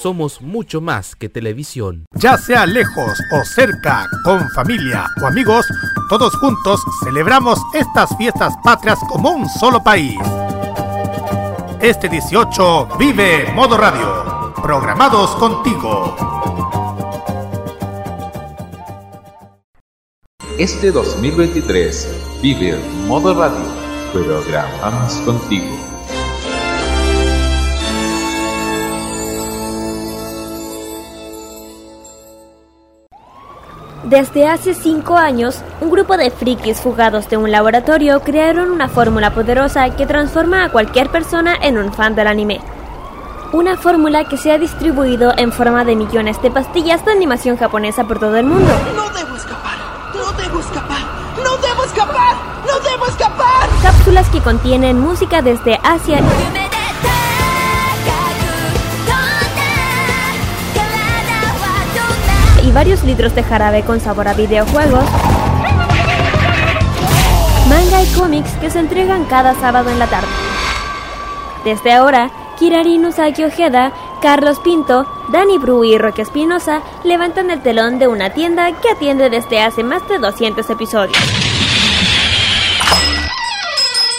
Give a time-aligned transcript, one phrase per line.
[0.00, 2.06] somos mucho más que televisión.
[2.14, 5.66] Ya sea lejos o cerca, con familia o amigos,
[6.08, 10.18] todos juntos celebramos estas fiestas patrias como un solo país.
[11.80, 14.52] Este 18 vive Modo Radio.
[14.62, 16.16] Programados contigo.
[20.58, 23.64] Este 2023 vive Modo Radio.
[24.12, 25.79] Programamos contigo.
[34.10, 39.32] Desde hace cinco años, un grupo de frikis fugados de un laboratorio crearon una fórmula
[39.32, 42.60] poderosa que transforma a cualquier persona en un fan del anime.
[43.52, 48.02] Una fórmula que se ha distribuido en forma de millones de pastillas de animación japonesa
[48.02, 48.72] por todo el mundo.
[48.96, 49.78] ¡No debo escapar!
[50.12, 50.98] ¡No debo escapar!
[51.36, 52.34] ¡No debo escapar!
[52.66, 53.68] ¡No debo escapar!
[53.80, 56.18] Cápsulas que contienen música desde Asia
[62.70, 65.04] y varios litros de jarabe con sabor a videojuegos,
[67.68, 70.28] manga y cómics que se entregan cada sábado en la tarde.
[71.64, 77.98] Desde ahora, Kirari Usagi Ojeda, Carlos Pinto, Dani Bru y Roque Espinosa levantan el telón
[77.98, 81.18] de una tienda que atiende desde hace más de 200 episodios.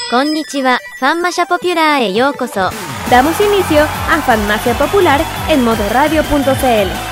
[0.10, 0.78] Konnichiwa,
[1.48, 2.14] Popular e.
[3.10, 7.11] Damos inicio a Fanmacia Popular en modoradio.cl.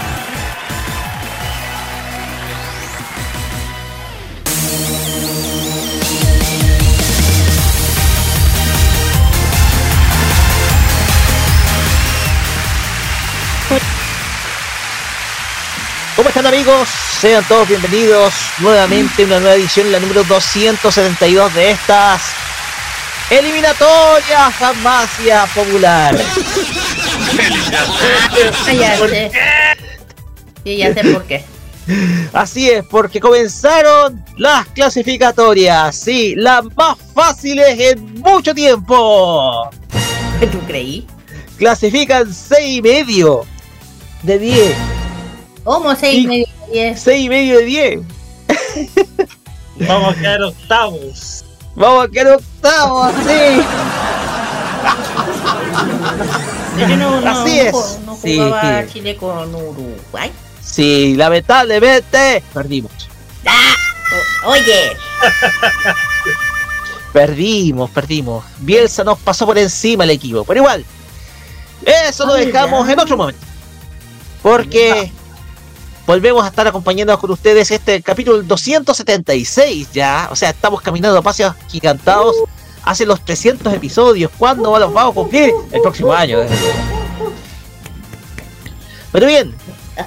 [16.19, 16.89] ¿Cómo están amigos?
[17.21, 22.21] Sean todos bienvenidos nuevamente a una nueva edición, la número 272 de estas
[23.29, 26.17] eliminatorias farmacia popular.
[30.65, 31.45] Y ya sé por qué.
[32.33, 39.69] Así es, porque comenzaron las clasificatorias, sí, las más fáciles en mucho tiempo.
[40.51, 41.07] ¿Tú creí?
[41.57, 43.45] Clasifican 6 y medio
[44.23, 44.98] de 10.
[45.63, 47.01] ¿Cómo 6 y medio de 10?
[47.01, 47.99] 6 y medio de 10.
[49.87, 51.45] Vamos a quedar octavos.
[51.75, 53.61] Vamos a quedar octavos, sí.
[56.79, 57.99] Yo no, no, Así es.
[58.05, 58.93] No, jugaba sí.
[58.93, 60.31] Chile con Uruguay.
[60.61, 62.91] Sí, lamentablemente perdimos.
[63.45, 63.75] ¡Ah!
[64.45, 64.95] Oye,
[67.13, 68.45] Perdimos, perdimos.
[68.59, 70.43] Bielsa nos pasó por encima el equipo.
[70.45, 70.85] Pero igual,
[71.85, 72.93] eso lo dejamos ya.
[72.93, 73.45] en otro momento.
[74.41, 75.11] Porque
[76.09, 80.27] volvemos a estar acompañándonos con ustedes este capítulo 276 ya.
[80.31, 82.35] O sea, estamos caminando a pasos gigantados
[82.83, 84.31] hace los 300 episodios.
[84.35, 85.51] ¿Cuándo los vamos a cumplir?
[85.71, 86.39] El próximo año.
[89.11, 89.53] Pero bien,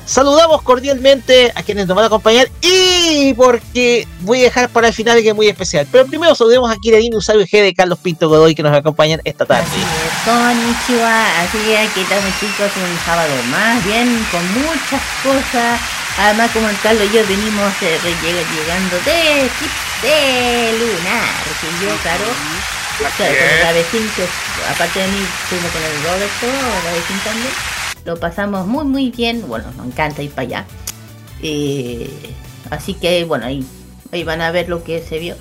[0.04, 4.94] saludamos cordialmente a quienes nos van a acompañar y porque voy a dejar para el
[4.94, 5.86] final que es muy especial.
[5.90, 9.44] Pero primero saludemos a Kiradin Usabio G de Carlos Pinto Godoy que nos acompañan esta
[9.44, 9.62] tarde.
[9.62, 11.40] así es, konnichiwa.
[11.40, 15.80] Así es, aquí estamos chicos un sábado más, bien, con muchas cosas.
[16.18, 19.48] Además, como el Carlos y yo venimos eh, llegando de,
[20.06, 21.24] de lunar,
[21.60, 22.24] que yo, claro,
[23.16, 24.28] claro, con el
[24.70, 27.81] aparte de mí, fuimos con el Roberto, el también.
[28.04, 29.44] Lo pasamos muy, muy bien.
[29.46, 30.66] Bueno, nos encanta ir para allá.
[31.42, 32.10] Eh,
[32.70, 33.64] así que, bueno, ahí,
[34.12, 35.36] ahí van a ver lo que se vio.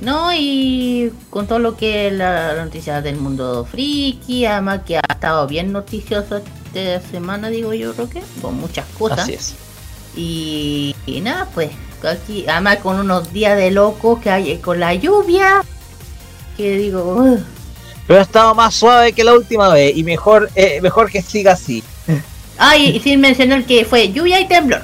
[0.00, 4.96] No, y con todo lo que es la, la noticia del mundo friki, además que
[4.96, 9.20] ha estado bien noticioso esta semana, digo yo, Roque, con muchas cosas.
[9.20, 9.54] Así es.
[10.16, 11.70] Y, y nada, pues,
[12.02, 15.62] aquí, además con unos días de loco que hay con la lluvia,
[16.56, 17.36] que digo.
[18.06, 21.52] Pero ha estado más suave que la última vez y mejor, eh, mejor que siga
[21.52, 21.84] así.
[22.60, 24.82] Ay, y sin mencionar que fue lluvia y temblor.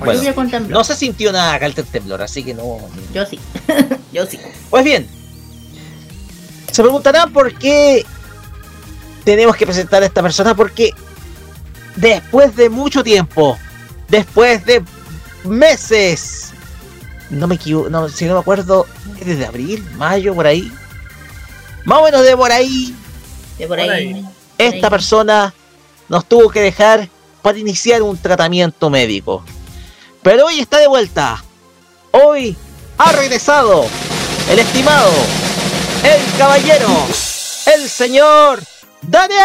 [0.00, 0.72] Bueno, lluvia con temblor.
[0.72, 2.78] No se sintió nada acá el temblor, así que no.
[3.14, 3.38] Yo sí,
[4.12, 4.38] yo sí.
[4.68, 5.08] Pues bien,
[6.70, 8.04] se preguntarán por qué
[9.24, 10.90] tenemos que presentar a esta persona, porque
[11.96, 13.56] después de mucho tiempo,
[14.08, 14.82] después de
[15.44, 16.52] meses,
[17.30, 18.86] no me equivoco, no, si no me acuerdo,
[19.20, 20.70] es desde abril, mayo, por ahí,
[21.84, 22.94] más o menos de por ahí,
[23.58, 24.12] De por Por ahí.
[24.14, 24.24] ahí.
[24.58, 24.90] esta ahí.
[24.90, 25.54] persona
[26.08, 27.08] nos tuvo que dejar
[27.42, 29.44] para iniciar un tratamiento médico.
[30.22, 31.42] Pero hoy está de vuelta.
[32.10, 32.56] Hoy
[32.96, 33.86] ha regresado
[34.48, 35.10] el estimado,
[36.02, 36.88] el caballero,
[37.74, 38.62] el señor
[39.02, 39.40] Daniel.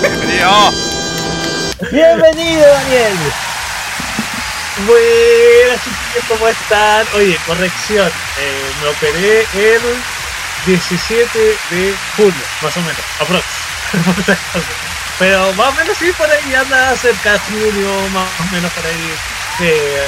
[0.00, 0.72] Bienvenido.
[1.92, 3.16] Bienvenido, Daniel.
[4.86, 7.06] Buenas ¿cómo están?
[7.14, 8.08] Oye, corrección,
[8.38, 9.80] eh, me operé el
[10.66, 11.38] 17
[11.70, 13.44] de junio, más o menos, aprox.
[15.18, 18.86] Pero más o menos sí, por ahí anda cerca de junio, más o menos por
[18.86, 19.14] ahí.
[19.60, 20.06] eh,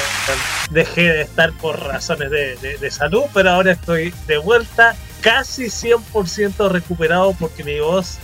[0.70, 6.70] dejé de estar por razones de, de- salud, pero ahora estoy de vuelta, casi 100%
[6.70, 8.16] recuperado porque mi voz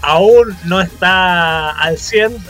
[0.00, 2.42] aún no está al 100.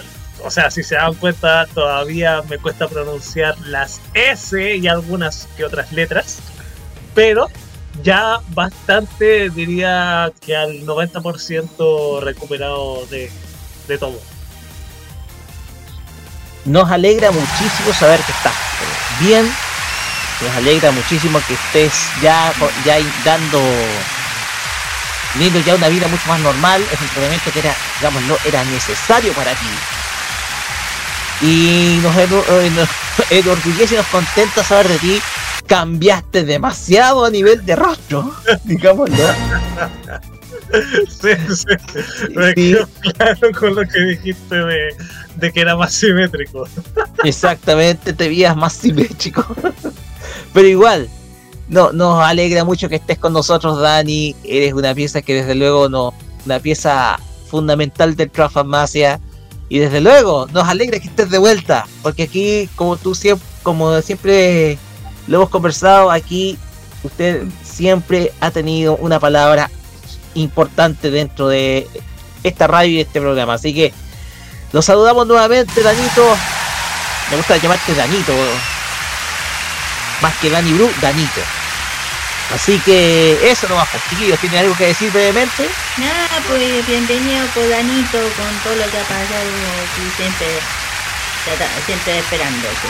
[0.44, 5.64] O sea, si se dan cuenta, todavía me cuesta pronunciar las S y algunas que
[5.64, 6.40] otras letras.
[7.14, 7.48] Pero
[8.02, 13.30] ya bastante, diría que al 90% recuperado de,
[13.88, 14.20] de todo.
[16.66, 18.54] Nos alegra muchísimo saber que estás
[19.20, 19.50] bien.
[20.42, 22.52] Nos alegra muchísimo que estés ya,
[22.84, 23.62] ya dando,
[25.32, 26.84] teniendo ya una vida mucho más normal.
[26.92, 30.03] Es un tratamiento que era, digámoslo, era necesario para ti.
[31.42, 32.86] Y nos, eno- eh,
[33.30, 35.20] enorgullece y nos contenta saber de ti.
[35.66, 38.34] Cambiaste demasiado a nivel de rostro,
[38.64, 39.16] digámoslo.
[41.08, 41.64] Sí, sí.
[42.34, 42.54] Me Sí.
[42.54, 44.94] quedo claro con lo que dijiste de,
[45.36, 46.66] de que era más simétrico.
[47.22, 49.46] Exactamente, te veías más simétrico.
[50.52, 51.08] Pero igual,
[51.68, 54.34] no, nos alegra mucho que estés con nosotros, Dani.
[54.44, 56.12] Eres una pieza que desde luego no,
[56.44, 59.20] una pieza fundamental del Craft Farmacia.
[59.68, 61.86] Y desde luego, nos alegra que estés de vuelta.
[62.02, 64.78] Porque aquí, como tú siempre, como siempre
[65.26, 66.58] lo hemos conversado, aquí
[67.02, 69.70] usted siempre ha tenido una palabra
[70.34, 71.88] importante dentro de
[72.42, 73.54] esta radio y este programa.
[73.54, 73.92] Así que
[74.72, 76.36] los saludamos nuevamente, Danito.
[77.30, 78.32] Me gusta llamarte Danito.
[80.20, 81.40] Más que Dani Bru, Danito.
[82.52, 84.38] Así que eso nomás, pues, chiquillos.
[84.38, 85.68] ¿Tienen algo que decir brevemente?
[85.96, 89.50] Nada, pues bienvenido Codanito con todo lo que ha pasado
[89.82, 90.46] aquí siempre,
[91.86, 92.88] siempre esperándote.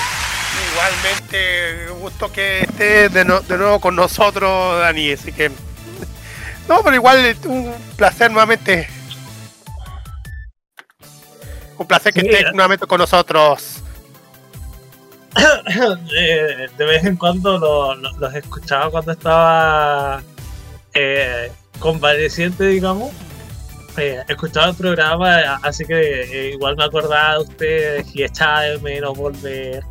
[0.73, 5.13] Igualmente, un gusto que esté de, no- de nuevo con nosotros, Dani.
[5.13, 5.51] Así que.
[6.69, 8.89] No, pero igual un placer nuevamente.
[11.77, 12.29] Un placer que Sí.
[12.31, 13.83] estés nuevamente con nosotros.
[16.17, 20.23] Eh, de vez en cuando lo- lo- los escuchaba cuando estaba
[20.95, 23.11] eh, convaleciente, digamos.
[23.97, 28.79] Eh, escuchaba el programa, así que eh, igual me acordaba de ustedes y echaba de
[28.81, 29.83] menos volver.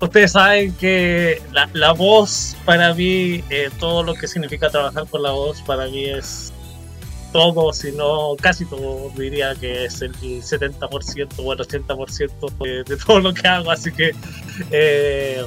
[0.00, 3.42] Ustedes saben que la, la voz para mí,
[3.80, 6.52] todo lo que significa trabajar con la voz, para mí es
[7.32, 12.96] todo, si no casi todo, diría que es el 70% o el 80% de, de
[12.96, 13.70] todo lo que hago.
[13.70, 14.14] Así que
[14.70, 15.44] eh,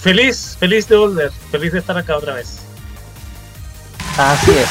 [0.00, 2.58] feliz, feliz de volver, feliz de estar acá otra vez.
[4.16, 4.68] Así es.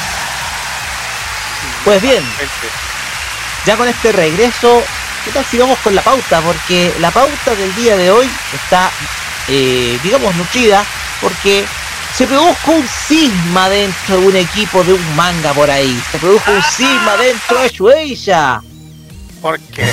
[1.83, 2.23] Pues bien,
[3.65, 4.81] ya con este regreso,
[5.25, 6.39] ¿qué tal si vamos con la pauta?
[6.41, 8.89] Porque la pauta del día de hoy está,
[9.49, 10.85] eh, digamos, nutrida
[11.19, 11.65] porque
[12.15, 15.99] se produjo un cisma dentro de un equipo de un manga por ahí.
[16.11, 18.61] Se produjo un cisma dentro de Shueisha.
[19.41, 19.89] ¿Por qué?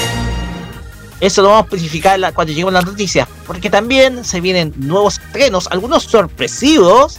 [1.19, 3.27] Eso lo vamos a especificar cuando lleguemos a las noticias.
[3.47, 7.19] Porque también se vienen nuevos estrenos, algunos sorpresivos.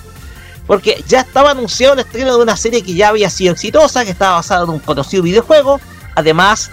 [0.67, 4.11] Porque ya estaba anunciado el estreno de una serie que ya había sido exitosa, que
[4.11, 5.81] estaba basada en un conocido videojuego.
[6.15, 6.69] Además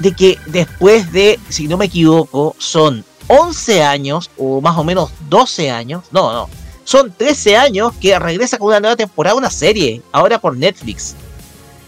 [0.00, 5.10] de que después de, si no me equivoco, son 11 años, o más o menos
[5.28, 10.02] 12 años, no, no, son 13 años que regresa con una nueva temporada, una serie,
[10.12, 11.14] ahora por Netflix.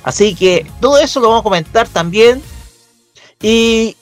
[0.02, 2.42] Así que todo eso lo vamos a comentar también.
[3.40, 3.96] Y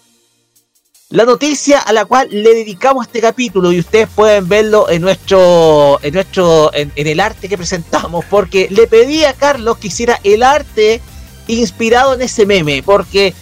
[1.11, 6.01] la noticia a la cual le dedicamos este capítulo y ustedes pueden verlo en nuestro
[6.03, 10.19] en nuestro en, en el arte que presentamos porque le pedí a Carlos que hiciera
[10.25, 11.01] el arte
[11.47, 13.35] inspirado en ese meme porque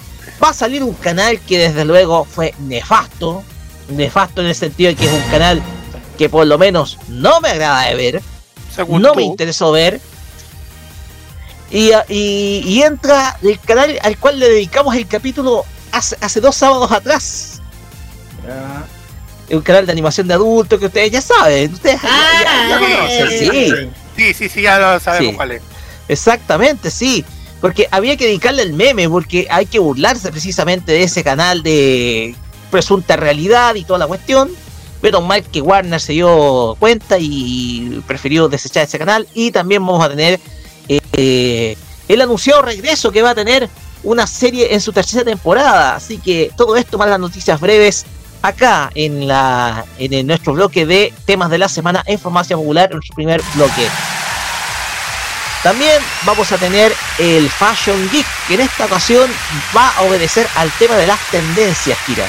[0.42, 3.42] va a salir un canal que desde luego fue nefasto
[3.88, 5.62] nefasto en el sentido de que es un canal
[6.22, 8.22] que por lo menos no me agrada de ver
[8.72, 9.16] Según no tú.
[9.16, 10.00] me interesó ver.
[11.68, 16.54] Y, y- y entra el canal al cual le dedicamos el capítulo hace, hace dos
[16.54, 17.60] sábados atrás.
[19.48, 21.72] Es un canal de animación de adultos que ustedes ya saben.
[21.72, 23.72] Ustedes ya- ya, ya Ah, conocen, sí.
[24.16, 25.36] Sí, sí, sí, ya lo sabemos Sí.
[25.36, 25.62] cuál es.
[26.06, 27.24] Exactamente, sí.
[27.60, 32.36] Porque había que dedicarle el meme, porque hay que burlarse precisamente de ese canal de
[32.70, 34.50] presunta realidad y toda la cuestión.
[35.02, 39.28] Pero mal que Warner se dio cuenta y prefirió desechar ese canal.
[39.34, 40.40] Y también vamos a tener
[40.88, 41.76] eh, eh,
[42.08, 43.68] él anunció regreso que va a tener
[44.02, 45.96] una serie en su tercera temporada.
[45.96, 48.04] Así que todo esto más las noticias breves
[48.42, 52.96] acá en la en nuestro bloque de temas de la semana en Farmacia Popular, en
[52.96, 53.88] nuestro primer bloque.
[55.62, 59.30] También vamos a tener el Fashion Geek, que en esta ocasión
[59.76, 62.26] va a obedecer al tema de las tendencias, Kira.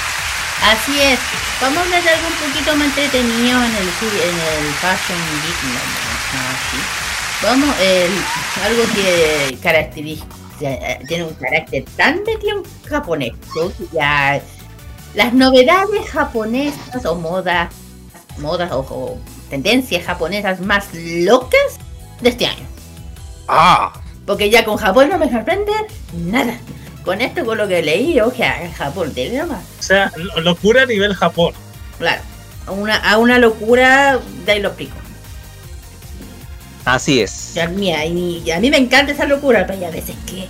[0.64, 1.20] Así es,
[1.60, 5.20] vamos a hablar de algo un poquito más entretenido en el, en el Fashion.
[5.74, 5.80] No,
[6.40, 7.76] no, Vamos,
[8.64, 10.26] algo que caracteriza,
[11.08, 14.42] tiene un carácter tan metido en japonés, que ya
[15.14, 17.70] las novedades japonesas o modas,
[18.38, 19.18] modas o
[19.50, 21.78] tendencias japonesas más locas
[22.22, 22.66] de este año.
[23.50, 23.92] Ah.
[24.26, 25.74] Porque ya con Japón no me sorprende
[26.14, 26.58] nada.
[27.04, 29.48] Con esto, con lo que leí, o sea, Japón, de O
[29.80, 31.54] sea, locura a nivel Japón.
[31.98, 32.22] Claro.
[32.66, 34.96] A una, a una locura, de ahí lo explico.
[36.86, 37.56] Así es.
[37.56, 40.48] Y a, mí, a, mí, me encanta esa locura, pero hay a veces que.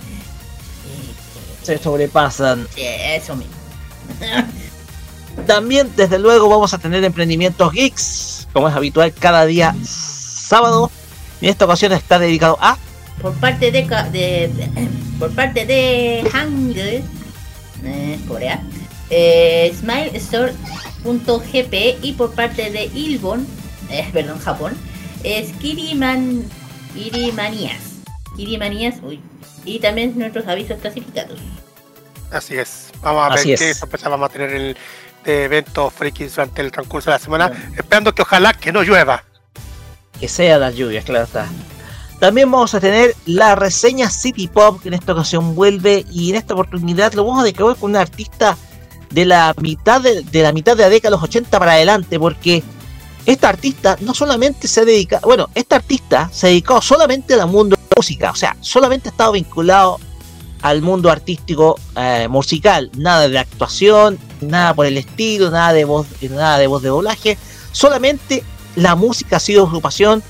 [1.62, 2.68] se sobrepasan.
[2.76, 3.54] eso mismo.
[5.46, 10.90] También, desde luego, vamos a tener emprendimientos geeks, como es habitual, cada día sábado.
[11.40, 12.78] Y en esta ocasión está dedicado a
[13.20, 14.50] por parte de, de,
[15.18, 17.02] por parte de Hangul,
[17.84, 18.62] eh, Corea,
[19.10, 23.46] eh, SmileStore.gp y por parte de Ilbon,
[23.90, 24.74] eh, perdón, Japón,
[25.22, 26.44] es Kiriman,
[26.94, 27.80] Kirimanías.
[28.36, 29.20] Kirimanías, uy.
[29.64, 31.38] Y también nuestros avisos clasificados.
[32.30, 32.90] Así es.
[33.00, 34.76] Vamos a ver qué sorpresa vamos a tener el
[35.24, 39.24] de evento frikis durante el transcurso de la semana, esperando que ojalá que no llueva.
[40.20, 41.46] Que sea las lluvias, claro está.
[42.18, 46.36] También vamos a tener la reseña City Pop, que en esta ocasión vuelve y en
[46.36, 48.56] esta oportunidad lo vamos a describir con un artista
[49.10, 52.62] de la mitad de, la mitad de la década de los 80 para adelante, porque
[53.26, 57.82] esta artista no solamente se dedica, bueno, esta artista se dedicó solamente al mundo de
[57.82, 59.98] la música, o sea, solamente ha estado vinculado
[60.62, 66.06] al mundo artístico eh, musical, nada de actuación, nada por el estilo, nada de voz,
[66.22, 67.38] nada de voz de doblaje,
[67.72, 68.42] solamente
[68.76, 70.22] la música ha sido su pasión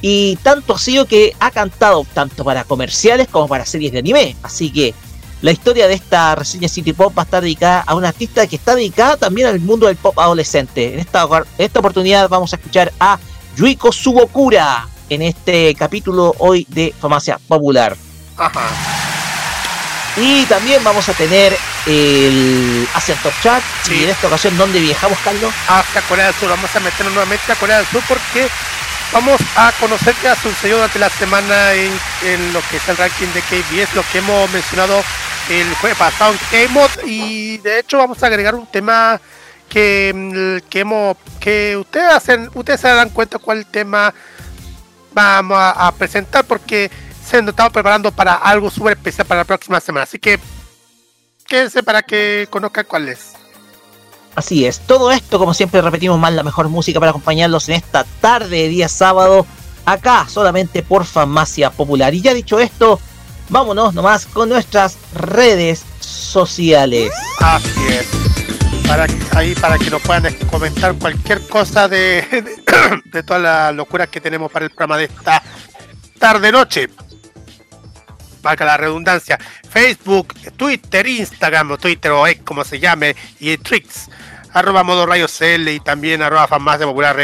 [0.00, 4.36] y tanto ha sido que ha cantado tanto para comerciales como para series de anime.
[4.42, 4.94] Así que
[5.40, 8.56] la historia de esta reseña City Pop va a estar dedicada a una artista que
[8.56, 10.94] está dedicada también al mundo del pop adolescente.
[10.94, 11.28] En esta,
[11.58, 13.18] esta oportunidad vamos a escuchar a
[13.56, 17.96] Yuiko Subokura en este capítulo hoy de Famacia Popular.
[20.16, 23.62] Y también vamos a tener el Asian Top Chat.
[23.90, 25.52] Y en esta ocasión, ¿dónde viajamos, Carlos?
[25.68, 26.48] Hacia Corea del Sur.
[26.48, 28.48] Vamos a meternos nuevamente a Corea del Sur porque
[29.12, 33.28] Vamos a conocer qué ha sucedido durante la semana en, lo que es el ranking
[33.28, 35.02] de KBS, lo que hemos mencionado
[35.48, 39.18] el jueves pasado en K-Mod y de hecho vamos a agregar un tema
[39.66, 44.12] que, mm, que hemos que ustedes hacen, ustedes se darán cuenta cuál tema
[45.14, 46.90] vamos a, presentar porque
[47.24, 50.04] se han estado preparando para algo súper especial para la próxima semana.
[50.04, 50.38] Así que
[51.46, 53.37] quédense para que conozcan cuál es.
[54.38, 58.04] Así es, todo esto, como siempre repetimos más, la mejor música para acompañarlos en esta
[58.04, 59.44] tarde de día sábado,
[59.84, 62.14] acá solamente por Farmacia Popular.
[62.14, 63.00] Y ya dicho esto,
[63.48, 67.10] vámonos nomás con nuestras redes sociales.
[67.40, 68.06] Así es.
[68.86, 72.24] Para, ahí para que nos puedan comentar cualquier cosa de,
[73.06, 75.42] de, toda la locura que tenemos para el programa de esta
[76.16, 76.90] tarde-noche.
[78.48, 79.38] Valga la redundancia.
[79.68, 84.08] Facebook, Twitter, Instagram o Twitter o X como se llame y Tricks
[84.54, 87.16] arroba modo rayos CL y también arroba farmacia popular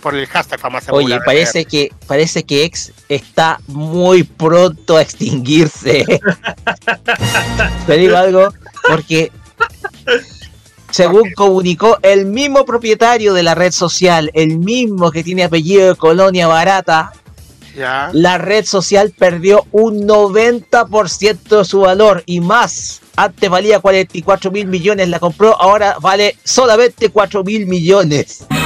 [0.00, 6.04] por el hashtag farmacia Oye, parece que, parece que X está muy pronto a extinguirse.
[7.86, 8.54] Te digo algo,
[8.88, 9.32] porque
[10.90, 15.96] según comunicó el mismo propietario de la red social, el mismo que tiene apellido de
[15.96, 17.12] Colonia Barata,
[18.12, 23.00] la red social perdió un 90% de su valor y más.
[23.16, 28.46] Antes valía 44 mil millones, la compró, ahora vale solamente 4 mil millones.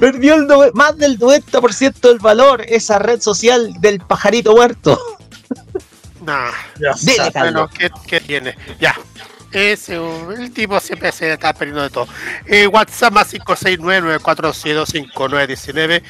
[0.00, 4.98] Perdió el más del 90% del valor esa red social del pajarito muerto.
[6.24, 6.94] Nah, ya
[7.34, 7.68] bueno,
[8.08, 8.56] ¿qué, tiene?
[8.80, 8.96] Ya.
[9.52, 10.00] Ese,
[10.36, 12.08] el tipo siempre se está perdiendo de todo.
[12.46, 16.02] Eh, WhatsApp más 569-472-5919.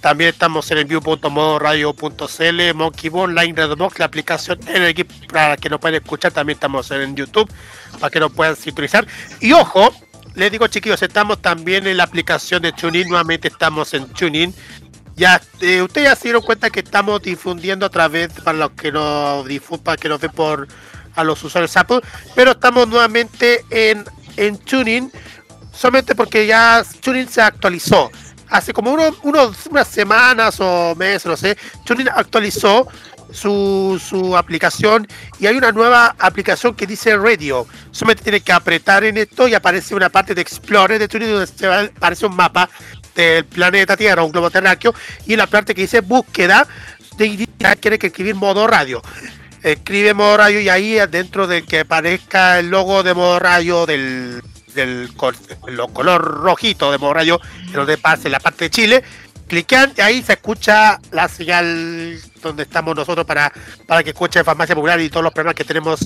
[0.00, 5.68] También estamos en enview.modoradio.cl, Monkey Bone, Line Redbox, la aplicación en el equipo para que
[5.68, 6.30] nos puedan escuchar.
[6.32, 7.50] También estamos en YouTube
[7.98, 9.04] para que nos puedan sintonizar.
[9.40, 9.92] Y ojo,
[10.34, 13.08] les digo chiquillos, estamos también en la aplicación de TuneIn.
[13.08, 14.54] Nuevamente estamos en TuneIn.
[15.16, 18.92] Ya, eh, ustedes ya se dieron cuenta que estamos difundiendo a través, para los que
[18.92, 20.68] nos difundan, que nos ven por
[21.18, 22.00] a los usuarios Apple,
[22.34, 24.04] pero estamos nuevamente en,
[24.36, 25.10] en Tuning,
[25.72, 28.10] solamente porque ya Tuning se actualizó.
[28.50, 32.88] hace como unos, unos- unas semanas o meses, no sé, TuneIn actualizó
[33.30, 35.06] su, su aplicación
[35.38, 37.66] y hay una nueva aplicación que dice Radio.
[37.90, 41.46] Solamente tiene que apretar en esto y aparece una parte de Explorer de TuneIn donde
[41.46, 42.70] se aparece un mapa
[43.14, 44.94] del planeta Tierra, un globo terráqueo,
[45.26, 46.66] y la parte que dice búsqueda,
[47.18, 47.46] de
[47.80, 49.02] quiere que escribir modo radio.
[49.62, 54.42] Escribe modo radio y ahí dentro de que aparezca el logo de modo radio del,
[54.74, 55.36] del col-
[55.66, 59.04] lo color rojito de modo radio, en donde pase la parte de Chile,
[59.48, 63.52] cliquean y ahí se escucha la señal donde estamos nosotros para,
[63.86, 66.00] para que escuche Farmacia Popular y todos los programas que tenemos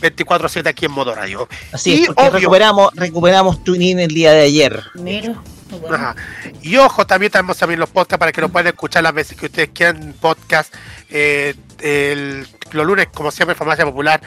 [0.00, 1.48] 24-7 aquí en modo radio.
[1.72, 4.82] Así Y es, porque obvio- recuperamos, recuperamos TuneIn el día de ayer.
[4.94, 5.34] Mira.
[5.70, 5.94] bueno.
[5.96, 6.16] Ajá.
[6.62, 9.46] Y ojo, también tenemos también los podcasts para que lo puedan escuchar las veces que
[9.46, 10.14] ustedes quieran.
[10.20, 10.72] Podcast
[11.10, 14.20] eh, el- los lunes, como siempre, Farmacia Popular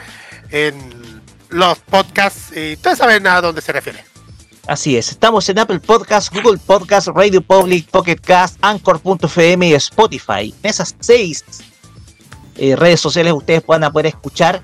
[0.50, 2.52] en los podcasts.
[2.56, 4.04] Y ustedes saben a dónde se refiere.
[4.66, 10.54] Así es, estamos en Apple Podcast, Google Podcast, Radio Public, Pocket Cast, Anchor.fm y Spotify.
[10.62, 11.44] En esas seis
[12.56, 14.62] eh, redes sociales ustedes van a poder escuchar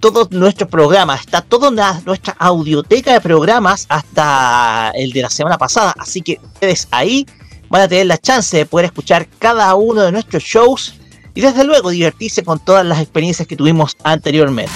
[0.00, 1.20] todos nuestros programas.
[1.20, 1.70] Está toda
[2.04, 5.94] nuestra audioteca de programas hasta el de la semana pasada.
[5.98, 7.26] Así que ustedes ahí
[7.68, 10.94] van a tener la chance de poder escuchar cada uno de nuestros shows
[11.34, 14.72] y desde luego divertirse con todas las experiencias que tuvimos anteriormente.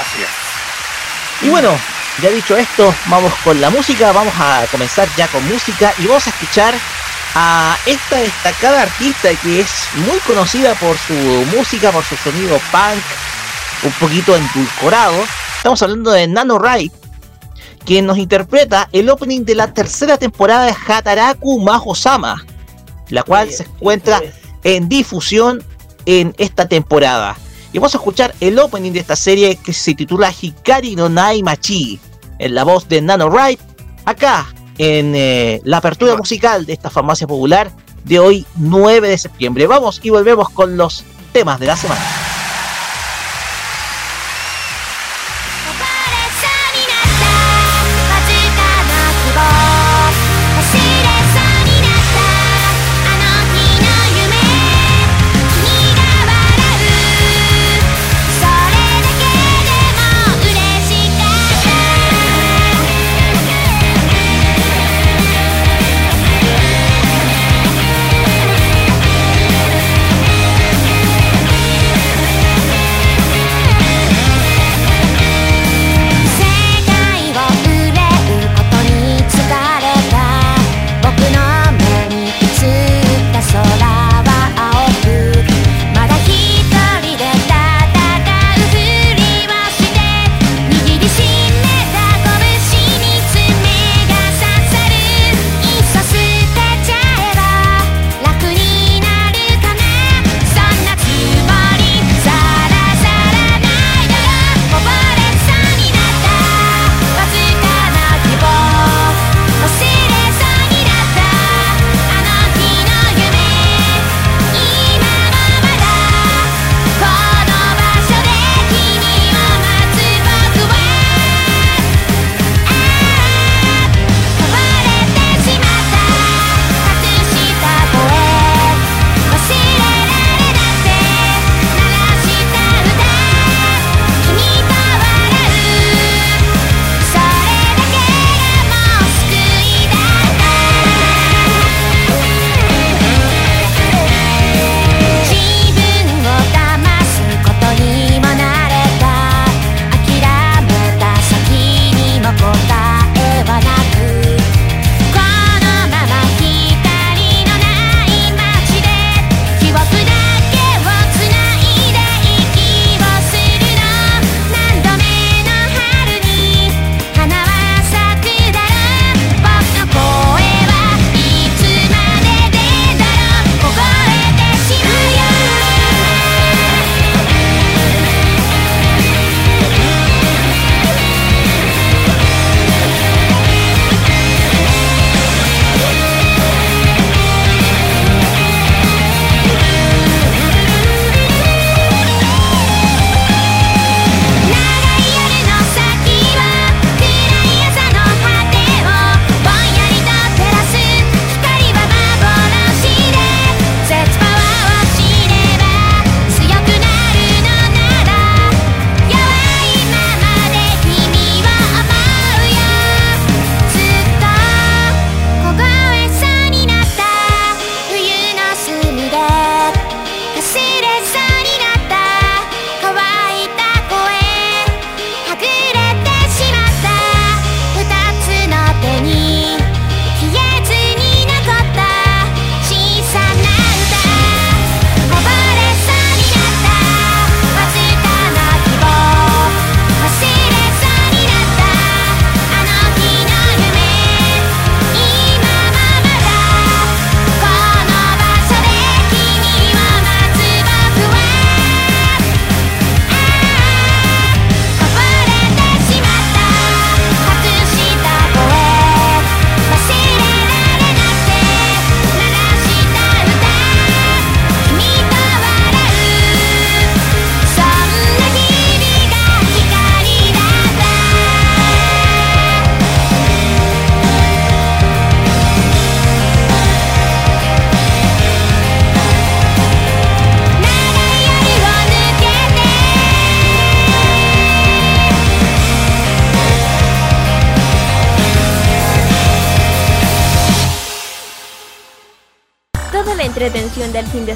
[0.00, 1.46] Así es.
[1.46, 1.70] Y bueno,
[2.22, 6.26] ya dicho esto, vamos con la música, vamos a comenzar ya con música y vamos
[6.26, 6.74] a escuchar
[7.34, 11.12] a esta destacada artista que es muy conocida por su
[11.54, 13.02] música, por su sonido punk,
[13.82, 15.22] un poquito endulcorado.
[15.58, 16.92] Estamos hablando de Nano Ride,
[17.84, 22.46] quien nos interpreta el opening de la tercera temporada de Hataraku Maho-sama,
[23.10, 24.22] la cual se encuentra
[24.64, 25.62] en difusión
[26.06, 27.36] en esta temporada.
[27.72, 31.42] Y vamos a escuchar el opening de esta serie que se titula Hikari no Nai
[31.42, 32.00] Machi,
[32.38, 33.58] en la voz de Nano Ride,
[34.04, 34.46] acá
[34.78, 37.70] en eh, la apertura musical de esta farmacia popular
[38.04, 39.66] de hoy 9 de septiembre.
[39.66, 42.25] Vamos y volvemos con los temas de la semana.「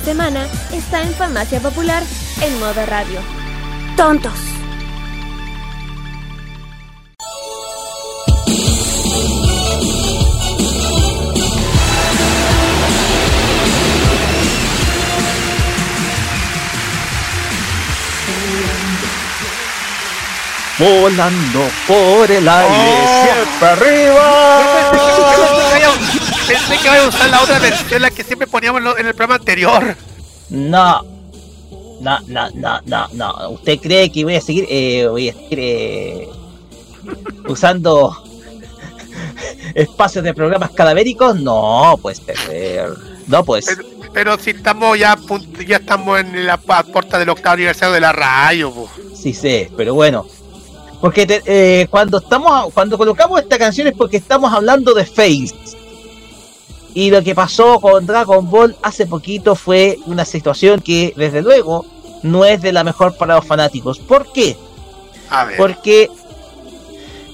[0.00, 2.02] de semana está en Farmacia Popular
[2.42, 3.20] en modo radio.
[3.96, 4.32] Tontos.
[20.78, 25.49] Volando por el aire, siempre arriba.
[26.50, 29.36] Pensé que iba a usar la otra versión, la que siempre poníamos en el programa
[29.36, 29.96] anterior.
[30.50, 31.02] No.
[32.00, 33.50] No, no, no, no, no.
[33.50, 36.28] ¿Usted cree que voy a seguir, eh, voy a seguir eh,
[37.46, 38.22] usando
[39.74, 41.36] espacios de programas cadavéricos?
[41.40, 42.22] No, pues.
[43.26, 43.66] No, pues.
[43.66, 43.82] Pero,
[44.12, 45.16] pero si estamos ya,
[45.66, 48.90] ya estamos en la puerta del octavo aniversario de la radio, po.
[49.14, 50.26] Sí sé, pero bueno.
[51.00, 55.54] Porque te- eh, cuando estamos, cuando colocamos esta canción es porque estamos hablando de Face.
[56.94, 61.86] Y lo que pasó con Dragon Ball hace poquito fue una situación que, desde luego,
[62.22, 63.98] no es de la mejor para los fanáticos.
[63.98, 64.56] ¿Por qué?
[65.28, 65.56] A ver.
[65.56, 66.10] Porque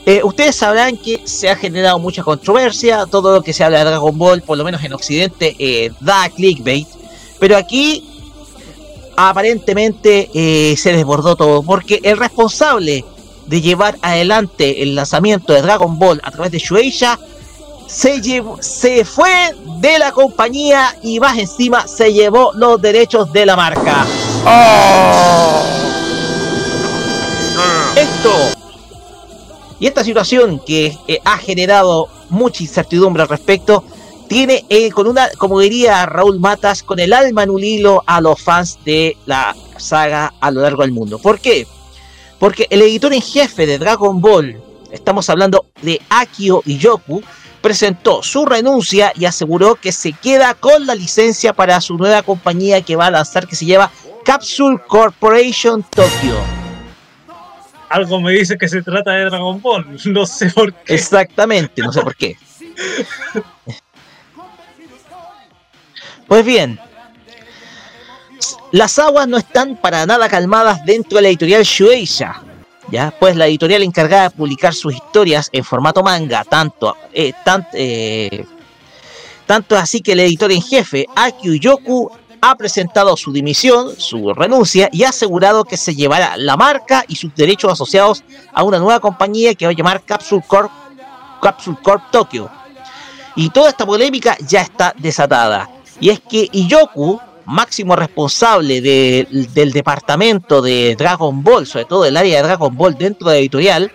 [0.05, 3.87] eh, ustedes sabrán que se ha generado mucha controversia, todo lo que se habla de
[3.87, 6.87] Dragon Ball, por lo menos en Occidente, eh, da clickbait,
[7.41, 8.05] pero aquí
[9.17, 13.05] aparentemente eh, se desbordó todo, porque el responsable
[13.47, 17.19] de llevar adelante el lanzamiento de Dragon Ball a través de Shueisha
[17.87, 23.47] se, llevó- se fue de la compañía y más encima se llevó los derechos de
[23.47, 24.07] la marca.
[24.45, 25.63] ¡Oh!
[27.55, 28.01] No.
[28.01, 28.33] Esto
[29.79, 33.85] y esta situación que eh, ha generado mucha incertidumbre al respecto
[34.27, 38.21] tiene eh, con una, como diría Raúl Matas, con el alma en un hilo a
[38.21, 41.19] los fans de la saga a lo largo del mundo.
[41.19, 41.67] ¿Por qué?
[42.39, 47.23] Porque el editor en jefe de Dragon Ball, estamos hablando de Akio Iyoku,
[47.61, 52.83] presentó su renuncia y aseguró que se queda con la licencia para su nueva compañía
[52.83, 53.91] que va a lanzar que se llama
[54.25, 56.39] Capsule Corporation Tokyo.
[57.89, 59.87] Algo me dice que se trata de Dragon Ball.
[60.07, 60.95] No sé por qué.
[60.95, 62.37] Exactamente, no sé por qué.
[66.27, 66.81] Pues bien,
[68.73, 72.43] las aguas no están para nada calmadas dentro de la editorial Shueisha.
[72.91, 73.13] ¿Ya?
[73.19, 77.33] Pues la editorial encargada de publicar sus historias en formato manga, tanto, eh,
[77.73, 78.45] eh,
[79.45, 84.89] tanto así que el editor en jefe, Akio Yoku, ha presentado su dimisión, su renuncia
[84.93, 88.23] y ha asegurado que se llevará la marca y sus derechos asociados
[88.53, 90.71] a una nueva compañía que va a llamar Capsule Corp,
[91.43, 92.49] Capsule Corp Tokyo.
[93.35, 95.69] Y toda esta polémica ya está desatada.
[96.01, 102.17] Y es que Iyoku, máximo responsable de- del departamento de Dragon Ball, sobre todo del
[102.17, 103.91] área de Dragon Ball dentro de editorial,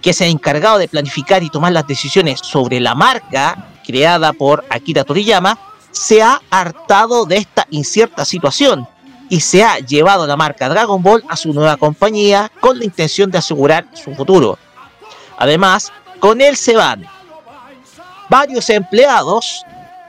[0.00, 4.64] que se ha encargado de planificar y tomar las decisiones sobre la marca creada por
[4.70, 5.58] Akira Toriyama,
[5.90, 8.86] se ha hartado de esta incierta situación
[9.28, 13.30] y se ha llevado la marca Dragon Ball a su nueva compañía con la intención
[13.30, 14.58] de asegurar su futuro.
[15.38, 17.06] Además, con él se van
[18.28, 19.64] varios empleados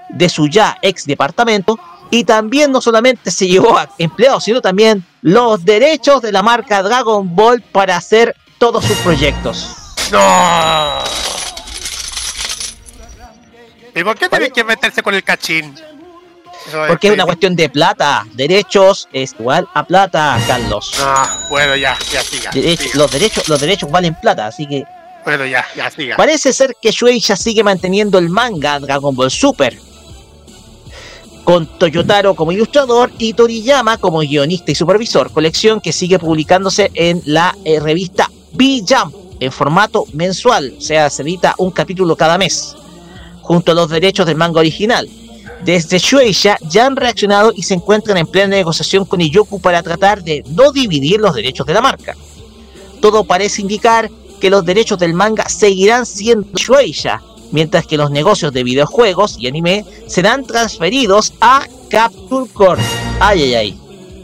[0.09, 1.79] de su ya ex departamento
[2.11, 6.81] y también no solamente se llevó a empleados, sino también los derechos de la marca
[6.83, 9.75] Dragon Ball para hacer todos sus proyectos.
[10.11, 10.99] ¡No!
[13.95, 15.73] ¿Y por qué tienen que meterse con el cachín?
[16.67, 18.25] Eso Porque es una cuestión de plata.
[18.33, 20.91] Derechos es igual a plata, Carlos.
[20.99, 22.51] Ah, bueno, ya, ya siga.
[22.51, 22.91] Derech- siga.
[22.95, 24.83] los derechos, los derechos valen plata, así que
[25.23, 26.17] Bueno, ya, ya siga.
[26.17, 29.79] Parece ser que Shueisha sigue manteniendo el manga Dragon Ball Super.
[31.45, 37.21] Con Toyotaro como ilustrador y Toriyama como guionista y supervisor, colección que sigue publicándose en
[37.25, 42.75] la eh, revista B-Jump en formato mensual, o sea, se edita un capítulo cada mes,
[43.41, 45.07] junto a los derechos del manga original.
[45.63, 50.23] Desde Shueisha ya han reaccionado y se encuentran en plena negociación con Iyoku para tratar
[50.23, 52.15] de no dividir los derechos de la marca.
[53.01, 58.53] Todo parece indicar que los derechos del manga seguirán siendo Shueisha, mientras que los negocios
[58.53, 62.81] de videojuegos y anime serán transferidos a Capture Corp.
[63.19, 63.79] Ay, ay, ay.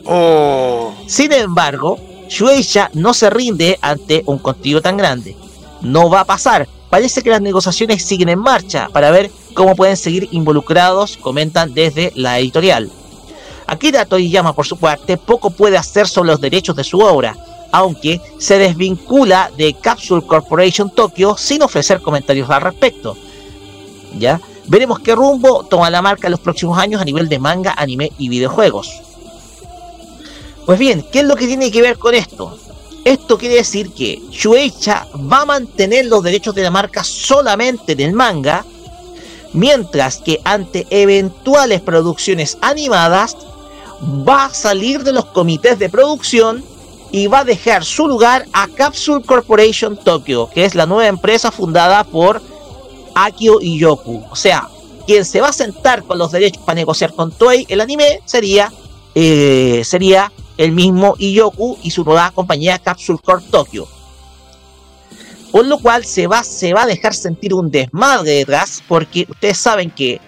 [0.06, 5.36] Oh, Sin embargo, Shueisha no se rinde ante un contenido tan grande.
[5.82, 6.68] No va a pasar.
[6.90, 12.12] Parece que las negociaciones siguen en marcha para ver cómo pueden seguir involucrados, comentan desde
[12.16, 12.92] la editorial.
[13.68, 17.38] Akira Toriyama, por su parte, poco puede hacer sobre los derechos de su obra,
[17.72, 23.18] aunque se desvincula de Capsule Corporation Tokyo sin ofrecer comentarios al respecto.
[24.18, 24.42] ¿Ya?
[24.68, 28.12] Veremos qué rumbo toma la marca en los próximos años a nivel de manga, anime
[28.18, 29.02] y videojuegos.
[30.66, 32.58] Pues bien, ¿qué es lo que tiene que ver con esto?
[33.04, 38.00] Esto quiere decir que Shueisha va a mantener los derechos de la marca solamente en
[38.02, 38.64] el manga,
[39.54, 43.36] Mientras que ante eventuales producciones animadas,
[44.02, 46.64] va a salir de los comités de producción
[47.12, 51.52] y va a dejar su lugar a Capsule Corporation Tokyo, que es la nueva empresa
[51.52, 52.42] fundada por
[53.16, 54.24] Akio Iyoku.
[54.32, 54.68] O sea,
[55.06, 58.72] quien se va a sentar con los derechos para negociar con Toei el anime sería,
[59.14, 63.88] eh, sería el mismo Iyoku y su nueva compañía Capsule Corp Tokyo.
[65.52, 69.58] Por lo cual se va, se va a dejar sentir un desmadre detrás, porque ustedes
[69.58, 70.22] saben que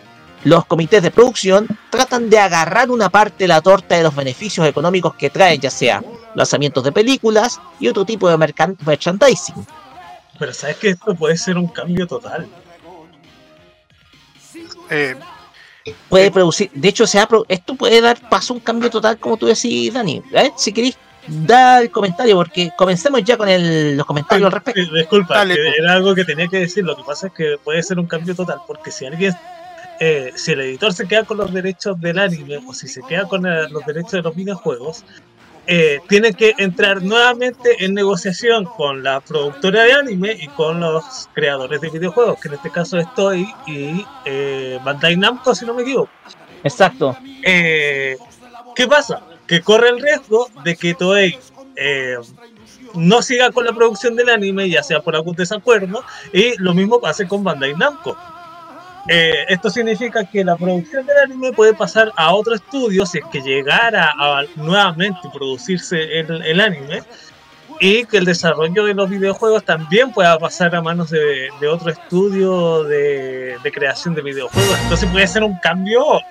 [0.43, 4.67] los comités de producción tratan de agarrar una parte de la torta de los beneficios
[4.67, 6.03] económicos que traen, ya sea
[6.35, 9.65] lanzamientos de películas y otro tipo de merchandising.
[10.39, 12.47] Pero sabes que esto puede ser un cambio total.
[14.89, 15.15] Eh,
[16.07, 19.17] Puede producir, de hecho, se ha pro- esto puede dar paso a un cambio total,
[19.19, 20.21] como tú decís, Dani.
[20.31, 24.79] Ver, si queréis, da el comentario, porque comencemos ya con el- los comentarios al respecto.
[24.79, 25.75] Eh, Disculpa, Dale, que pues.
[25.79, 26.85] era algo que tenía que decir.
[26.85, 29.33] Lo que pasa es que puede ser un cambio total, porque si alguien,
[29.99, 33.27] eh, si el editor se queda con los derechos del anime o si se queda
[33.27, 35.03] con eh, los derechos de los videojuegos,
[35.65, 41.29] eh, tiene que entrar nuevamente en negociación con la productora de anime y con los
[41.33, 45.73] creadores de videojuegos, que en este caso es Toei y eh, Bandai Namco, si no
[45.73, 46.11] me equivoco.
[46.63, 47.17] Exacto.
[47.43, 48.17] Eh,
[48.75, 49.21] ¿Qué pasa?
[49.47, 51.39] Que corre el riesgo de que Toei
[52.93, 56.99] no siga con la producción del anime, ya sea por algún desacuerdo, y lo mismo
[56.99, 58.17] pase con Bandai Namco.
[59.07, 63.25] Eh, esto significa que la producción del anime puede pasar a otro estudio si es
[63.31, 67.03] que llegara a nuevamente producirse el, anime
[67.81, 72.83] y que el desarrollo de los videojuegos también pueda pasar a manos de, otro estudio
[72.85, 74.79] de, de creación de videojuegos.
[74.83, 76.21] Entonces puede ser un cambio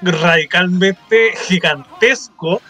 [0.00, 2.60] radicalmente gigantesco,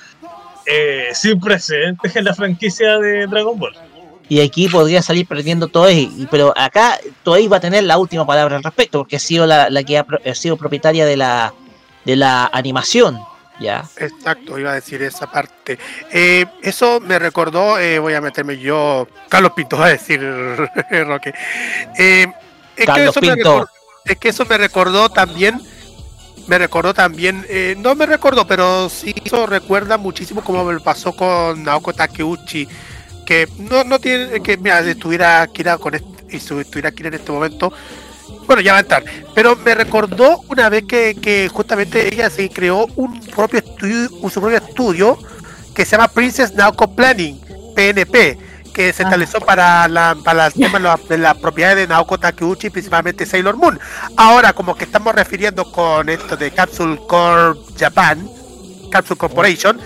[0.66, 3.74] eh, sin precedentes en la franquicia de Dragon Ball.
[4.28, 8.26] Y aquí podría salir perdiendo Toei, y- pero acá Toei va a tener la última
[8.26, 11.52] palabra al respecto, porque ha sido la, la que ha, sido propietaria de la,
[12.04, 13.18] de la animación.
[13.60, 13.84] ¿ya?
[13.96, 15.78] Exacto, iba a decir esa parte.
[16.10, 20.20] Eh, eso me recordó, eh, voy a meterme yo, Carlos Pinto, va a decir
[21.06, 21.32] Roque.
[21.98, 22.26] Eh,
[22.76, 23.68] es, que Carlos eso me Pinto.
[24.04, 25.60] es que eso me recordó también,
[26.46, 31.12] me recordó también, eh, no me recordó, pero sí eso recuerda muchísimo como me pasó
[31.14, 32.68] con Naoko Takeuchi,
[33.24, 37.14] que no, no tiene, que mira, si estuviera Akira con este, si estuviera Akira en
[37.14, 37.72] este momento,
[38.46, 39.04] bueno, ya va a entrar.
[39.34, 44.30] Pero me recordó una vez que, que justamente ella se creó un propio estudio, un
[44.30, 45.18] su propio estudio
[45.74, 47.40] que se llama Princess Naoko Planning,
[47.74, 48.38] PNP,
[48.72, 49.06] que se Ah.
[49.06, 53.24] estableció para la para el tema de la, de la propiedad de Naoko Takeuchi, principalmente
[53.26, 53.78] Sailor Moon.
[54.16, 58.28] Ahora, como que estamos refiriendo con esto de Capsule Corp Japan,
[58.90, 59.80] Capsule Corporation,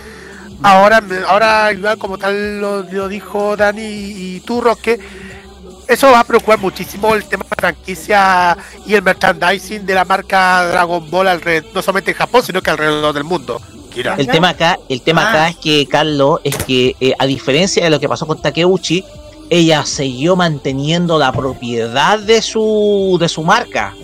[0.63, 4.99] ahora, me- ahora igual como tal lo, lo dijo Dani y tú, Roque,
[5.87, 10.05] eso va a preocupar muchísimo el tema de la franquicia y el merchandising de la
[10.05, 13.61] marca Dragon Ball alrededor, no solamente en Japón, sino que alrededor del mundo.
[13.93, 14.15] Kira.
[14.17, 15.31] El tema acá, el tema Ah.
[15.31, 19.03] acá es que Carlos, es que eh, a diferencia de lo que pasó con Takeuchi,
[19.51, 23.95] ella siguió manteniendo la propiedad de su de su marca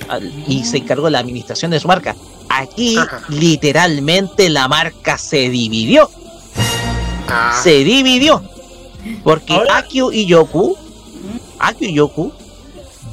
[0.48, 2.16] y se encargó de la administración de su marca.
[2.48, 3.20] Aquí Ajá.
[3.28, 6.10] literalmente la marca se dividió,
[7.28, 8.42] Ah, se dividió,
[9.22, 10.76] porque Ahora- Akio Iyoku,
[11.58, 12.32] Akio Iyoku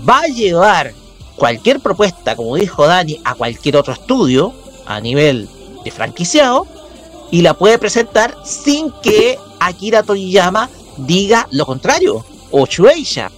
[0.08, 0.94] va a llevar
[1.36, 4.54] cualquier propuesta, como dijo Dani, a cualquier otro estudio
[4.86, 5.48] a nivel
[5.84, 6.68] de franquiciado
[7.32, 13.32] y la puede presentar sin que Akira Toriyama diga lo contrario o Shueisha.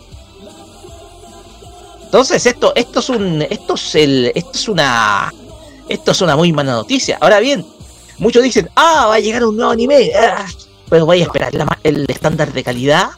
[2.06, 5.34] Entonces esto esto es un esto es el esto es una
[5.90, 7.18] esto es una muy mala noticia.
[7.22, 7.66] Ahora bien,
[8.18, 10.46] muchos dicen, "Ah, va a llegar un nuevo anime." Ah,
[10.90, 13.10] pero voy a esperar la el estándar de calidad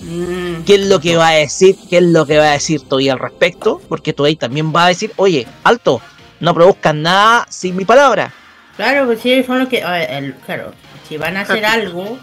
[0.00, 1.76] Mm, ¿Qué es lo que va a decir?
[1.88, 3.80] ¿Qué es lo que va a decir Toei al respecto?
[3.88, 6.00] Porque Toei también va a decir, oye, alto,
[6.40, 8.32] no produzcan nada sin mi palabra.
[8.76, 9.82] Claro, pues sí, son los que.
[9.82, 10.72] a ver, el- claro,
[11.08, 12.18] si van a hacer algo,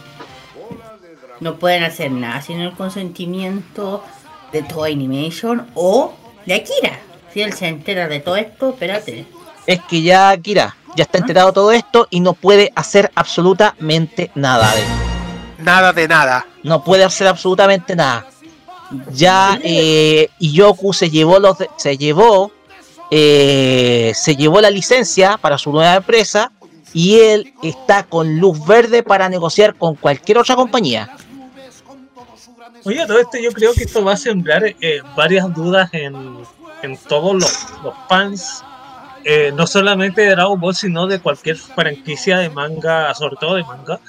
[1.40, 4.04] no pueden hacer nada sin el consentimiento
[4.52, 6.14] de Toei Animation o
[6.46, 7.00] de Akira.
[7.34, 9.26] Si él se entera de todo esto, espérate.
[9.66, 14.74] Es que ya, Kira, ya está enterado todo esto y no puede hacer absolutamente nada
[14.76, 14.84] de
[15.64, 16.46] nada de nada.
[16.64, 18.26] No puede hacer absolutamente nada.
[19.12, 22.52] Ya eh, Iyoku se llevó los de- se llevó
[23.12, 26.52] eh, se llevó la licencia para su nueva empresa
[26.94, 31.16] y él está con luz verde para negociar con cualquier otra compañía.
[32.86, 36.14] Oye, todo esto yo creo que esto va a sembrar eh, varias dudas en,
[36.82, 38.64] en todos los, los fans,
[39.26, 43.64] eh, no solamente de Dragon Ball, sino de cualquier franquicia de manga, sobre todo de
[43.64, 44.00] manga,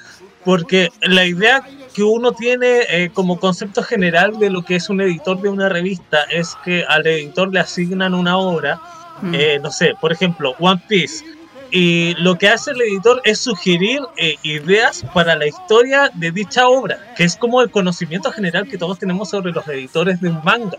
[0.44, 1.62] porque la idea
[1.94, 5.68] que uno tiene eh, como concepto general de lo que es un editor de una
[5.68, 8.80] revista es que al editor le asignan una obra,
[9.22, 9.34] Mm.
[9.34, 11.24] eh, no sé, por ejemplo, One Piece.
[11.70, 16.68] Y lo que hace el editor es sugerir eh, ideas para la historia de dicha
[16.68, 20.42] obra, que es como el conocimiento general que todos tenemos sobre los editores de un
[20.44, 20.78] manga.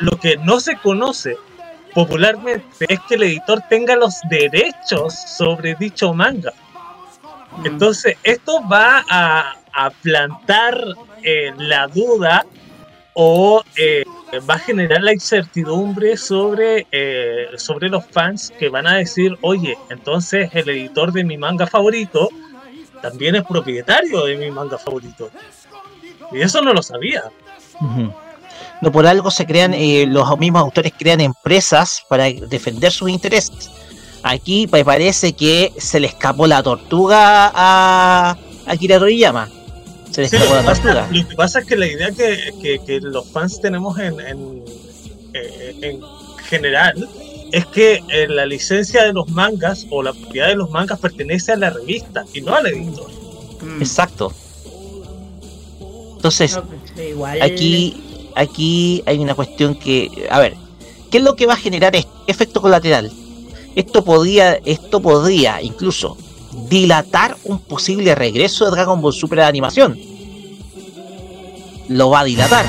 [0.00, 1.36] Lo que no se conoce
[1.94, 6.52] popularmente es que el editor tenga los derechos sobre dicho manga.
[7.64, 10.78] Entonces, esto va a, a plantar
[11.22, 12.44] eh, la duda
[13.14, 14.04] o eh,
[14.48, 19.76] va a generar la incertidumbre sobre, eh, sobre los fans que van a decir, oye,
[19.90, 22.28] entonces el editor de mi manga favorito
[23.02, 25.30] también es propietario de mi manga favorito.
[26.32, 27.24] Y eso no lo sabía.
[28.80, 33.70] No por algo se crean, eh, los mismos autores crean empresas para defender sus intereses.
[34.22, 38.36] Aquí me parece que se le escapó la tortuga a
[38.66, 39.48] Akira Toriyama.
[40.10, 41.08] Se le Sí, escapó la tortuga.
[41.10, 44.62] lo que pasa es que la idea que, que- que los fans tenemos en, en,
[45.34, 46.00] eh, en
[46.48, 47.08] general
[47.52, 51.52] es que eh, la licencia de los mangas o la propiedad de los mangas pertenece
[51.52, 53.10] a la revista y no al editor.
[53.62, 53.80] Mm.
[53.82, 54.32] Exacto.
[56.16, 57.42] Entonces, No, pues, igual.
[57.42, 58.02] aquí,
[58.38, 60.56] aquí hay una cuestión que, a ver,
[61.10, 63.10] ¿qué es lo que va a generar este efecto colateral?
[63.74, 66.16] Esto podría, esto podría incluso
[66.68, 69.98] dilatar un posible regreso de Dragon Ball Super de animación.
[71.88, 72.64] Lo va a dilatar.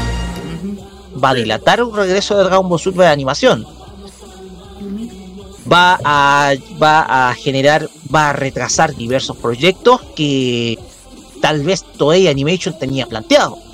[1.24, 3.66] Va a dilatar un regreso de Dragon Ball Super de animación.
[5.72, 10.80] Va a, va a generar, va a retrasar diversos proyectos que
[11.42, 13.69] tal vez Toei Animation tenía planteado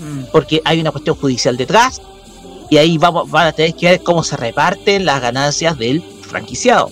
[0.00, 0.24] Mm.
[0.32, 2.00] porque hay una cuestión judicial detrás
[2.70, 6.90] y ahí vamos, van a tener que ver cómo se reparten las ganancias del franquiciado.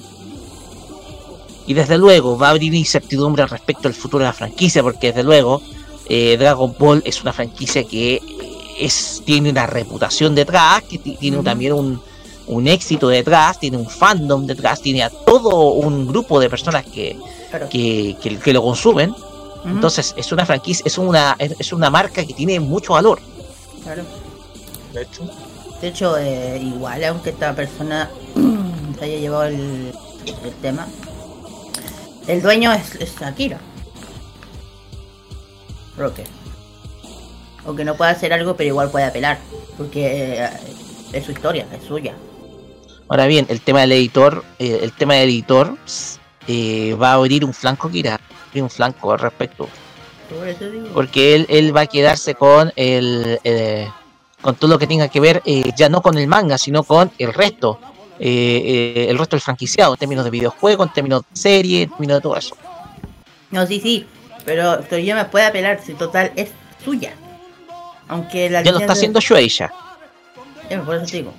[1.67, 5.23] Y desde luego va a haber incertidumbre respecto al futuro de la franquicia, porque desde
[5.23, 5.61] luego
[6.09, 8.21] eh, Dragon Ball es una franquicia que
[8.79, 12.01] es, tiene una reputación detrás, que ti- tiene también un,
[12.47, 17.19] un éxito detrás, tiene un fandom detrás, tiene a todo un grupo de personas que,
[17.51, 17.69] Claro.
[17.69, 19.15] que, que- que lo consumen.
[19.71, 23.21] Entonces es una franquicia, es una, es una marca que tiene mucho valor.
[23.83, 24.05] claro.
[24.93, 25.31] De hecho,
[25.81, 28.11] De hecho, eh, igual, aunque esta persona
[28.99, 29.93] se haya llevado el,
[30.45, 30.87] el tema,
[32.27, 33.59] el dueño es, es Akira.
[35.97, 36.25] Roque.
[37.65, 39.39] Aunque no pueda hacer algo, pero igual puede apelar.
[39.77, 40.51] Porque eh,
[41.13, 42.15] es su historia, es suya.
[43.09, 45.77] Ahora bien, el tema del editor, eh, el tema del editor
[46.49, 48.21] eh, va a abrir un flanco Kira,
[48.55, 49.69] un flanco al respecto,
[50.93, 53.89] porque él, él va a quedarse con el eh,
[54.41, 57.13] con todo lo que tenga que ver eh, ya no con el manga, sino con
[57.19, 57.79] el resto,
[58.19, 62.21] el resto del franquiciado, en términos de videojuego, en términos de serie, en términos de
[62.23, 62.57] todo eso.
[63.51, 64.07] No, sí, sí.
[64.45, 66.51] Pero Toriyama puede apelar si total es
[66.85, 67.13] suya.
[68.09, 69.71] Aunque la Ya lo está haciendo Shueisha.
[70.71, 71.35] Ya, por eso te digo.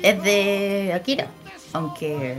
[0.00, 1.26] Es de Akira.
[1.72, 2.38] Aunque.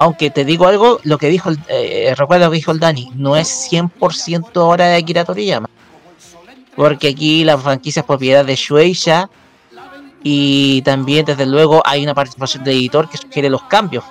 [0.00, 3.10] Aunque te digo algo, lo que dijo, el, eh, recuerda lo que dijo el Dani,
[3.16, 5.68] no es 100% ahora de Akira Toriyama.
[6.76, 9.28] Porque aquí la franquicia es propiedad de Shueisha
[10.22, 14.04] y también, desde luego, hay una participación del editor que sugiere los cambios.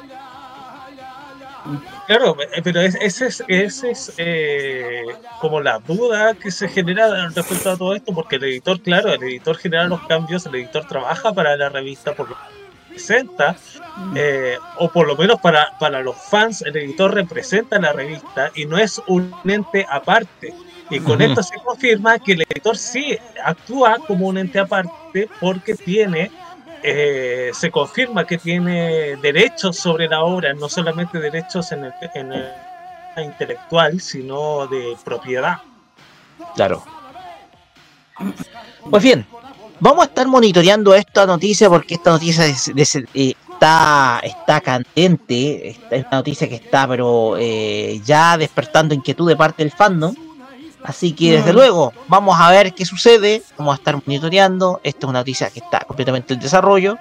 [2.08, 5.04] claro, eh, pero es- ese es, ese es eh,
[5.42, 9.22] como la duda que se genera respecto a todo esto, porque el editor, claro, el
[9.24, 12.28] editor genera los cambios, el editor trabaja para la revista por
[12.98, 13.56] lo que presenta,
[14.16, 18.66] eh, o por lo menos para, para los fans, el editor representa la revista y
[18.66, 20.54] no es un ente aparte.
[20.90, 21.30] Y con Ujú.
[21.32, 26.32] esto se confirma que el editor sí actúa como un ente aparte porque tiene,
[26.82, 32.32] eh, se confirma que tiene derechos sobre la obra, no solamente derechos en el, en
[32.32, 35.56] el intelectual, sino de propiedad.
[36.54, 36.84] Claro.
[38.90, 39.26] Pues bien,
[39.80, 45.70] vamos a estar monitoreando esta noticia porque esta noticia es- es- eh, está, está candente,
[45.70, 50.16] es una noticia que está pero eh, ya despertando inquietud de parte del fandom.
[50.84, 55.10] Así que desde luego vamos a ver qué sucede, vamos a estar monitoreando, esta es
[55.10, 56.98] una noticia que está completamente en desarrollo,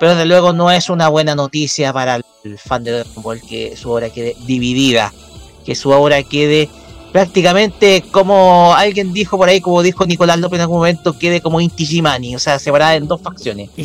[0.00, 3.76] pero desde luego no es una buena noticia para el fan de Dragon Ball que
[3.76, 5.12] su obra quede dividida,
[5.64, 6.68] que su obra quede
[7.12, 11.60] prácticamente como alguien dijo por ahí, como dijo Nicolás López en algún momento, quede como
[11.60, 13.70] Inti Gimani, o sea, separada en dos facciones.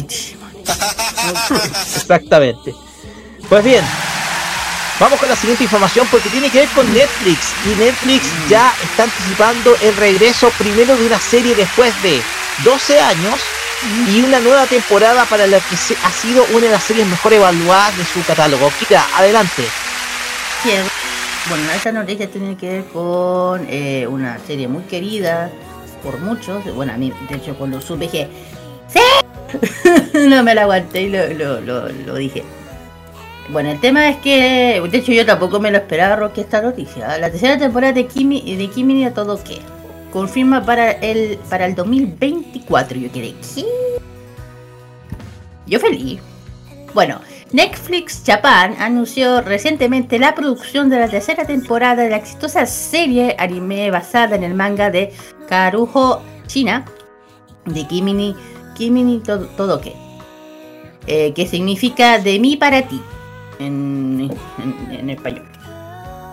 [1.95, 2.73] Exactamente.
[3.49, 3.83] Pues bien,
[4.99, 7.39] vamos con la siguiente información porque tiene que ver con Netflix.
[7.65, 12.21] Y Netflix ya está anticipando el regreso primero de una serie después de
[12.63, 13.39] 12 años
[14.07, 17.97] y una nueva temporada para la que ha sido una de las series mejor evaluadas
[17.97, 18.71] de su catálogo.
[18.79, 19.63] Kira, adelante.
[21.47, 25.51] Bueno, esta noticia tiene que ver con eh, una serie muy querida
[26.01, 26.73] por muchos.
[26.73, 28.27] Bueno, a mí, de hecho, cuando supe dije,
[28.87, 28.99] ¡Sí!
[30.27, 32.43] no me la aguanté y lo, dije.
[33.49, 37.15] Bueno, el tema es que, de hecho, yo tampoco me lo esperaba, Rocky, esta noticia.
[37.19, 39.59] La tercera temporada de Kimi, de Kimi a todo qué.
[40.11, 42.97] Confirma para el, para el 2024.
[42.97, 43.65] Yo quedé, ¿qué?
[45.67, 46.19] Yo feliz.
[46.95, 47.19] Bueno,
[47.55, 53.89] Netflix Japan anunció recientemente la producción de la tercera temporada de la exitosa serie anime
[53.91, 55.13] basada en el manga de
[55.47, 56.83] Karuho China
[57.65, 58.35] de Kimini,
[58.75, 59.93] Kimini todo, todo que,
[61.07, 63.01] eh, que significa de mí para ti
[63.59, 64.29] en,
[64.61, 65.45] en- en español.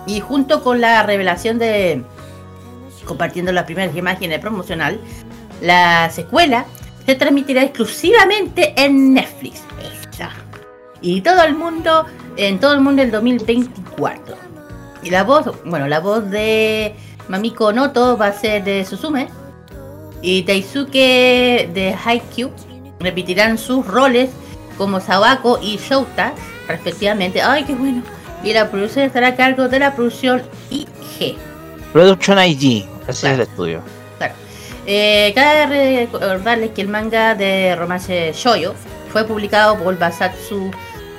[0.09, 2.03] Y junto con la revelación de
[3.07, 4.99] compartiendo las primeras imágenes promocional,
[5.61, 6.64] la secuela
[7.07, 9.62] se transmitirá exclusivamente en Netflix.
[11.03, 14.37] Y todo el mundo, en todo el mundo el 2024.
[15.03, 16.95] Y la voz, bueno, la voz de
[17.29, 19.29] Mamiko Noto va a ser de Suzume.
[20.23, 22.51] Y Taisuke de Haikyuu
[23.01, 24.31] repetirán sus roles
[24.79, 26.33] como Sawako y Shouta,
[26.69, 27.43] respectivamente.
[27.43, 28.03] ¡Ay, qué bueno!
[28.45, 31.37] Y la producción estará a cargo de la producción IG.
[31.93, 33.35] Production IG, ese es Claro.
[33.35, 33.81] el estudio.
[34.19, 34.35] Claro.
[34.87, 38.75] Eh, cabe recordarles que el manga de romance Shoyo
[39.13, 40.71] fue publicado por Basatsu,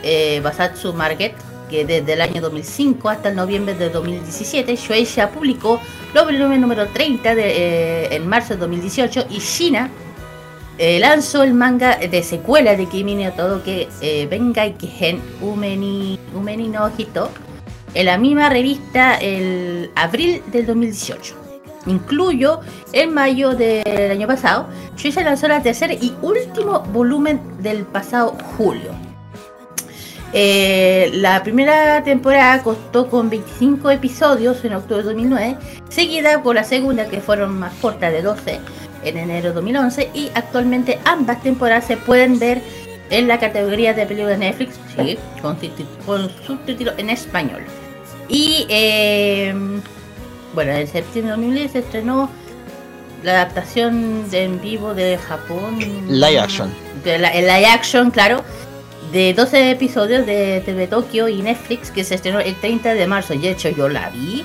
[0.03, 1.33] eh, Basatsu Market,
[1.69, 5.79] que desde el año 2005 hasta el noviembre de 2017, Shueisha publicó
[6.13, 9.89] el volumen número 30 de, eh, en marzo de 2018 y China
[10.77, 16.67] eh, lanzó el manga de secuela de Kimi no Todoke eh, Bengai Kehen Umeni, Umeni
[16.67, 17.29] no Hito
[17.93, 21.35] en la misma revista el abril del 2018.
[21.85, 28.35] Incluyo en mayo del año pasado, Shueisha lanzó la tercera y último volumen del pasado
[28.57, 29.02] julio.
[30.35, 35.57] Eh, la primera temporada costó con 25 episodios en octubre de 2009,
[35.89, 38.59] seguida por la segunda que fueron más cortas de 12
[39.03, 42.61] en enero de 2011 y actualmente ambas temporadas se pueden ver
[43.11, 45.57] en la categoría de películas de Netflix, sí, con,
[46.05, 47.61] con subtítulos en español.
[48.27, 49.53] Y eh,
[50.55, 52.29] bueno, en septiembre de 2010 se estrenó
[53.23, 55.79] la adaptación de en vivo de Japón.
[56.07, 56.73] Live action.
[57.03, 58.43] De la, el live action, claro.
[59.13, 63.35] De 12 episodios de TV Tokio y Netflix que se estrenó el 30 de marzo.
[63.35, 64.43] Y de hecho yo la vi.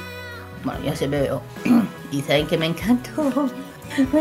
[0.63, 1.43] Bueno, ya se me veo.
[2.11, 3.11] Y saben que me encantó.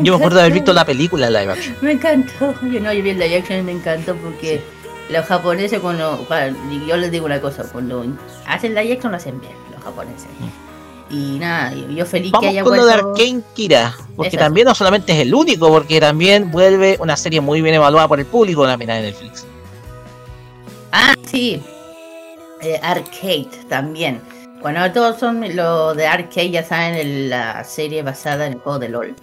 [0.01, 1.77] Yo me acuerdo de haber visto la película live action.
[1.81, 2.53] Me encantó.
[2.63, 4.61] Yo no, yo vi el live action y me encantó porque
[5.09, 6.27] los japoneses cuando,
[6.85, 8.05] yo les digo una cosa, cuando
[8.45, 10.27] hacen live action lo hacen bien, los japoneses.
[11.09, 13.09] Y nada, yo, yo feliz que haya con lo de vuelto.
[13.09, 14.45] Arkane Kira, porque Exacto.
[14.45, 18.19] también no solamente es el único, porque también vuelve una serie muy bien evaluada por
[18.19, 19.45] el público la mina de Netflix.
[20.91, 21.61] Ah, sí.
[22.61, 24.21] Eh, arcade también.
[24.61, 28.89] Bueno, todos son lo de Arcade, ya saben, la serie basada en el juego de
[28.89, 29.15] LOL.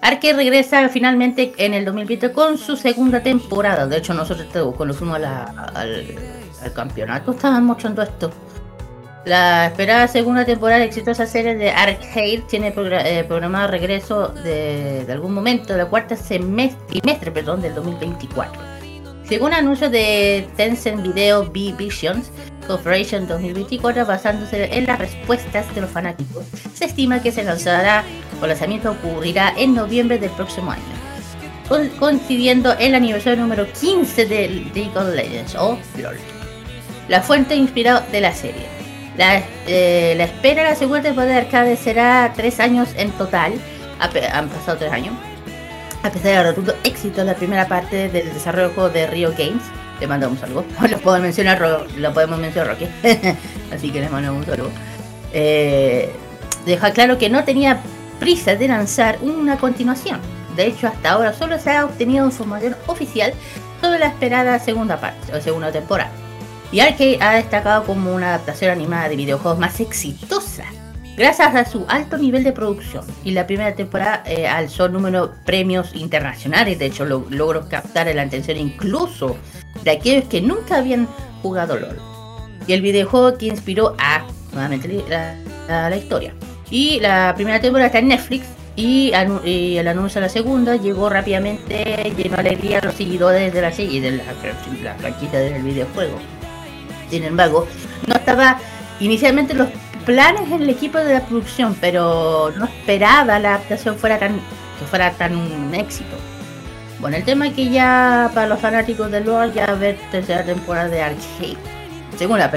[0.00, 3.86] Arcade regresa finalmente en el 2020 con su segunda temporada.
[3.86, 8.30] De hecho, nosotros cuando fuimos a la- al, campeonato estaban mostrando esto.
[9.26, 15.32] La esperada segunda temporada de exitosa serie de Arcade tiene eh, programado regreso de, algún
[15.34, 18.73] momento de la cuarta semestre, perdón, del 2024.
[19.28, 22.30] Según anuncios de Tencent Video B Visions
[22.66, 26.44] Corporation 2024, basándose en las respuestas de los fanáticos,
[26.74, 28.04] se estima que se lanzará
[28.42, 30.82] o lanzamiento ocurrirá en noviembre del próximo año,
[31.68, 36.16] co- coincidiendo el aniversario número 15 de League of Legends o LOL.
[37.08, 38.66] La fuente inspirada de la serie.
[39.18, 43.52] La, eh, la espera de la segunda temporada de Arcade será tres años en total.
[44.32, 45.14] Han pasado tres años.
[46.04, 49.62] A pesar del rotundo éxito la primera parte del desarrollo del juego de Rio Games,
[49.98, 50.62] le mandamos algo.
[50.86, 51.58] Lo puedo mencionar,
[51.96, 52.86] lo podemos mencionar Rocky.
[53.74, 54.70] Así que les mandamos saludo.
[55.32, 56.12] Eh,
[56.66, 57.80] deja claro que no tenía
[58.20, 60.20] prisa de lanzar una continuación.
[60.56, 63.32] De hecho, hasta ahora solo se ha obtenido información oficial
[63.80, 66.12] sobre la esperada segunda parte o segunda temporada.
[66.70, 70.64] Y Arcade ha destacado como una adaptación animada de videojuegos más exitosa
[71.16, 73.04] gracias a su alto nivel de producción.
[73.24, 78.22] Y la primera temporada eh, alzó número premios internacionales, de hecho lo- logró captar la
[78.22, 79.36] atención incluso
[79.82, 81.06] de aquellos que nunca habían
[81.42, 81.98] jugado LOL.
[82.66, 85.34] Y el videojuego que inspiró a nuevamente la,
[85.90, 86.32] la- historia.
[86.70, 88.46] Y la primera temporada está en Netflix.
[88.76, 93.70] Y, el anuncio de la segunda llegó rápidamente, llenó alegría a los seguidores de la
[93.70, 94.24] serie de la,
[94.82, 96.16] la franquicia del videojuego.
[97.08, 97.68] Sin embargo,
[98.08, 98.58] no estaba
[98.98, 99.68] inicialmente en los
[100.04, 104.40] planes en el equipo de la producción, pero no esperaba la adaptación fuera tan
[104.78, 106.16] que fuera tan un éxito.
[107.00, 110.88] Bueno, el tema es que ya para los fanáticos de LoL ya ver tercera temporada
[110.88, 111.56] de Arcade,
[112.16, 112.50] segunda,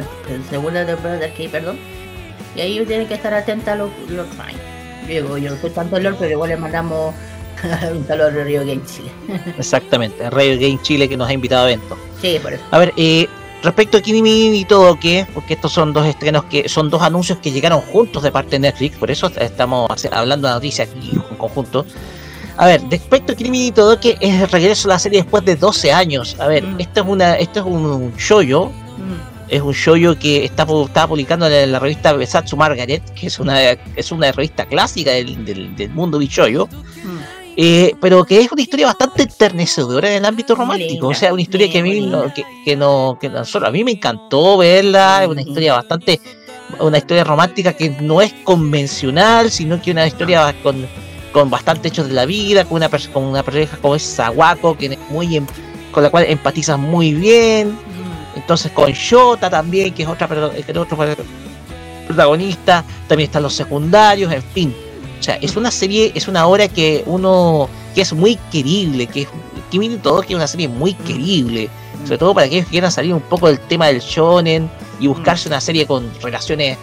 [0.49, 1.77] segunda temporada de Arcade, perdón,
[2.55, 3.89] Y ahí tienen que estar atentos a los.
[5.07, 7.13] Digo, yo no soy tanto LOL, pero igual le mandamos
[7.91, 9.11] un saludo a Río Game Chile.
[9.57, 11.97] Exactamente, Radio Game Chile que nos ha invitado a eventos.
[12.21, 12.63] Sí, por eso.
[12.71, 13.27] A ver, eh,
[13.63, 17.39] respecto a Kinimi y todo, que porque estos son dos estrenos que son dos anuncios
[17.39, 21.37] que llegaron juntos de parte de Netflix, por eso estamos hablando de noticias aquí en
[21.37, 21.85] conjunto.
[22.59, 25.45] A ver, respecto a Kinimi y todo, que es el regreso a la serie después
[25.45, 26.35] de 12 años.
[26.39, 26.79] A ver, Mm.
[26.79, 29.49] esto es una, esto es un shoyo, Mm.
[29.49, 33.61] es un shoyo que está, está publicando en la revista Besatsu Margaret, que es una,
[33.95, 36.65] es una revista clásica del, del, del mundo bishoyo.
[36.67, 37.36] Mm.
[37.59, 40.91] Eh, pero que es una historia bastante enternecedora en el ámbito romántico.
[40.91, 43.65] linda, o sea, una historia que a mí, no, que, que no, que no- solo
[43.67, 45.23] a mí me encantó verla.
[45.23, 46.21] Es una historia bastante,
[46.79, 50.85] una historia romántica que no es convencional, sino que una historia con,
[51.33, 54.85] con bastante hechos de la vida, con una, con una pareja como es Sawako, que
[54.85, 55.47] es muy em-
[55.91, 57.69] con la cual empatizas muy bien.
[57.71, 58.37] Mm.
[58.37, 61.15] Entonces con Shota también, que es otra que es otro pro-
[62.05, 64.75] protagonista, también están los secundarios, en fin.
[65.19, 69.21] O sea, es una serie, es una obra que uno, que es muy querible, que
[69.23, 69.29] es,
[70.01, 71.69] todo que es una serie muy querible,
[72.05, 75.47] sobre todo para aquellos que quieran salir un poco del tema del shonen y buscarse
[75.49, 76.77] una serie con relaciones,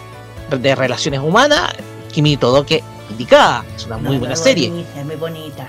[0.49, 1.73] de relaciones humanas,
[2.11, 4.69] Kimi Todoke indicada, es una muy No, buena es serie.
[4.69, 5.67] bonita, Es muy bonita.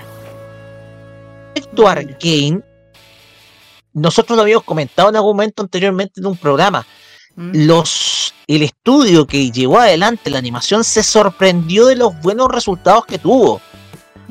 [1.55, 2.61] Respecto a Arcane,
[3.93, 6.85] nosotros lo habíamos comentado en algún momento anteriormente en un programa.
[7.37, 7.51] Mm.
[7.67, 13.17] Los, el estudio que llevó adelante la animación se sorprendió de los buenos resultados que
[13.19, 13.61] tuvo.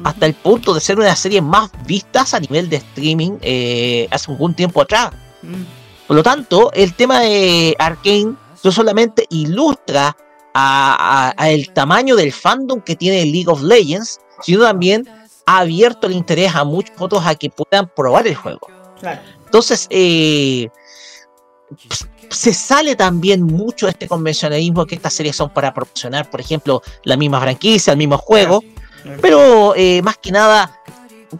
[0.04, 3.38] Hasta el punto de ser una de las series más vistas a nivel de streaming
[3.40, 5.11] eh, hace algún tiempo atrás.
[5.42, 5.62] Mm.
[6.07, 10.14] Por lo tanto, el tema de Arkane no solamente ilustra
[10.52, 15.09] a, a- a el tamaño del fandom que tiene League of Legends, sino también
[15.46, 18.66] ha abierto el interés a muchos otros a que puedan probar el juego.
[19.00, 19.20] Claro.
[19.44, 20.68] Entonces, eh,
[21.88, 26.40] pues, se sale también mucho de este convencionalismo que estas series son para promocionar, por
[26.40, 28.62] ejemplo, la misma franquicia, el mismo juego,
[29.20, 30.80] pero eh, más que nada,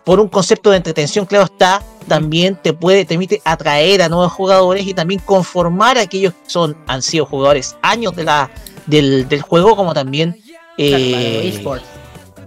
[0.05, 4.33] por un concepto de entretención, claro está, también te puede, te permite atraer a nuevos
[4.33, 8.51] jugadores y también conformar a aquellos que son, han sido jugadores años de la,
[8.87, 10.41] del, del juego, como también
[10.79, 11.85] eh, eSports.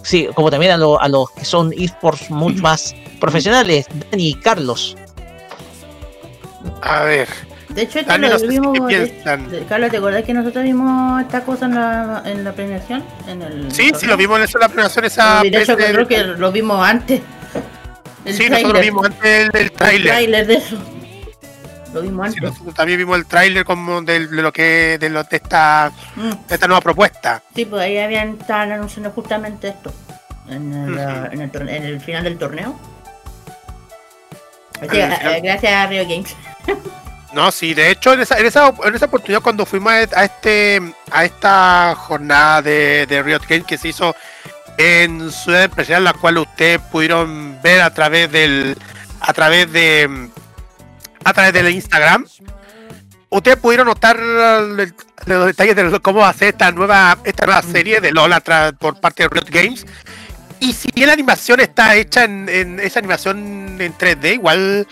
[0.04, 4.34] sí, como también a, lo- a los que son esports mucho más profesionales, Dani y
[4.36, 4.96] Carlos.
[6.82, 7.28] A ver,
[7.80, 8.88] De hecho, esto lo vimos.
[8.90, 13.06] de- Carlos, ¿te acordás que nosotros vimos esta cosa en la, en la premiación?
[13.26, 16.06] En el Sí, sí, lo vimos en eso, la premiación esa Y de hecho, creo
[16.06, 17.22] que lo vimos antes.
[18.26, 18.84] El Sí, nosotros lo tráiler.
[18.84, 20.08] vimos antes del, del El tráiler.
[20.12, 20.78] tráiler de eso.
[21.94, 22.52] Lo vimos Sí, antes.
[22.52, 26.30] nosotros también vimos el tráiler como de, lo que de, lo, de esta Mm.
[26.50, 27.42] de esta nueva propuesta.
[27.56, 29.94] Sí, pues ahí habían estaban anunciando justamente esto.
[30.50, 30.98] En el,
[31.32, 32.78] en el, torne- en el final del torneo.
[34.82, 35.42] Así, el eh, final.
[35.44, 36.36] gracias a Rio Games.
[37.34, 40.26] No, sí, de hecho en esa, en esa, en esa oportunidad cuando fuimos a, a
[40.26, 44.16] este a esta jornada de, de Riot Games que se hizo
[44.78, 48.78] en Ciudad Empresarial, la cual ustedes pudieron ver a través del
[49.20, 50.30] a través de
[51.24, 52.26] a través del Instagram.
[53.30, 58.02] Ustedes pudieron notar los detalles de cómo va a ser esta nueva esta nueva serie
[58.02, 58.34] de LOL
[58.80, 59.86] por parte de Riot Games.
[60.62, 64.88] Y si bien la animación está hecha en, en esa animación en 3D, igual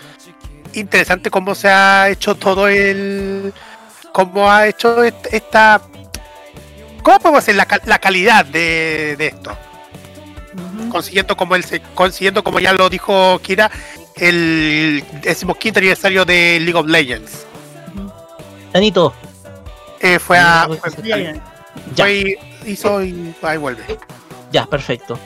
[0.80, 3.54] interesante cómo se ha hecho todo el.
[4.12, 5.82] cómo ha hecho est- esta.
[7.04, 9.56] ¿Cómo podemos decir la, la calidad de, de esto?
[10.90, 11.64] Consiguiendo como el
[11.94, 13.70] consiguiendo como ya lo dijo Kira,
[14.16, 17.46] el decimoquinto aniversario de League of Legends.
[18.74, 19.14] Danito,
[20.00, 20.68] Eh, fue a.
[20.68, 21.34] Fue- ya.
[21.96, 23.84] ya, fue- hizo y ahí vuelve.
[24.52, 25.18] ya, perfecto.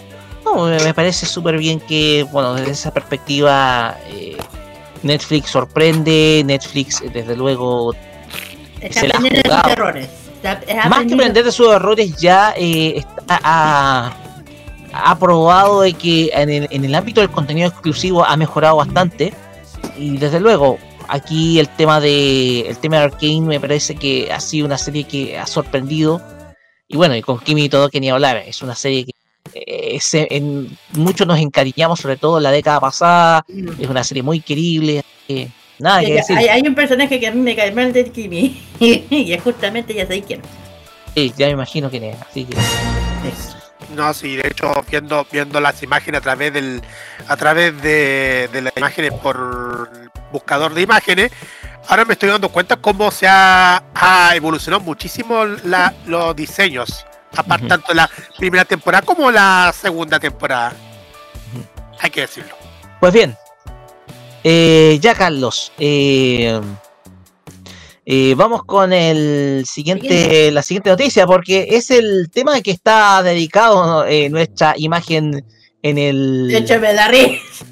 [0.43, 4.37] No, me me parece súper bien que, bueno, desde esa perspectiva, eh,
[5.03, 7.93] Netflix sorprende, Netflix, desde luego,
[8.79, 10.09] Está Se la de sus errores.
[10.35, 14.13] Está- está más que aprender de sus errores, ya eh, está- ha,
[14.93, 19.33] ha probado de que en el, en el ámbito del contenido exclusivo ha mejorado bastante.
[19.97, 24.39] Y desde luego, aquí el tema de el tema de Arkane me parece que ha
[24.39, 26.21] sido una serie que ha sorprendido.
[26.87, 29.11] Y bueno, y con Kimi y todo que ni hablar, es una serie que
[29.53, 33.45] eh, se- en, muchos nos encariñamos, sobre todo en la década pasada.
[33.79, 35.03] Es una serie muy querible.
[35.27, 35.47] eh,
[35.79, 36.37] nada que Ya, decir.
[36.37, 38.61] hay, hay un personaje que a mí me cae mal de Kimi.
[38.79, 40.41] y es justamente ya sé quién.
[41.15, 42.17] Sí, ya me imagino quién es.
[42.21, 43.55] Así que Es.
[43.95, 46.81] No, sí, de hecho, viendo, viendo las imágenes a través del,
[47.27, 49.89] a través de, de las imágenes por
[50.31, 51.31] buscador de imágenes,
[51.89, 57.05] ahora me estoy dando cuenta cómo se ha, ha evolucionado muchísimo la- los diseños,
[57.35, 60.73] aparte tanto la primera temporada como la segunda temporada.
[61.99, 62.55] Hay que decirlo.
[62.99, 63.35] Pues bien,
[64.43, 66.59] eh, ya Carlos, eh,
[68.03, 74.05] Eh, vamos con el siguiente, la siguiente noticia, porque es el tema que está dedicado
[74.05, 75.45] eh, nuestra imagen
[75.83, 76.47] en el.
[76.47, 77.65] De hecho, me da risa.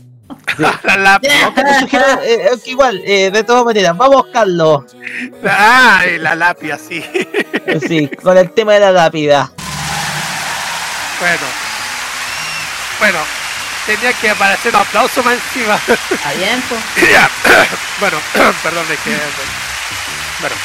[0.57, 1.29] La lápiz.
[1.43, 4.83] Aunque te sugiero, eh, que igual, eh, de todas maneras, vamos, Carlos.
[5.45, 7.03] Ah, y la lápiz, sí.
[7.87, 9.51] Sí, con el tema de la lápida.
[11.19, 11.45] Bueno.
[12.99, 13.19] Bueno,
[13.85, 15.79] tenía que aparecer un aplauso más encima.
[16.11, 16.81] Está bien, pues.
[17.99, 18.17] Bueno,
[18.63, 19.17] perdón, es que.
[20.39, 20.55] Bueno,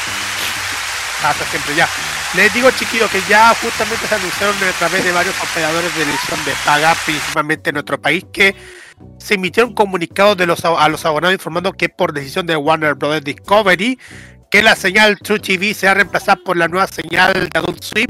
[1.25, 1.89] hasta siempre ya.
[2.35, 6.45] Les digo, chiquillos, que ya justamente se anunciaron a través de varios operadores de televisión
[6.45, 8.57] de paga, principalmente en nuestro país, que
[9.19, 13.23] se emitieron comunicados de los, a los abonados informando que por decisión de Warner Bros.
[13.23, 13.99] Discovery,
[14.51, 17.83] que la señal True TV se va a reemplazar por la nueva señal de Adult
[17.83, 18.07] Swim,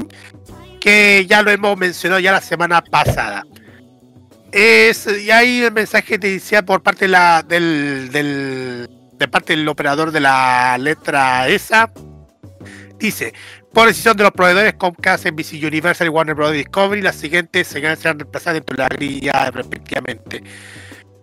[0.79, 3.43] que ya lo hemos mencionado ya la semana pasada.
[4.51, 9.55] Es, y hay el mensaje que decía por parte de la, del, del- de parte
[9.55, 11.91] del operador de la letra esa.
[12.99, 13.33] Dice,
[13.75, 16.53] por decisión de los proveedores Comcast, NBC Universal y Warner Bros.
[16.53, 20.41] Discovery, las siguientes señales serán reemplazadas dentro de la grilla respectivamente.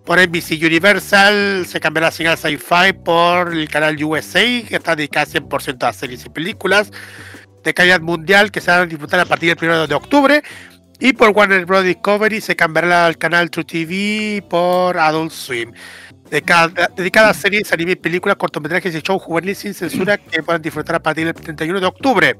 [0.04, 5.24] Por NBC Universal se cambiará la señal Sci-Fi por el canal USA, que está dedicada
[5.24, 6.90] 100% a series y películas
[7.64, 10.42] de calidad mundial que se van a disfrutar a partir del 1 de octubre.
[11.00, 11.84] Y por Warner Bros.
[11.84, 15.72] Discovery se cambiará al canal True TV por Adult Swim.
[16.32, 20.96] Dedicada, dedicada a series, anime, películas, cortometrajes y shows juveniles sin censura que puedan disfrutar
[20.96, 22.38] a partir del 31 de octubre.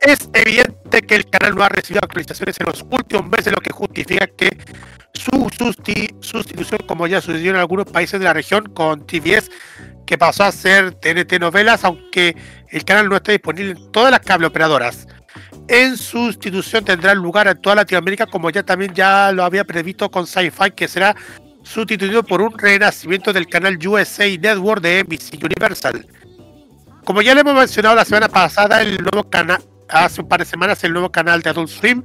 [0.00, 3.72] Es evidente que el canal no ha recibido actualizaciones en los últimos meses, lo que
[3.72, 4.56] justifica que
[5.12, 9.50] su susti- sustitución, como ya sucedió en algunos países de la región, con TBS,
[10.06, 12.36] que pasó a ser TNT novelas, aunque
[12.70, 15.08] el canal no está disponible en todas las cable operadoras.
[15.66, 20.28] En sustitución tendrá lugar en toda Latinoamérica, como ya también ya lo había previsto con
[20.28, 21.16] Sci-Fi, que será
[21.72, 26.06] sustituido por un renacimiento del canal USA Network de NBC Universal.
[27.04, 30.44] Como ya le hemos mencionado la semana pasada, el nuevo canal, hace un par de
[30.44, 32.04] semanas, el nuevo canal de Adult Swim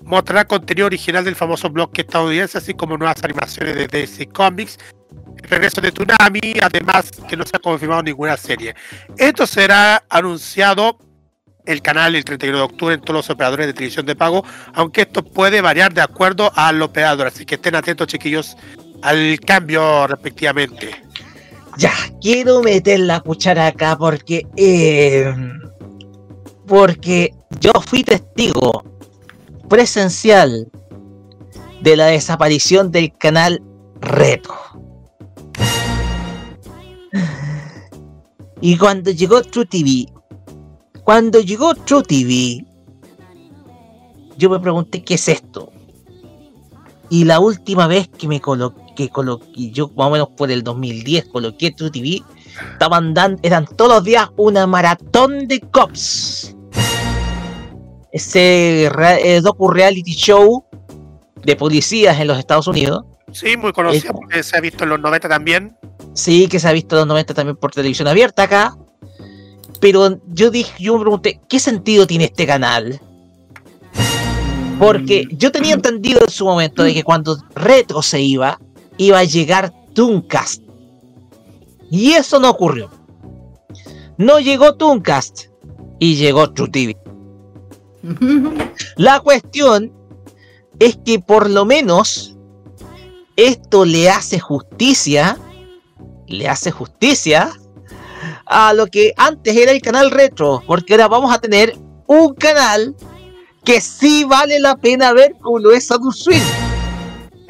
[0.00, 4.78] mostrará contenido original del famoso blog estadounidense, así como nuevas animaciones de DC Comics,
[5.42, 8.74] el regreso de Tsunami, además que no se ha confirmado ninguna serie.
[9.16, 10.98] Esto será anunciado
[11.64, 14.44] el canal el 31 de octubre en todos los operadores de televisión de pago,
[14.74, 18.56] aunque esto puede variar de acuerdo al operador, así que estén atentos chiquillos
[19.02, 20.90] al cambio respectivamente.
[21.78, 24.46] Ya, quiero meter la cuchara acá porque.
[24.56, 25.32] eh,
[26.66, 28.82] porque yo fui testigo
[29.68, 30.70] presencial
[31.80, 33.62] de la desaparición del canal
[34.00, 34.54] Reto.
[38.60, 40.06] Y cuando llegó True TV,
[41.04, 42.64] cuando llegó True TV,
[44.38, 45.70] yo me pregunté qué es esto.
[47.10, 48.40] Y la última vez que me
[48.94, 52.22] coloqué, coloqué yo más o menos por el 2010 coloqué True TV,
[52.72, 56.54] estaban dando, eran todos los días una maratón de cops.
[58.12, 60.64] Ese rea- eh, docu reality show
[61.42, 63.04] de policías en los Estados Unidos.
[63.32, 65.76] Sí, muy conocido porque se ha visto en los 90 también.
[66.12, 68.76] Sí, que se ha visto en los 90 también por televisión abierta acá.
[69.80, 73.00] Pero yo dije, yo me pregunté, ¿qué sentido tiene este canal?
[74.78, 78.60] Porque yo tenía entendido en su momento de que cuando Retro se iba,
[78.96, 80.62] iba a llegar Tooncast.
[81.90, 82.90] Y eso no ocurrió.
[84.16, 85.46] No llegó Tooncast
[85.98, 86.96] y llegó True TV.
[88.96, 89.92] La cuestión
[90.78, 92.36] es que por lo menos
[93.36, 95.38] esto le hace justicia,
[96.26, 97.52] le hace justicia
[98.46, 101.76] a lo que antes era el canal retro, porque ahora vamos a tener
[102.06, 102.94] un canal
[103.64, 106.42] que sí vale la pena ver como lo es Adult Swim,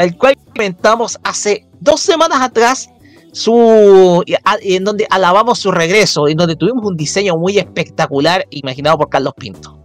[0.03, 2.91] el cual comentamos hace dos semanas atrás
[3.33, 4.23] su
[4.63, 9.35] en donde alabamos su regreso, en donde tuvimos un diseño muy espectacular imaginado por Carlos
[9.37, 9.79] Pinto.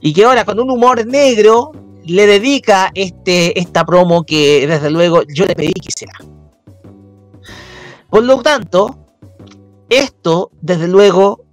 [0.00, 1.72] Y que ahora con un humor negro
[2.04, 6.14] le dedica este, esta promo que desde luego yo le pedí que hiciera.
[8.10, 8.96] Por lo tanto,
[9.88, 11.44] esto desde luego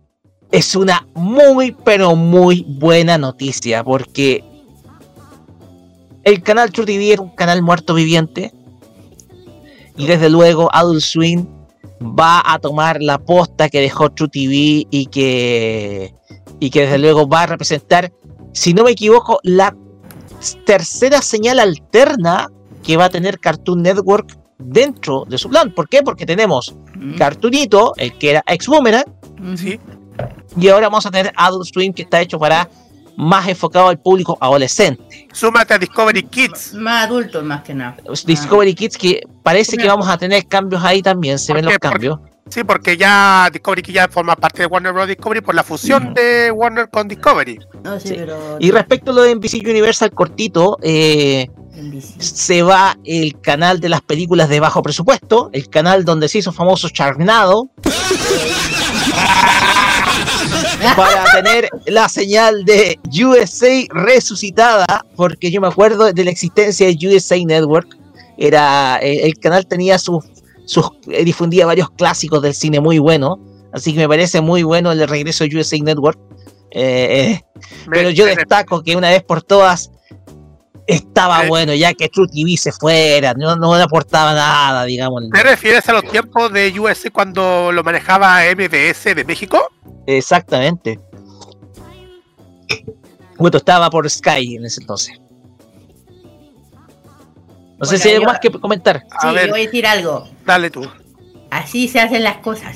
[0.52, 4.44] es una muy pero muy buena noticia porque
[6.30, 8.54] el canal True TV era un canal muerto viviente
[9.98, 11.46] y desde luego Adult Swim
[12.02, 16.14] va a tomar la posta que dejó True TV y que
[16.60, 18.12] y que desde luego va a representar,
[18.54, 19.76] si no me equivoco, la
[20.66, 22.50] tercera señal alterna
[22.84, 25.74] que va a tener Cartoon Network dentro de su plan.
[25.74, 26.04] ¿Por qué?
[26.04, 26.76] Porque tenemos
[27.18, 29.06] Cartoonito, el que era ex Boomerang,
[29.56, 29.80] Sí.
[30.58, 32.70] y ahora vamos a tener Adult Swim que está hecho para
[33.16, 35.02] más enfocado al público adolescente.
[35.32, 36.74] Súmate a Discovery Kids.
[36.74, 37.98] Más adultos, más que nada.
[38.26, 41.72] Discovery Kids que parece que vamos a tener cambios ahí también, se ¿Por ven qué?
[41.74, 42.20] los cambios.
[42.50, 45.08] Sí, porque ya Discovery que ya forma parte de Warner Bros.
[45.08, 47.60] Discovery por la fusión de Warner con Discovery.
[47.84, 48.14] No, sí, Sí.
[48.18, 48.58] pero.
[48.60, 51.48] Y respecto a lo de NBC Universal cortito, eh,
[52.18, 56.52] se va el canal de las películas de bajo presupuesto, el canal donde se hizo
[56.52, 57.70] famoso Charnado,
[60.96, 66.98] para tener la señal de USA resucitada, porque yo me acuerdo de la existencia de
[67.08, 67.98] USA Network.
[68.38, 70.24] Era eh, el canal tenía sus,
[70.66, 73.38] sus eh, difundía varios clásicos del cine muy buenos,
[73.74, 76.20] así que me parece muy bueno el regreso de USA Network.
[76.72, 79.92] Eh, eh, pero yo destaco que una vez por todas
[80.96, 81.48] estaba Eh.
[81.48, 85.24] bueno, ya que True TV se fuera, no, no le aportaba nada, digamos.
[85.32, 89.70] ¿Te refieres a los tiempos de US cuando lo manejaba MBS de México?
[90.08, 91.00] Exactamente.
[93.38, 95.20] Bueno, estaba por Sky en ese entonces.
[97.78, 99.00] No sé si hay algo yo- más que comentar.
[99.22, 99.46] Sí, A ver.
[99.46, 100.28] le voy a decir algo.
[100.46, 100.86] Dale tú.
[101.50, 102.76] Así se hacen las cosas.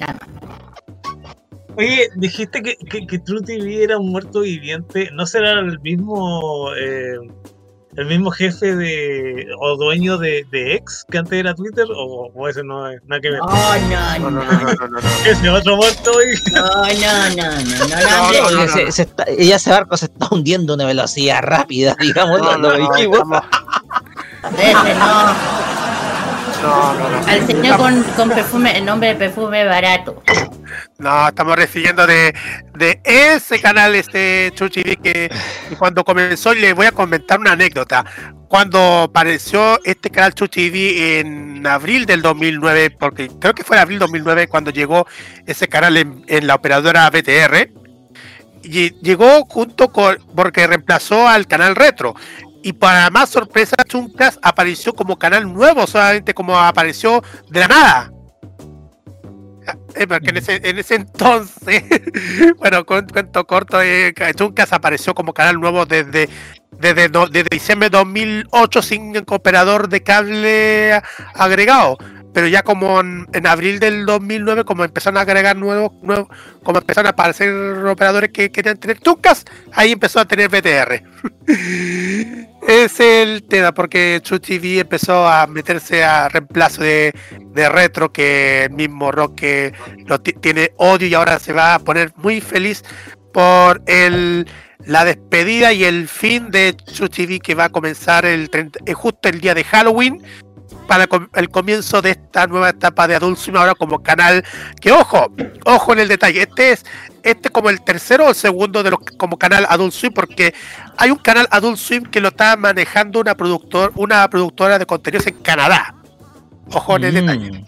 [0.00, 0.28] Nada más.
[1.76, 5.10] Oye, dijiste que, que, que True TV era un muerto viviente.
[5.12, 7.16] ¿No será el mismo eh,
[7.96, 11.86] el mismo jefe de o dueño de, de X que antes era Twitter?
[11.96, 13.40] ¿O, o ese no es nada que ver?
[13.42, 13.74] Oh,
[14.20, 14.98] no, no, no, no, no, no, no.
[15.26, 16.12] Ese otro muerto,
[16.52, 20.76] no, no, no, no, No, se- se está- ella ese barco se está hundiendo a
[20.76, 23.20] una velocidad rápida, digamos, No, lo no, no, dijimos.
[23.28, 23.40] no.
[26.64, 27.26] No, no, no.
[27.26, 30.22] Al señor con, con perfume, el nombre de perfume barato.
[30.98, 32.34] No, estamos refiriendo de,
[32.74, 35.30] de ese canal, este Chuchi, que,
[35.78, 38.04] cuando comenzó, le voy a comentar una anécdota.
[38.48, 40.70] Cuando apareció este canal Chuchi
[41.18, 45.06] en abril del 2009, porque creo que fue en abril 2009 cuando llegó
[45.46, 47.70] ese canal en, en la operadora BTR,
[48.62, 52.14] y llegó junto con, porque reemplazó al canal Retro.
[52.64, 58.10] Y para más sorpresa, Chuncas apareció como canal nuevo, solamente como apareció de la nada.
[59.94, 61.84] Eh, en ese, en ese entonces,
[62.58, 64.14] bueno, cu- cuento corto, eh,
[64.70, 66.30] apareció como canal nuevo desde,
[66.78, 71.02] desde, no- desde diciembre de 2008 sin operador de cable
[71.34, 71.98] agregado.
[72.32, 76.28] Pero ya como en, abril del 2009, como empezaron a agregar nuevos, nuevos,
[76.64, 77.52] como empezaron a aparecer
[77.86, 81.02] operadores que querían tener Chuncas, ahí empezó a tener BTR.
[82.66, 87.12] es el tema, porque True TV empezó a meterse a reemplazo de,
[87.52, 89.72] de retro, que el mismo rock que
[90.06, 92.82] lo ti- tiene odio y ahora se va a poner muy feliz
[93.32, 94.48] por el
[94.86, 98.92] la despedida y el fin de True TV que va a comenzar el 30 eh,
[98.92, 100.22] justo el día de Halloween
[100.86, 104.44] para el comienzo de esta nueva etapa de Adult Swim ahora como canal
[104.80, 105.32] que ojo,
[105.64, 106.84] ojo en el detalle, este es
[107.22, 110.54] este como el tercero o el segundo de los como canal Adult Swim porque
[110.96, 115.26] hay un canal Adult Swim que lo está manejando una productor una productora de contenidos
[115.26, 115.94] en Canadá.
[116.72, 117.64] Ojo en el detalle.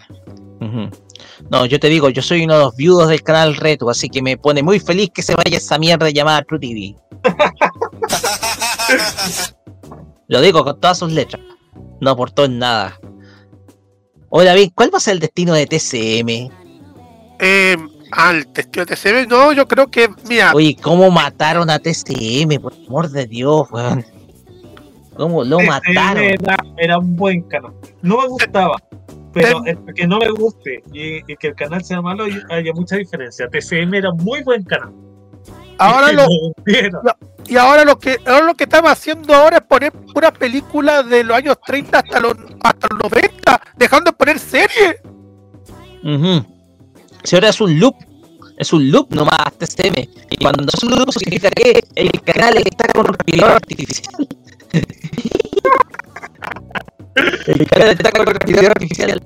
[0.59, 0.65] Mm.
[0.65, 0.89] Ujú.
[1.49, 4.21] No, yo te digo, yo soy uno de los viudos del canal Reto, así que
[4.21, 6.95] me pone muy feliz que se vaya esa mierda llamada True TV.
[10.27, 11.41] Lo digo con todas sus letras.
[12.01, 12.99] No aportó en nada.
[14.29, 16.51] Oye, David, ¿cuál va a ser el destino de TCM?
[17.39, 17.77] Eh,
[18.11, 22.59] al testigo de TCM, no, yo creo que, mira, Oye, ¿cómo mataron a TCM?
[22.61, 24.05] Por amor de Dios, weón.
[25.15, 26.23] ¿Cómo lo TCM mataron?
[26.23, 27.71] Era, era un buen canal.
[28.01, 28.75] No me gustaba.
[29.33, 29.61] Pero
[29.95, 33.47] que no me guste y, y que el canal sea malo hay- haya mucha diferencia.
[33.47, 34.91] TCM era muy buen canal.
[35.77, 37.01] ahora lo, hundieron.
[37.47, 41.23] Y ahora lo que ahora lo que estamos haciendo ahora es poner puras películas de
[41.23, 44.97] los años 30 hasta los hasta los 90, dejando de poner series.
[46.03, 46.45] Ujú.
[47.23, 47.95] Si ahora es un loop,
[48.57, 50.07] es un loop nomás TCM.
[50.29, 54.27] Y cuando es un loop significa que el canal está con respirador artificial.
[57.47, 59.23] el canal está con respirador artificial.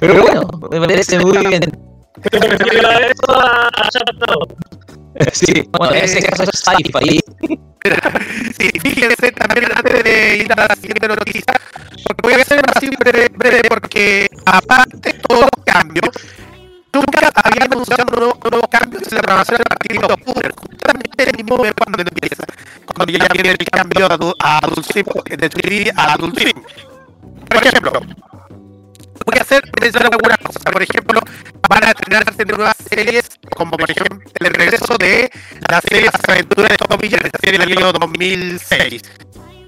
[0.00, 1.70] Pero bueno, me parece muy bien.
[5.32, 7.20] Sí, bueno, en ese caso es sci-fi.
[8.58, 11.52] Sí, fíjense también antes de ir a la siguiente noticia,
[12.06, 16.08] porque voy a hacer así breve, breve porque aparte de todos los cambios,
[16.94, 21.36] nunca habían anunciado nuevos, nuevos cambios en la programación a partir de octubre, justamente el
[21.36, 22.44] mismo mes cuando empieza,
[22.94, 24.08] cuando ya viene el cambio
[24.40, 25.06] a Adult Swim,
[25.36, 26.62] de TV a Adult Swim.
[27.48, 28.00] Por ejemplo,
[29.24, 30.62] voy a hacer mencionar algunas cosas.
[30.62, 31.20] Por ejemplo,
[31.68, 35.30] van a estrenarse nuevas series, como por ejemplo el regreso de
[35.68, 39.02] la serie Las aventuras de Tom Jerry, la serie del año 2006.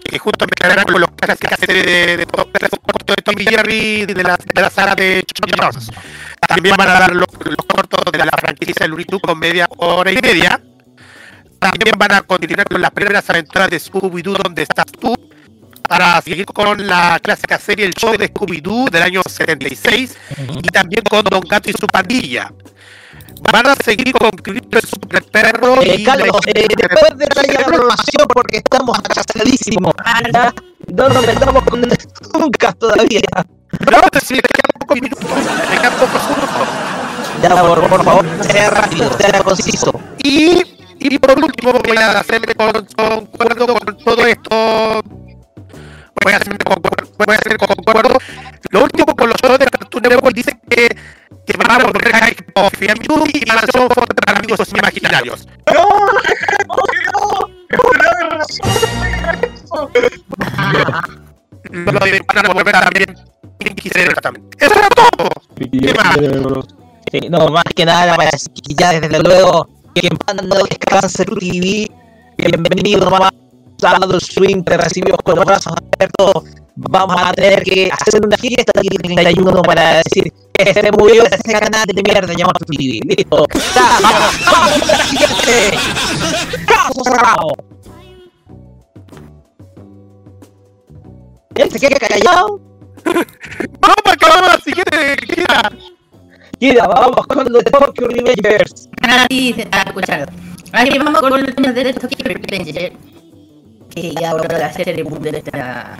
[0.04, 4.22] Que justo mezclarán con los clásicas series de, de, cortos de Tom y Jerry de
[4.22, 5.90] la, de la saga de Chuck Jones.
[6.46, 7.26] También van a dar los,
[7.66, 10.61] cortos de la franquicia de Looney con media hora y media.
[11.59, 15.14] También van a continuar con las primeras aventuras de Scooby-Doo, donde estás tú.
[15.89, 20.16] Para seguir con la clásica serie El Show de Scooby-Doo del año 76
[20.62, 22.53] y también con Don Gato y su pandilla.
[23.53, 27.61] Van a seguir con Cristo el Super Perro Eh, y Carlos, eh, después de la
[27.61, 29.93] información porque estamos atrasadísimos.
[30.89, 31.82] No nos metamos con
[32.34, 33.20] nunca todavía.
[33.91, 35.24] No, pues sí, le quedan pocos minutos,
[35.70, 36.22] le quedan pocos.
[37.43, 40.01] Ya, por, por favor, sea rápido, sea conciso.
[40.24, 40.62] Y,
[40.99, 42.72] y por último, voy a hacerme con,
[43.37, 45.03] con todo esto.
[46.22, 48.18] Voy a hacerme concuerdo, voy a hacer concuerdo.
[48.70, 50.88] Lo último con los shows de Cartoon Network dice que,
[51.46, 53.88] que van a volver a Hype of YouTube y van a hacer
[54.24, 55.46] para amigos imaginarios.
[61.70, 63.16] Lo de- van a volver también
[63.92, 64.48] Cerebro también.
[64.58, 65.28] Eso era todo.
[65.56, 66.16] ¿Qué más?
[67.12, 71.24] Sí, no, más que nada para decir que ya desde luego que en Panda Descanse
[71.24, 71.88] tu TV,
[72.36, 73.30] bienvenido nomás
[73.87, 76.45] sábado swing, te recibimos con los brazos abiertos.
[76.74, 81.24] Vamos a tener que hacer una fiesta aquí el 31 para decir que se murió
[81.24, 83.01] ese canal de mierda llamado TV.
[83.05, 83.47] Listo.
[84.03, 85.78] Vamos, vamos la siguiente.
[86.66, 87.53] Caso cerrado.
[91.55, 92.61] Él se queda callado.
[93.80, 95.16] Vamos a acabar la siguiente
[96.89, 98.89] vamos con los Tokyo Revengers.
[99.03, 100.32] Ah, sí, se está escuchando.
[100.72, 102.93] Aquí vamos con tema de Tokyo Revenger.
[103.97, 105.97] Que ya ahora la serie de esta.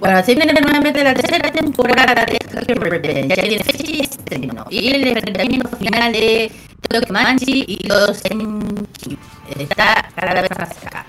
[0.00, 3.26] Bueno, se viene nuevamente la tercera temporada de Tokyo Revenger.
[3.26, 4.64] Ya tiene fecha y estreno.
[4.70, 6.52] Y el enfrentamiento final de
[6.88, 9.18] Tokyo Manchi y los Senki.
[9.58, 11.04] Está cada vez más acá.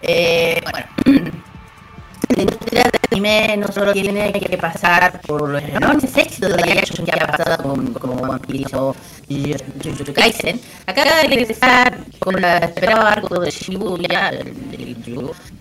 [0.00, 0.62] Eh,
[1.04, 1.30] bueno.
[2.34, 6.62] La industria del anime no solo tiene que pasar por los enormes éxitos de la
[6.62, 8.96] que ha pasado con, como One Piece o
[9.82, 14.96] Jujutsu Kaisen, acaba de regresar con la esperada arco de Shibuya, el de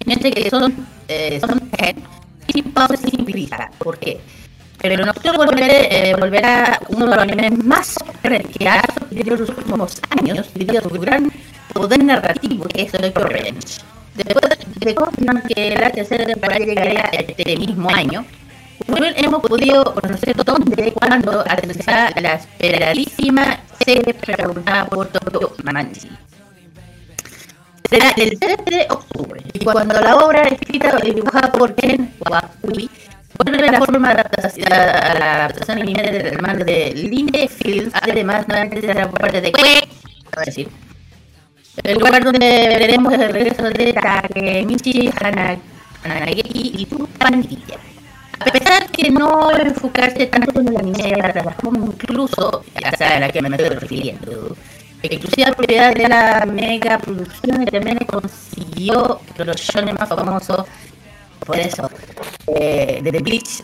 [0.06, 1.62] mientras que son, eh, son
[2.54, 3.70] sin pausa sin prisa.
[3.78, 4.20] ¿Por qué?
[4.82, 7.96] Pero en octubre volveré, eh, volverá uno de los animes más
[8.58, 11.32] que ha los últimos años debido a su gran
[11.74, 13.80] poder narrativo que es Tokyo Revenge.
[14.16, 18.26] Después de confirmar que la tercera temporada llegaría este mismo año,
[18.86, 26.10] fin hemos podido conocer dónde, cuándo aterrizará la esperadísima serie protagonizada por Tokyo Manchi.
[27.90, 32.90] Será el 13 de octubre, y cuando la obra escrita y dibujada por Ken Wakui
[33.44, 37.94] vuelve a la forma de adaptación a la adaptación anime del manga de Linde Fields,
[38.02, 39.82] además nuevamente será por parte de Kue,
[40.46, 40.70] decir,
[41.84, 42.48] el lugar donde
[42.80, 45.58] veremos el regreso de Takemichi Hana-
[46.04, 47.78] Hanageki y su pandilla.
[48.42, 53.30] A pesar que no enfocarse tanto en el anime de la incluso, ya saben a
[53.30, 54.56] qué me estoy refiriendo,
[55.04, 60.66] exclusiva propiedad de la mega producción que también consiguió los shonen más famosos
[61.46, 61.90] por eso,
[62.48, 63.64] eh, de The Bleach.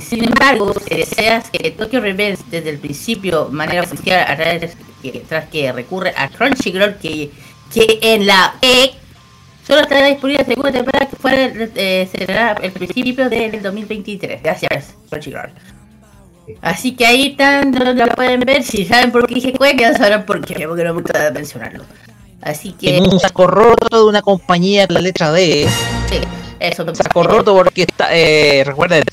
[0.00, 5.24] Sin embargo, si deseas que Tokyo Revenge desde el principio, manera oficial, a través que,
[5.28, 7.30] tras que recurre a Crunchyroll, que,
[7.72, 8.92] que en la E
[9.68, 14.42] solo estará disponible la segunda temporada que fuera eh, será el principio del 2023.
[14.42, 15.50] Gracias, Crunchyroll.
[16.62, 18.64] Así que ahí están, no la pueden ver.
[18.64, 21.84] Si saben por qué dije cueca, ya sabrán por qué, porque no me gusta mencionarlo.
[22.40, 22.96] Así que.
[22.96, 25.68] En un saco roto de una compañía con la letra D.
[26.08, 26.20] Sí,
[26.58, 29.04] eso me Saco roto porque está, eh, recuerden,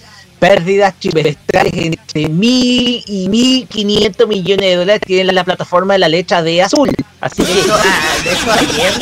[0.49, 6.07] pérdidas trimestrales entre mil y mil quinientos millones de dólares tiene la plataforma de la
[6.07, 6.91] letra D azul.
[7.19, 8.93] Así De que ah, de hecho ayer,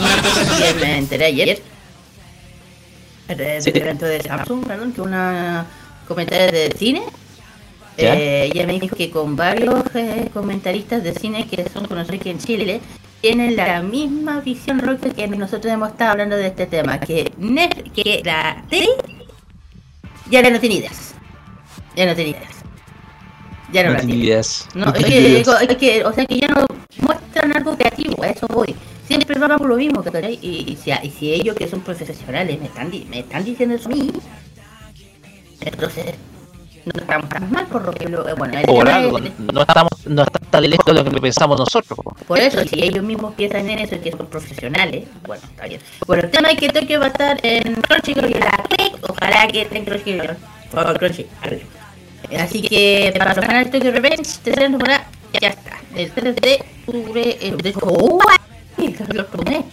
[0.00, 1.62] una cosa que me enteré ayer,
[3.28, 5.66] de- evento de Samsung, perdón, que una
[6.06, 7.02] comentaria de cine,
[7.98, 12.30] eh, ella me dijo que con varios eh, comentaristas de cine que son conocidos aquí
[12.30, 12.80] en Chile,
[13.20, 17.92] tienen la misma visión roca que nosotros hemos estado hablando de este tema, que, Net-
[17.92, 18.88] que la tele
[20.30, 21.14] ya no tiene ideas,
[21.96, 22.54] ya no tiene ideas,
[23.72, 24.68] ya no, no tiene ideas.
[24.74, 25.48] No, no es que, ideas.
[25.62, 26.66] es que, o sea, que ya no
[27.00, 28.74] muestran algo creativo, a eso voy.
[29.06, 30.38] Siempre van por lo mismo, ¿cachai?
[30.42, 33.88] Y, y, si, y si ellos que son profesionales me están, me están diciendo eso
[33.88, 34.12] a mí,
[35.60, 36.14] entonces
[36.84, 39.90] no estamos tan mal por lo que lo, eh, bueno, Por algo, es- no estamos,
[40.06, 41.98] no está tan lejos de lo que pensamos nosotros.
[42.02, 42.14] po.
[42.26, 45.80] por eso, si ellos mismos piensan en eso y que son profesionales, bueno, está bien.
[46.06, 49.46] Bueno, el tema es que Tokio va a estar en Crunchyroll y la Click, ojalá
[49.48, 50.36] que esté en Crunchyroll.
[50.72, 51.62] O Crunchyroll.
[52.38, 55.06] Así que para los canales Tokyo Revenge, tercera temporada,
[55.40, 55.78] ya está.
[55.96, 58.20] El 3 de octubre, eh, de hecho, ¡oh!
[59.12, 59.64] lo tomé.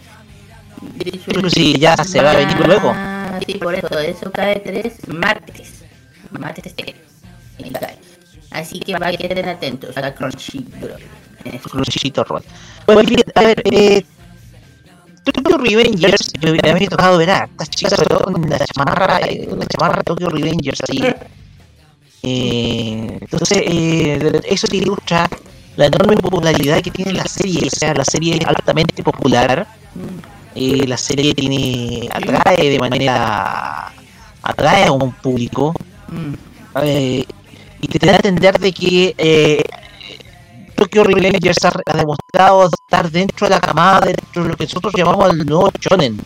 [0.81, 2.91] De hecho, Pero sí, ya se va a venir luego.
[2.93, 5.83] Ah, Sí, por eso, eso cae tres martes.
[8.51, 11.01] Así que para que estén atentos a Crunchyroll.
[11.69, 12.43] Crunchyroll.
[12.85, 14.05] Bueno, bien, a ver, eh,
[15.23, 19.65] Tokyo Revengers, yo me había tocado ver a estas chicas, con la chamarra, eh, una
[19.65, 21.01] chamarra Tokyo Revengers así.
[22.27, 25.29] Eh, entonces, eh, eso te ilustra
[25.75, 27.67] la enorme popularidad que tiene la serie.
[27.67, 29.67] O sea, la serie es altamente popular.
[30.55, 33.91] Eh, la serie tiene atrae de manera
[34.41, 35.75] atrae a un público
[36.83, 37.25] eh,
[37.81, 39.63] y te da a entender de que eh,
[40.75, 44.93] Tokyo Revengers ha, ha demostrado estar dentro de la camada dentro de lo que nosotros
[44.95, 46.19] llamamos el nuevo shonen.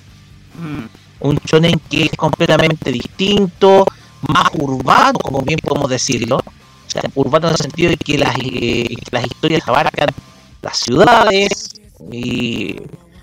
[1.21, 3.85] Un shonen que es completamente distinto
[4.27, 6.37] más urbano como bien podemos decirlo.
[6.37, 10.09] O sea, urbano en el sentido de que las, eh, las historias abarcan
[10.61, 11.69] las ciudades
[12.11, 12.75] y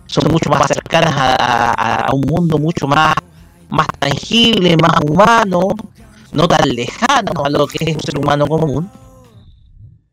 [0.07, 1.35] son mucho más cercanas a,
[1.75, 3.15] a- a un mundo mucho más,
[3.69, 5.69] más tangible, más humano,
[6.33, 8.91] no tan lejano a lo que es un ser humano común.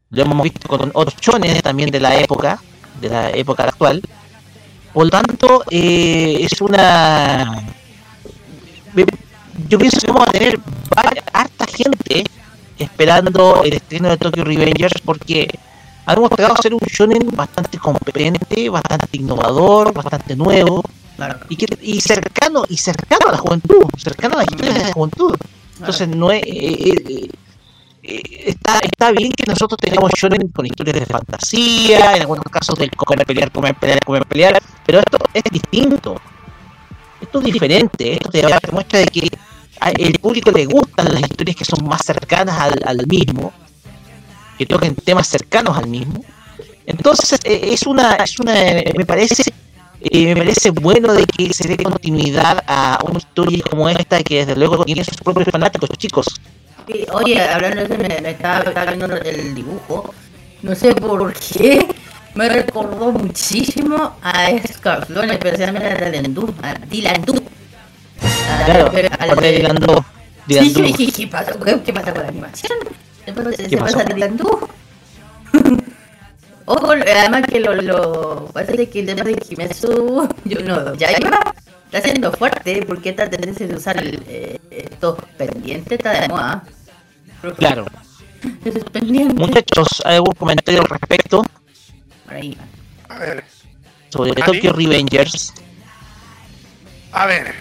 [0.09, 2.59] Lo hemos visto con otros chones también de la época,
[3.01, 4.01] de la época actual.
[4.93, 7.63] Por lo tanto, eh, es una...
[9.69, 10.59] Yo pienso que vamos a tener
[11.33, 12.23] harta gente
[12.77, 15.47] esperando el estreno de Tokyo Revengers porque
[16.05, 20.83] ha demostrado ser un shonen bastante competente, bastante innovador, bastante nuevo
[21.49, 24.93] y, que- y cercano y cercano a la juventud, cercano a las historias de la
[24.93, 25.35] juventud.
[25.79, 27.29] Entonces no es, eh, eh,
[28.03, 32.77] eh, está está bien que nosotros tengamos shonen con historias de fantasía, en algunos casos
[32.77, 36.19] del comer pelear, comer pelear, comer pelear, pero esto es distinto.
[37.21, 39.29] Esto es diferente, esto te muestra de que
[39.97, 43.53] el público le gustan las historias que son más cercanas al, al mismo,
[44.57, 46.23] que toquen temas cercanos al mismo.
[46.85, 49.53] Entonces eh, es una, es una, me parece,
[50.03, 54.45] eh, me parece bueno de que se dé continuidad a una historia como esta que
[54.45, 56.25] desde luego tiene sus propios fanáticos chicos.
[56.87, 60.13] Sí, Oye, hablando de eso, me, me estaba, estaba viendo el dibujo.
[60.61, 61.87] No sé por qué.
[62.35, 66.35] Me recordó muchísimo a Scarflón, especialmente a Dylan.
[66.63, 67.23] A Dylan
[68.65, 69.77] Claro, a- Dylan
[70.47, 71.53] Sí, sí, sí, ¿qué pasa?
[71.63, 72.77] ¿Qué, qué pasa con la animación?
[73.25, 74.03] Después se ¿Qué pasa?
[74.03, 74.37] Dylan.
[76.65, 81.53] Ojo, además que lo, lo parece que el tema de Kimetsu, yo no, ya iba,
[81.85, 86.63] está siendo fuerte porque esta tendencia de usar el, eh, estos pendientes está de moda.
[87.57, 87.85] Claro.
[88.63, 89.35] Esos pendientes.
[89.35, 91.43] Muchachos, ¿hay algún comentario al respecto
[92.25, 92.57] Por ahí.
[93.09, 93.43] A ver,
[94.09, 94.41] sobre.
[94.41, 95.53] Tokyo Revengers?
[97.11, 97.53] a ver.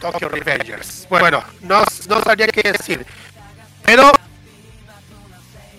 [0.00, 1.06] Tokyo Revengers.
[1.08, 3.06] Bueno, no, no sabría qué decir.
[3.82, 4.12] Pero.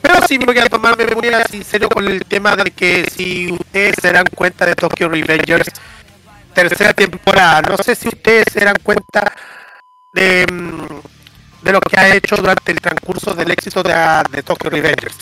[0.07, 3.95] Pero sí me voy a tomarme muy sincero con el tema de que si ustedes
[4.01, 5.67] se dan cuenta de Tokyo Revengers,
[6.53, 9.33] tercera temporada, no sé si ustedes se dan cuenta
[10.13, 15.17] de, mm, de lo que ha hecho durante el transcurso del éxito de, Tokyo Revengers.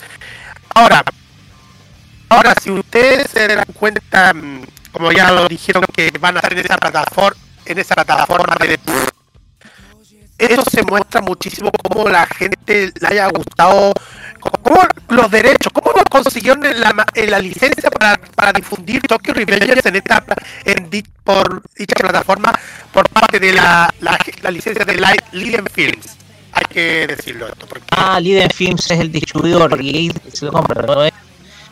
[0.76, 1.02] Ahora,
[2.28, 4.62] ahora si ustedes se dan cuenta, mm,
[4.92, 8.78] como ya lo dijeron que van a estar en esa plataforma, en esa plataforma de
[10.38, 13.92] eso se muestra muchísimo cómo la gente le haya gustado,
[14.62, 16.92] cómo, los derechos, cómo lo consiguieron la,
[17.40, 20.24] licencia para, para difundir Tokyo Revengers en esta
[20.64, 20.88] en
[21.24, 22.52] por dicha plataforma
[22.92, 26.16] por parte de la, la, la licencia de Li- Liden Films.
[26.52, 30.86] Hay que decirlo esto, porque Ah, Liden Films es el distribuidor y se lo compran,
[30.86, 31.04] ¿no?
[31.04, 31.12] es?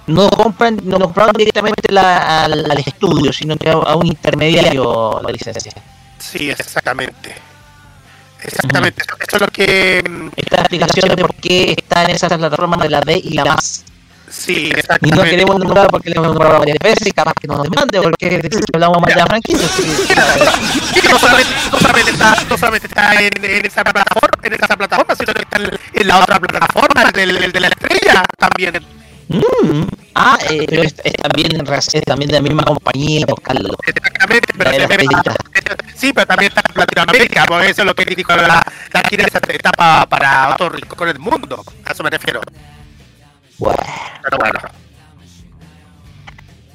[0.07, 5.21] No compran, no compraron directamente la- al, al estudio, sino que a, a un intermediario
[5.23, 5.73] la licencia.
[6.19, 7.35] sí, exactamente.
[8.45, 10.03] Exactamente, eso, eso es lo que...
[10.09, 13.21] mm, Esta es la explicación de por qué está en esa plataforma de la D
[13.25, 13.85] y la más.
[14.31, 15.31] Sí, Y no exactamente.
[15.31, 18.41] queremos nombrar porque le hemos nombrado varias veces y capaz que nos demande porque
[18.73, 19.69] hablamos mal de la franquicia.
[21.11, 25.15] no solamente, no solamente está, no solamente está en, en esa plataforma, en esa plataforma,
[25.15, 28.85] sino que está en, en la otra plataforma, el de la estrella también.
[29.29, 29.85] Mm,
[30.17, 33.75] Ah, eh, pero es, es también, es también de la misma compañía, Carlos.
[33.85, 35.37] Exactamente, pero La de también- pellitas.
[35.95, 39.25] Sí, pero también está en Latinoamérica, por eso es lo que dijo la, la quiere
[39.25, 42.41] esa etapa para otro rincón del mundo, a eso me refiero.
[43.59, 43.79] Bueno,
[44.23, 44.61] Pero bueno.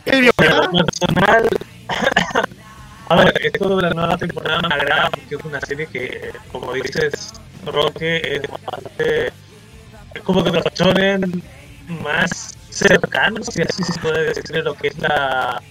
[0.06, 1.50] El personal,
[3.10, 6.74] a ver, esto de la nueva temporada me agrada porque es una serie que, como
[6.74, 7.34] dices,
[7.66, 9.28] Roque, es bastante.
[10.16, 11.44] Es como que los shonen
[12.02, 15.62] más cercanos, si así se puede decir, lo que es la.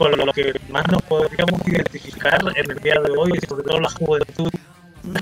[0.00, 3.90] Con lo que más nos podríamos identificar en el día de hoy, sobre todo la
[3.90, 4.50] juventud.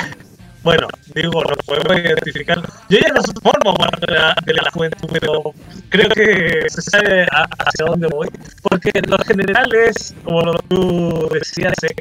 [0.60, 2.60] Bueno, digo, nos podemos identificar.
[2.90, 5.54] Yo ya no formo parte de la, de la juventud, pero
[5.88, 8.28] creo que se sabe a- hacia dónde voy.
[8.62, 11.94] Porque lo general es, como tú decías, eh,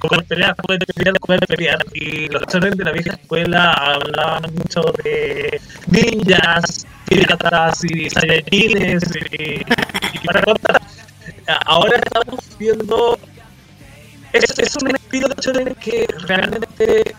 [0.00, 1.78] comer pelear, comer pelear, comer pelear.
[1.94, 9.02] Y los chones de la vieja escuela hablaban mucho de ninjas, piratas y saiyajines
[9.38, 10.80] y, y para contar.
[11.66, 13.18] Ahora estamos viendo
[14.32, 17.14] es, es un estilo shonen que realmente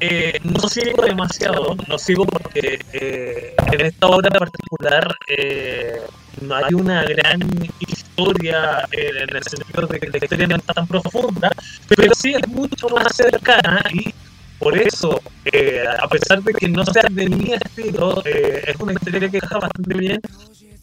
[0.00, 6.00] eh, no sigo demasiado, no sigo porque eh, en esta obra en particular eh,
[6.42, 7.40] no hay una gran
[7.78, 11.50] historia eh, en el sentido de que la historia no está tan profunda,
[11.88, 14.12] pero sí es mucho más cercana y
[14.58, 18.92] por eso, eh, a pesar de que no sea de mi estilo, eh, es una
[18.92, 20.20] historia que encaja bastante bien,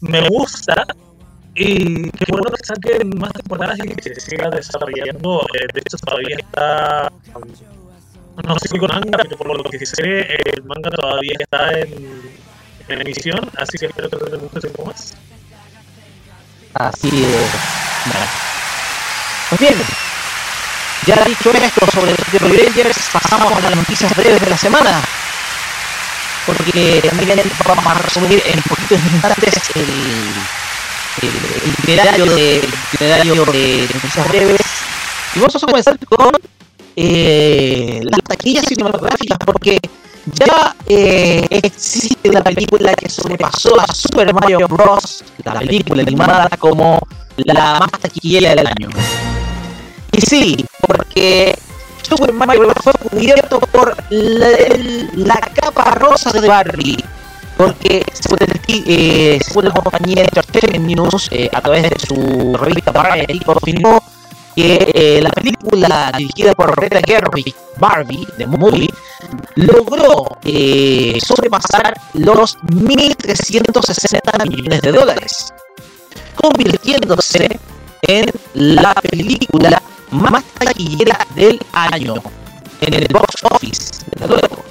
[0.00, 0.86] me gusta
[1.54, 5.46] y qué bueno que saquen más temporadas y que se siga desarrollando.
[5.54, 7.12] Eh, de hecho, todavía está.
[8.46, 12.32] No sé si con manga, pero por lo que sé, el manga todavía está en,
[12.88, 15.14] emisión, así que espero que dure mucho tiempo más.
[16.74, 17.50] Así es.
[18.06, 18.26] Bueno.
[19.50, 19.74] Pues bien,
[21.06, 25.02] ya dicho esto sobre los Revengers, pasamos a las noticias breves de la semana.
[26.46, 29.86] Porque también vamos a resumir en poquitos instantes el,
[31.20, 34.60] el, itinerario de, el itinerario de noticias breves.
[35.34, 36.32] Y vamos a comenzar con
[36.96, 39.78] eh, las taquillas cinematográficas, porque
[40.26, 47.00] ya eh, existe una película que sobrepasó a Super Mario Bros., la película animada, como
[47.36, 48.88] la más taquillera del año.
[50.12, 51.58] Y sí, porque
[52.02, 52.74] Super Mario Bros.
[52.82, 54.48] fue cubierto por la,
[55.14, 57.04] la capa rosa de Barbie.
[57.56, 58.04] Porque
[59.44, 64.02] según la compañía Entertainment News, a través de su revista Variety, confirmó
[64.54, 68.92] que eh, la película dirigida por Greta Gerwig, Barbie, de Movie,
[69.56, 75.52] logró eh, sobrepasar los 1.360 millones de dólares,
[76.34, 77.58] convirtiéndose
[78.02, 82.14] en la película más taquillera del año
[82.80, 84.64] en el box office, desde luego.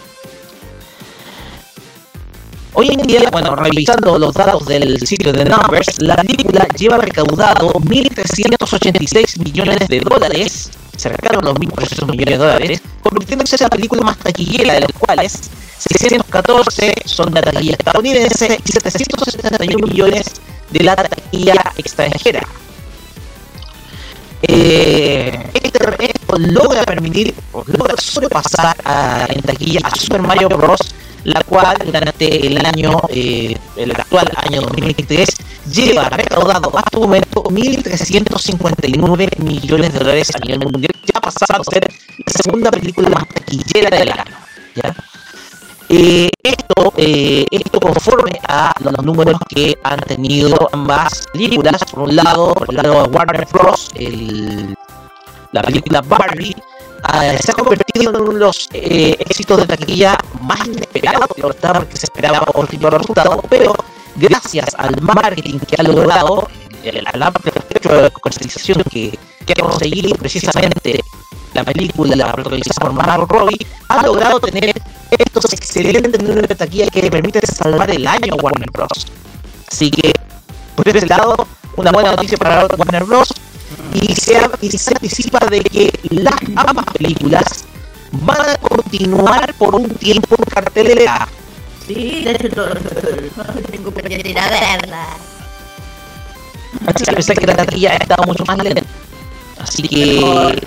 [2.73, 7.73] Hoy en día, bueno, revisando los datos del sitio de Numbers, la película lleva recaudado
[7.73, 14.01] 1.386 millones de dólares, cercano a los 1.300 millones de dólares, convirtiéndose en la película
[14.03, 20.27] más taquillera, de los cuales 614 son de la taquilla estadounidense y 771 millones
[20.69, 22.41] de la taquilla extranjera.
[24.43, 27.33] Eh, este, esto logra permitir,
[27.67, 30.79] logra sobrepasar a, en taquilla a Super Mario Bros.
[31.23, 35.29] la cual durante el año, eh, el actual año 2023,
[35.71, 41.71] lleva recaudado hasta el momento 1.359 millones de dólares a nivel mundial, ya pasando a
[41.71, 41.87] ser
[42.25, 44.37] la segunda película más taquillera del año.
[44.75, 44.95] ¿ya?
[45.93, 51.81] Eh, esto, eh, esto conforme a los números que han tenido ambas películas.
[51.91, 54.73] Por un lado, por el lado de Warner Bros., el-
[55.51, 56.55] la película Barbie
[57.03, 61.97] ah, se ha convertido en uno de los eh, éxitos de taquilla más inesperados, porque
[61.97, 63.75] se esperaba otro tipo de resultados, pero
[64.15, 66.47] gracias al marketing que ha logrado,
[67.13, 71.01] al amplio espectro de comercialización que, que ha conseguido precisamente
[71.53, 74.73] la película protagonizada por Margot Robbie, ha logrado tener
[75.11, 79.07] estos excelentes números de taquilla que le permiten salvar el año a Warner Bros.
[79.71, 80.13] Así que,
[80.75, 83.33] por ese lado, una buena noticia para Warner Bros.
[83.93, 87.45] Y se, ha- y se anticipa de que las ambas películas
[88.11, 91.27] van a continuar por un tiempo en cartelera.
[91.87, 95.05] Sí, de hecho, no, tengo pendiente ir a verla.
[96.87, 98.81] A pesar que la taquilla ha estado mucho más lenta.
[99.59, 100.61] Así que.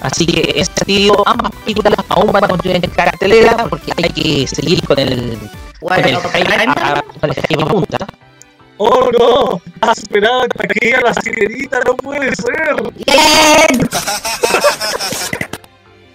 [0.00, 4.10] Así que en ese sentido, ambas películas aún van a continuar en cartelera porque hay
[4.10, 5.38] que seguir con el.
[5.80, 7.98] Con el Bueno, hype a- con el hype a punta.
[8.78, 9.60] ¡Oh no!
[9.82, 11.80] ¡Has esperado hasta que llegue la sirenita!
[11.86, 12.76] ¡No puede ser!
[13.06, 13.88] Bien.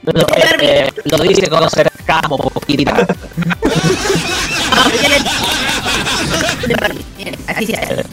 [0.06, 3.08] No, eh, eh, lo dice con sarcasmo, poquita.
[4.72, 4.90] Ah,
[7.48, 8.04] Así se hace.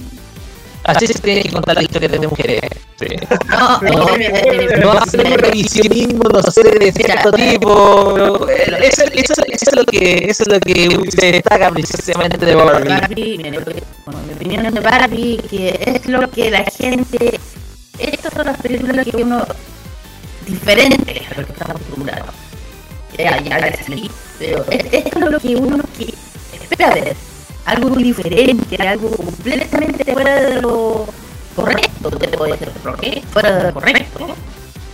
[0.85, 2.61] Así se tiene que contar la historia de mujeres.
[2.99, 3.07] Sí.
[3.49, 4.77] No, No, no.
[4.83, 8.47] No hacer revisionismo, no sé, de cierto tipo.
[8.49, 12.89] Eso, eso, eso es lo que, eso es lo que se destaca precisamente de Barbie.
[12.89, 17.39] Barbie, mi opinión de Barbie, que es lo que la gente.
[17.99, 19.45] Estas son las películas que uno.
[20.47, 22.35] diferentes a lo que estamos acostumbrados.
[23.19, 26.15] Ya, ya, ya, sí, pero es- esto es lo que uno que
[26.61, 27.17] espera ver.
[27.65, 31.07] Algo diferente, algo completamente fuera de lo
[31.55, 33.23] correcto, te puedo decir.
[33.33, 34.27] Fuera de lo correcto.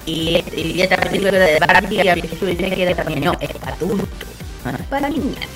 [0.07, 3.75] Y, y esta película de Barbie, a veces yo diría que también no, es para
[3.75, 4.29] adultos,
[4.65, 5.47] no es para niñas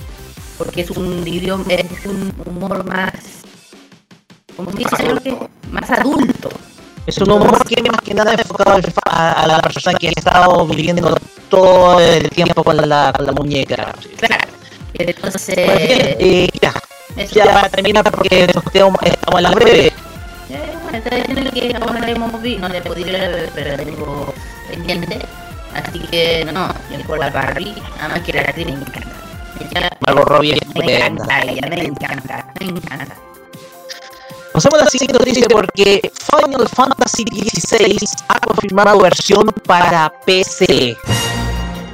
[0.63, 3.13] porque es un idioma, es un humor más,
[4.57, 5.37] como dice, que
[5.71, 6.51] más adulto.
[7.05, 10.13] Es un humor que más que nada enfocado al a, a la persona que ha
[10.13, 11.17] estado viviendo
[11.49, 13.93] todo el tiempo con la, con la muñeca.
[14.19, 14.53] Claro.
[14.95, 16.73] Entonces, Pues bien, eh, ya,
[17.17, 19.87] eso ya para terminar porque estamos en la breve.
[19.87, 23.77] Eh, bueno, está diciendo que aún no le hemos visto, no le podido ver, pero
[23.77, 24.35] tengo
[24.69, 25.19] pendiente.
[25.75, 29.09] Así que no, yo por la Barbie, nada más que la actriz me encanta.
[29.61, 33.17] Ella Margot Robbie es me encanta, ella me encanta, me encanta.
[34.53, 37.97] Pasamos a la siguiente noticia porque Final Fantasy XVI
[38.29, 40.95] ha confirmado versión para PC.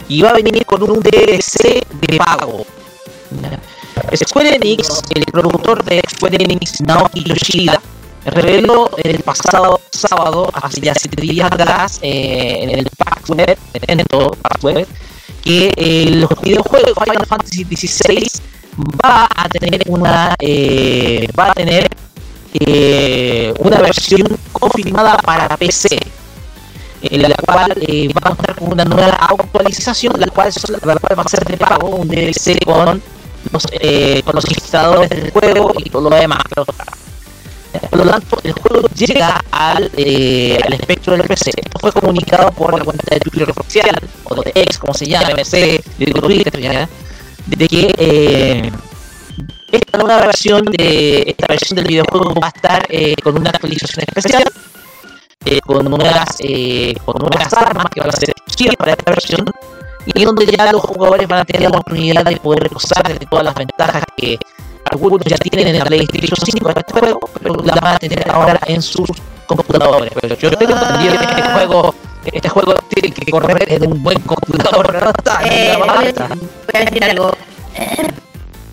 [0.09, 2.67] Y va a venir con un DLC de pago.
[4.17, 7.81] Square Enix, el productor de Square Enix, Naoki Yoshida,
[8.25, 14.37] reveló el pasado sábado, hace ya 7 días atrás, eh, en el PAX Web, evento
[14.43, 14.89] PAX Web,
[15.43, 18.29] que eh, los videojuegos Final Fantasy XVI
[19.05, 21.89] va a tener una eh, va a tener
[22.55, 25.99] eh, una versión confirmada para PC
[27.01, 31.45] en la cual va a contar con una nueva actualización la cual va a ser
[31.45, 33.03] de pago un DLC con
[33.53, 36.43] los, eh, con los instaladores del juego y todo lo demás
[37.91, 42.51] por lo tanto el juego llega al, eh, al espectro del PC esto fue comunicado
[42.53, 46.61] por la cuenta de Twitter oficial o de X como se llama MC de Twitter
[46.61, 46.89] ya,
[47.47, 48.73] de que eh,
[49.71, 54.05] esta nueva versión de esta versión del videojuego va a estar eh, con una actualización
[54.07, 54.45] especial
[55.45, 58.33] eh, con nuevas eh, con nuevas armas que van a ser
[58.77, 59.45] para esta versión
[60.15, 63.45] y donde ya los jugadores van a tener la oportunidad de poder gozar de todas
[63.45, 64.39] las ventajas que
[64.91, 68.31] algunos ya tienen en el PlayStation 5 de este juego, pero la van a tener
[68.31, 69.09] ahora en sus
[69.47, 70.11] computadores.
[70.21, 71.95] Pero yo tengo entendido que este juego
[72.25, 75.89] este juego tiene que correr en un buen computador, no está en Eh, la voy
[75.89, 76.29] barata.
[76.75, 77.31] a decir algo.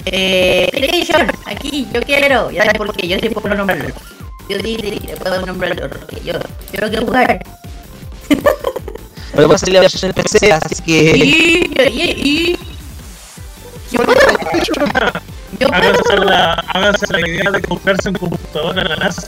[0.07, 2.51] Eh, PlayStation, aquí, yo quiero.
[2.51, 3.85] Ya sabes por qué, yo sí puedo nombrarlo.
[4.47, 5.89] Yo sí, sí, puedo nombrarlo.
[5.89, 7.39] porque Yo, yo quiero jugar.
[9.35, 12.59] Pero va a salir la versión del PC, así que Y, y, y.
[13.91, 14.19] Yo puedo.
[15.71, 19.27] Háganse la, háganse la idea de comprarse un computador en la NASA.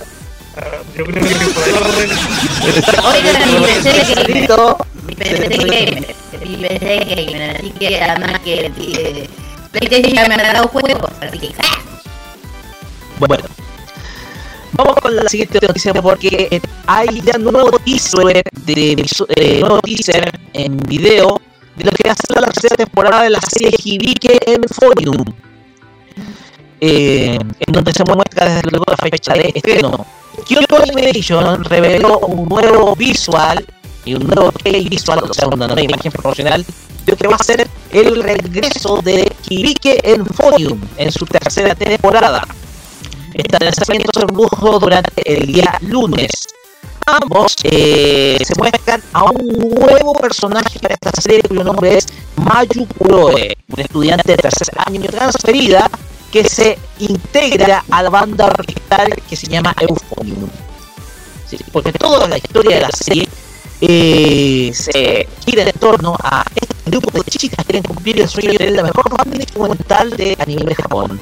[0.97, 3.07] Yo creo que por ahí a.
[3.07, 4.75] Oigan, mi PC gamer.
[5.05, 6.15] Mi PC gamer.
[6.45, 7.57] Mi PC gamer.
[7.57, 9.29] Así que además que
[9.71, 11.11] PlayStation ya me ha dado juegos.
[11.21, 11.53] Así que.
[13.19, 13.43] Bueno,
[14.73, 20.31] vamos con la siguiente noticia porque eh, hay ya nuevo teaser, de, eh, nuevo teaser
[20.53, 21.41] en video
[21.75, 25.23] de lo que va a ser la tercera temporada de la serie Hibike Euphonium.
[26.79, 30.05] Eh, en donde se muestra desde luego la fecha de estreno.
[30.47, 33.65] Kyoto Animation reveló un nuevo visual
[34.05, 36.63] y un nuevo play visual, o sea, una nueva imagen promocional
[37.05, 42.43] de lo que va a ser el regreso de Hibike Euphonium en su tercera temporada.
[43.37, 46.31] Este lanzamiento se produjo durante el día lunes.
[47.05, 49.47] Ambos eh, se muestran a un
[49.79, 55.01] nuevo personaje para esta serie cuyo nombre es Mayu Kuroe, un estudiante de tercer año
[55.03, 55.87] transferida
[56.31, 60.49] que se integra a la banda orquestal que se llama Euphonium.
[61.71, 63.29] Porque toda la historia de la serie
[63.81, 68.57] eh, se gira en torno a este grupo de chicas que quieren cumplir el sueño
[68.57, 71.19] de la mejor banda instrumental de anime de Japón.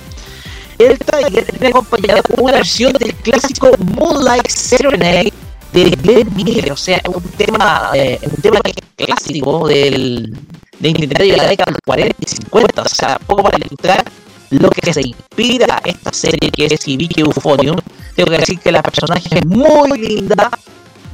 [0.78, 5.32] El trailer viene acompañado con una versión del clásico Moonlight Serenade
[5.72, 8.60] de Glenn Miller, o sea, un tema, eh, un tema
[8.96, 10.38] clásico del,
[10.80, 14.04] de Nintendo de la década del 40 y 50, o sea, poco para ilustrar
[14.52, 17.78] lo que se inspira esta serie que es Hibiki Euphonium.
[18.16, 20.50] Tengo que decir que la personaje es muy linda,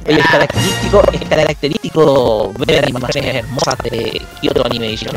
[0.04, 5.16] es característico, es característico ver animaciones hermosas de Kyoto Animation.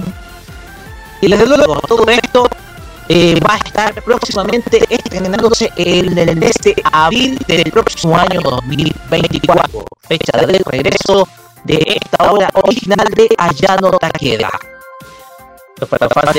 [1.22, 2.48] Y desde luego, todo esto
[3.10, 9.86] eh, va a estar próximamente estrenándose en el mes de abril del próximo año 2024,
[10.08, 11.28] fecha del regreso
[11.64, 14.50] de esta obra original de Ayano Takeda.
[15.90, 16.32] Para.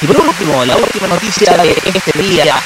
[0.00, 2.56] Y por último, la última noticia de este día,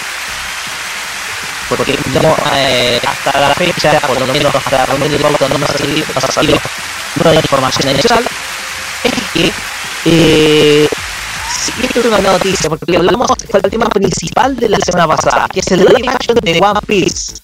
[1.68, 5.58] porque no, eh, hasta la fecha, por lo menos hasta la reunión de pauta no
[5.58, 6.58] nos ha salido, nos ha salido
[7.34, 9.52] información es que
[10.04, 10.88] eh,
[11.94, 15.60] es una buena noticia, porque hablamos fue el tema principal de la semana pasada, que
[15.60, 17.34] es el live action de One Piece.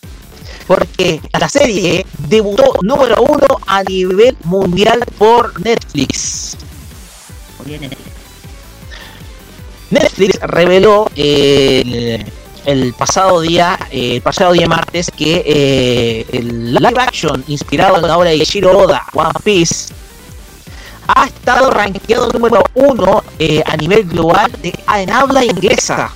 [0.67, 6.57] Porque la serie debutó número uno a nivel mundial por Netflix.
[9.91, 12.25] Netflix reveló eh,
[12.65, 18.07] el, pasado día, eh, el pasado día martes, que eh, el live action inspirado en
[18.07, 19.93] la obra de Ishiro Oda, One Piece,
[21.09, 26.11] ha estado rankeado número uno eh, a nivel global de, en habla inglesa.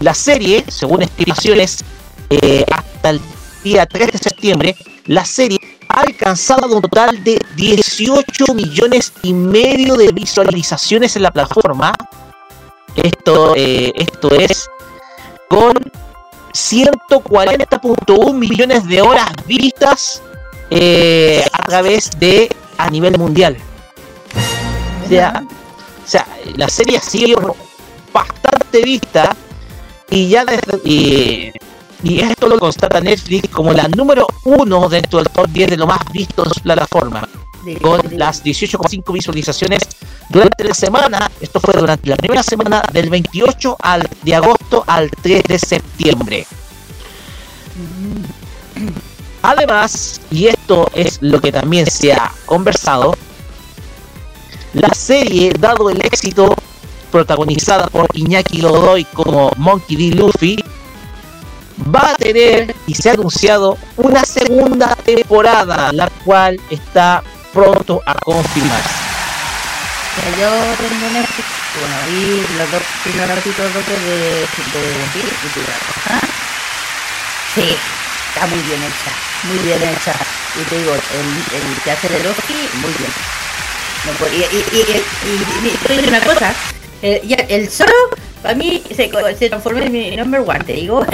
[0.00, 1.84] La serie, según estimaciones,
[2.30, 3.20] eh, hasta el
[3.64, 4.76] día 3 de septiembre,
[5.06, 5.58] la serie
[5.88, 11.94] ha alcanzado un total de 18 millones y medio de visualizaciones en la plataforma.
[12.94, 14.68] Esto, eh, esto es
[15.48, 15.74] con
[16.52, 20.22] 140.1 millones de horas vistas
[20.70, 22.48] a través de
[22.78, 23.56] a nivel mundial.
[25.04, 25.44] O sea,
[26.04, 26.26] o sea,
[26.56, 27.54] la serie ha sido
[28.12, 29.36] bastante vista
[30.10, 31.52] y ya desde, y,
[32.02, 35.86] y esto lo constata Netflix como la número uno dentro del top 10 de lo
[35.86, 37.28] más visto en su plataforma
[37.82, 39.82] con las 18,5 visualizaciones
[40.28, 41.30] durante la semana.
[41.40, 46.46] Esto fue durante la primera semana del 28 al, de agosto al 3 de septiembre.
[49.42, 53.16] Además, y esto es lo que también se ha conversado,
[54.74, 56.54] la serie, dado el éxito
[57.10, 60.16] protagonizada por Iñaki Lodoy como Monkey D.
[60.16, 60.62] Luffy,
[61.94, 68.14] va a tener y se ha anunciado una segunda temporada, la cual está pronto a
[68.14, 69.08] confirmarse.
[70.38, 71.48] Yo tengo Netflix,
[71.78, 75.64] bueno, vi los dos primeros capítulos de, de y tuve
[76.10, 76.20] ¿ah?
[77.54, 77.76] Sí,
[78.28, 79.12] está muy bien hecha,
[79.44, 80.14] muy bien hecha.
[80.60, 83.12] Y te digo, el, el que hace de Loki, muy bien.
[84.04, 86.54] No y, y, y, y, y- y te voy a decir una cosa,
[87.02, 87.92] eh, ya, el Zoro,
[88.42, 91.04] para mí, se, se transformó en mi number one, te digo.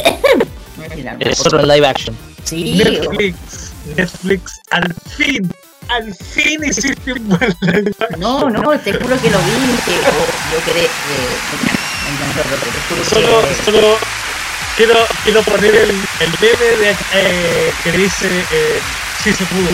[1.21, 2.17] Es solo en live action.
[2.45, 5.51] Sí, Netflix, Netflix, al fin,
[5.89, 8.21] al fin hiciste un buen live action.
[8.21, 10.85] no, no, te juro que lo vi y que oh, yo quedé...
[10.85, 10.89] Eh,
[12.05, 13.99] me encantó, pero te juro Solo, que- solo
[14.77, 14.95] quiero,
[15.25, 18.81] quiero poner el, el meme de, eh, que dice eh,
[19.23, 19.69] sí se pudo,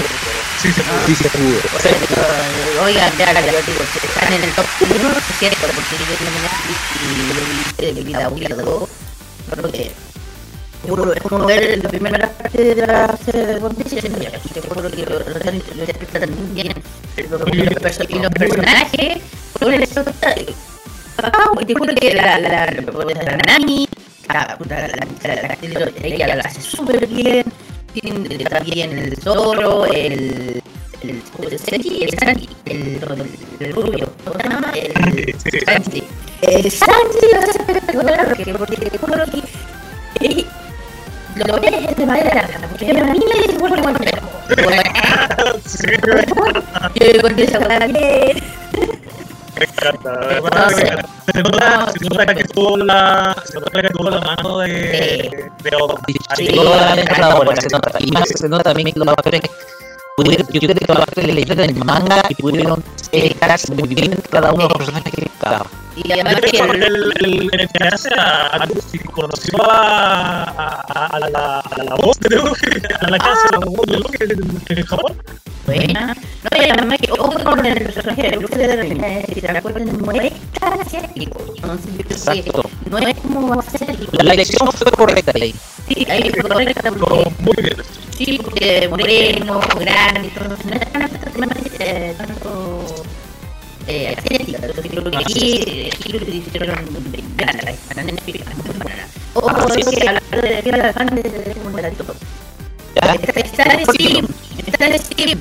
[0.61, 1.07] sí se pudo.
[1.07, 1.59] Sí se pudo.
[1.77, 5.39] O sea, eh, oigan, ya, ya, yo digo, si están en el top 1, es
[5.39, 8.89] cierto, porque yo tengo Netflix y de vida a vida 2,
[9.51, 10.11] creo que
[10.83, 14.91] es como ver la primera parte de la serie de One Piece, y te juro
[14.91, 16.83] que lo, lo, lo interpretan muy bien.
[17.17, 19.19] Y los, personajes,
[19.59, 20.47] con el eso total.
[21.21, 24.10] Wow, y te juro que la, la, la, la, la Nami, la,
[24.59, 27.45] puta, la, la, la, la, ella lo hace súper bien.
[27.93, 30.63] Tiene también el Zoro, el.
[31.03, 32.15] El, el Sanji, el,
[32.67, 33.01] el,
[33.61, 34.13] el rubio.
[34.75, 35.35] El
[35.65, 36.03] Sanji.
[36.43, 39.25] El Sanji lo hace espectacular porque, porque juro
[40.21, 40.47] que.
[41.37, 44.11] lo ves de manera rara, porque a mí me cuando me
[46.95, 48.43] Yo esa bien.
[49.61, 50.21] Me encanta.
[51.33, 55.53] Se nota, se nota que tuvo la, se nota que tuvo la mano de, de.
[56.37, 57.99] Sí, toda la colaboración se nota.
[57.99, 59.43] Y más se nota también los actores
[60.17, 62.83] pudieron, yo creo que manga y pudieron
[63.13, 65.67] dedicarse muy bien cada uno de los personajes que estaba.
[65.97, 68.67] Y además De que el, el, el, el que hace a,
[69.13, 72.67] conoció a, a, a, la, a la voz de Luffy,
[73.01, 73.19] a la
[73.67, 75.17] voz de Luffy en, en Japón.
[75.67, 76.15] buena.
[76.15, 79.83] No, y además que ojo con el personaje de Luke de Reina, si te acuerdas,
[79.85, 81.41] no es tan asiático.
[81.57, 84.13] Entonces yo creo que no es como asiático.
[84.23, 85.55] La elección fue correcta ahí.
[85.89, 87.77] Sí, ahí fue correcta muy bien.
[88.21, 90.49] Sí, porque moreno, grande, todo,
[91.39, 92.85] no es eh, tanto
[93.87, 94.35] eh, que
[95.17, 96.77] aquí, aquí lo hicieron
[97.35, 99.09] grande, la hispana Netflix, muy buena.
[99.33, 100.59] Ojo, sí, es que hablando de.
[103.37, 104.27] Está en Steam,
[104.67, 105.39] está en Steam.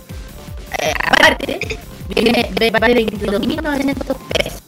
[0.79, 1.79] eh, aparte,
[2.09, 4.61] viene, vale 22.900 pesos.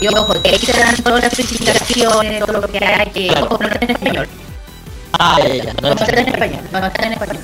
[0.00, 3.58] Y ojo, que ahí te dan todas las especificaciones, todo lo que hay, que ojo,
[3.58, 4.28] no está en español.
[5.18, 5.72] Ah, ya, ya.
[5.74, 7.38] No No, está en español, no está en español.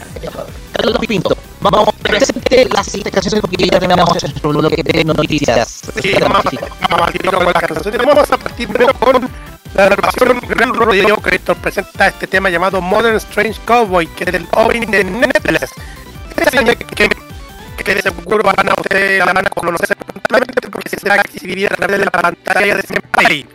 [0.72, 5.80] Carlos Pinto, vamos a presente las siguientes canciones porque ya terminamos nuestro bloque de noticias.
[6.00, 8.06] Sí, vamos a con las canciones.
[8.06, 9.28] Vamos a partir primero con
[9.74, 14.46] la agrupación Gran Rodeo que presenta este tema llamado Modern Strange Cowboy, que es del
[14.52, 15.70] opening de Netflix.
[16.94, 17.08] Que,
[17.84, 21.76] que de seguro van a ustedes van a conocer completamente porque se será exhibida a
[21.76, 23.46] través de la pantalla de Senpai.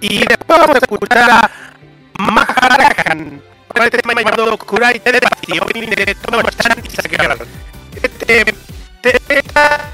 [0.00, 1.50] Y después vamos a escuchar a
[2.18, 7.36] Maharajan con este tema llamado Kurai Telepathy, opening de Tomo-chan y Sakura.
[8.02, 8.54] Este,
[9.28, 9.90] esta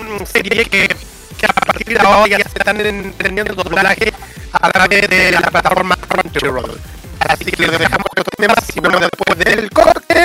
[0.00, 4.12] um, serie que, que a partir de ahora ya se están entendiendo el doblaje
[4.52, 6.80] a través de la plataforma Crunchyroll.
[7.20, 10.24] Así que les dejamos con estos temas y bueno, después del corte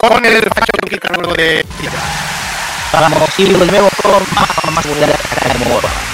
[0.00, 1.64] con el facho que cargo de
[2.92, 6.09] Vamos y volvemos con más, más, más,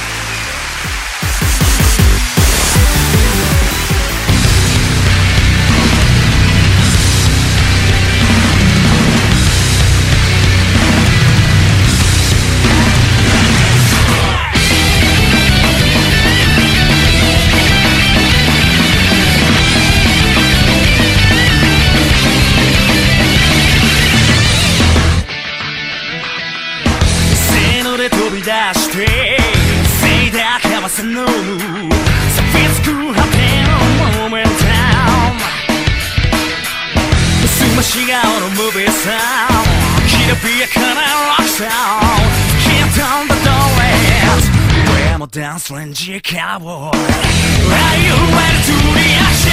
[45.36, 45.92] dance when
[46.22, 49.52] cowboy Are you ready to reaction?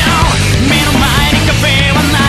[0.70, 2.23] Me no mind in cafe one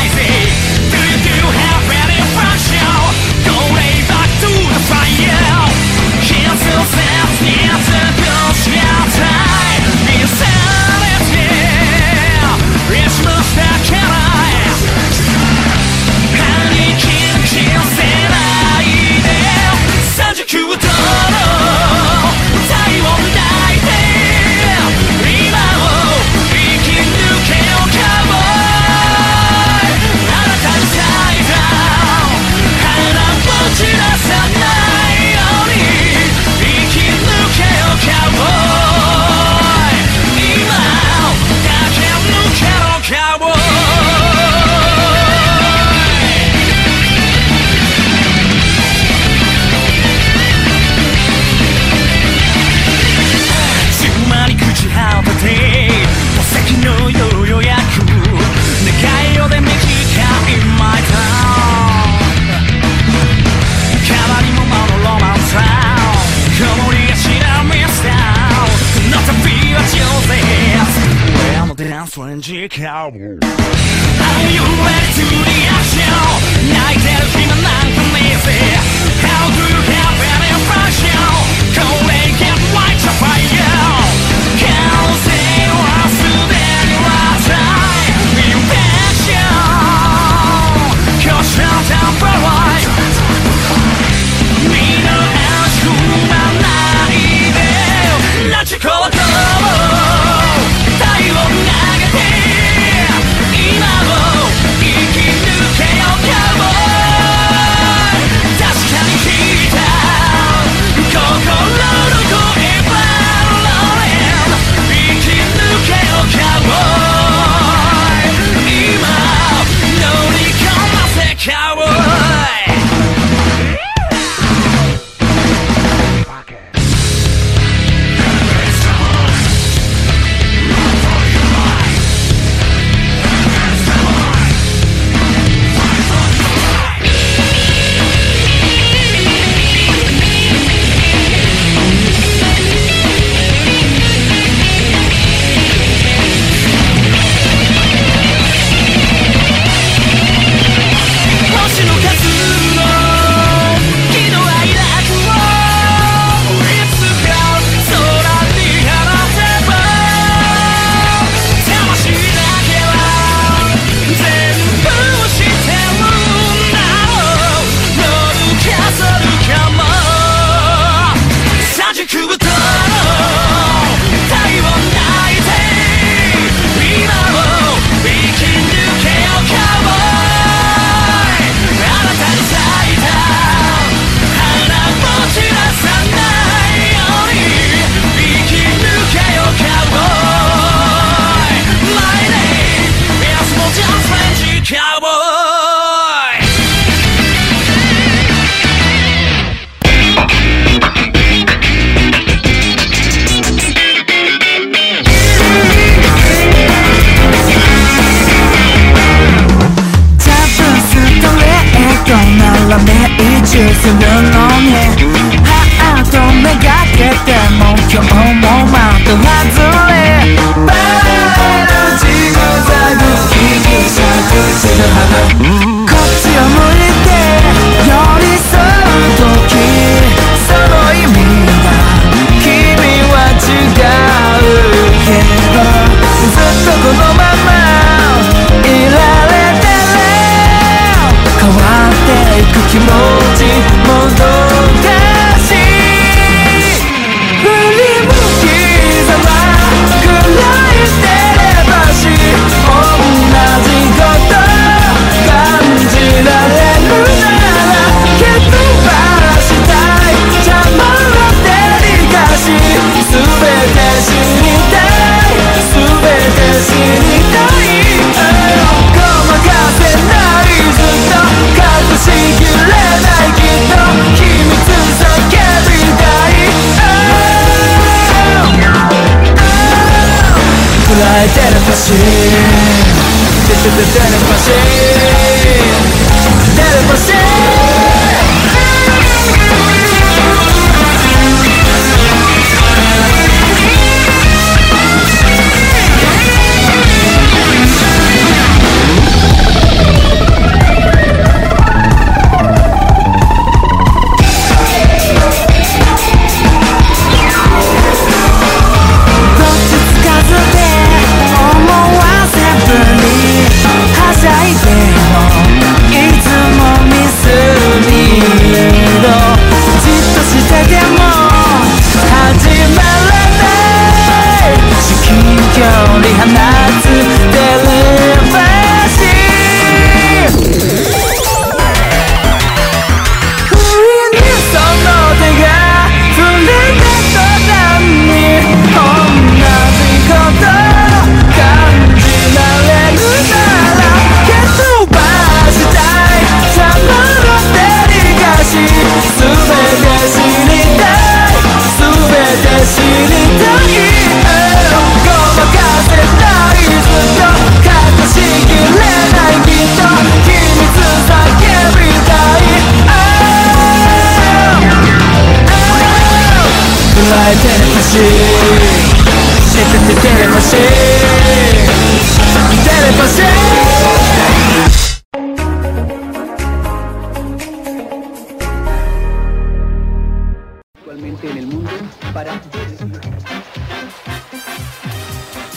[381.30, 381.70] en el mundo
[382.12, 382.40] para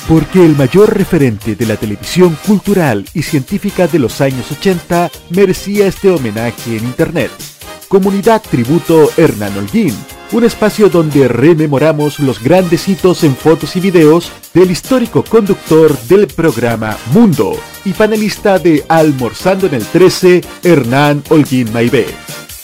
[0.08, 5.88] Porque el mayor referente de la televisión cultural y científica de los años 80 merecía
[5.88, 7.32] este homenaje en Internet.
[7.88, 9.96] Comunidad Tributo Hernán Holguín,
[10.32, 16.28] un espacio donde rememoramos los grandes hitos en fotos y videos del histórico conductor del
[16.28, 22.08] programa Mundo y panelista de Almorzando en el 13, Hernán Holguín Maibé.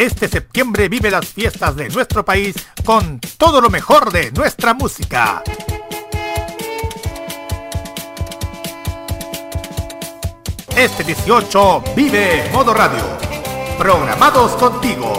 [0.00, 2.56] este septiembre vive las fiestas de nuestro país
[2.86, 5.42] con todo lo mejor de nuestra música.
[10.74, 13.04] Este 18 vive Modo Radio.
[13.76, 15.12] Programados contigo.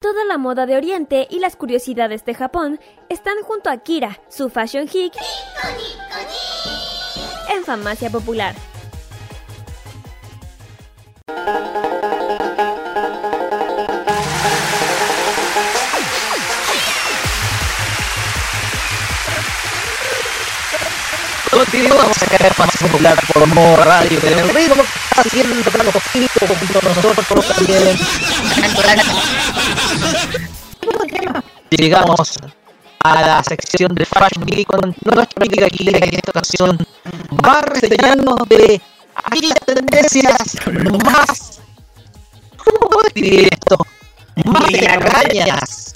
[0.00, 2.80] Toda la moda de Oriente y las curiosidades de Japón
[3.10, 5.12] están junto a Kira, su fashion geek,
[7.54, 8.54] en Farmacia Popular.
[21.52, 25.92] Continuamos acá en Farmacia Popular por Modo Radio, en el ritmo que está haciendo tocando
[25.92, 27.98] poquito, poquito nosotros también.
[31.70, 32.38] Llegamos
[33.00, 36.78] a la sección de Fashion Geek con nuestra amiga que en esta ocasión
[37.46, 38.80] va a reseñarnos de
[39.14, 40.36] aquellas tendencias
[41.04, 41.60] más...
[42.64, 43.76] ¿Cómo puedo describir esto?
[44.44, 45.94] Más extrañas,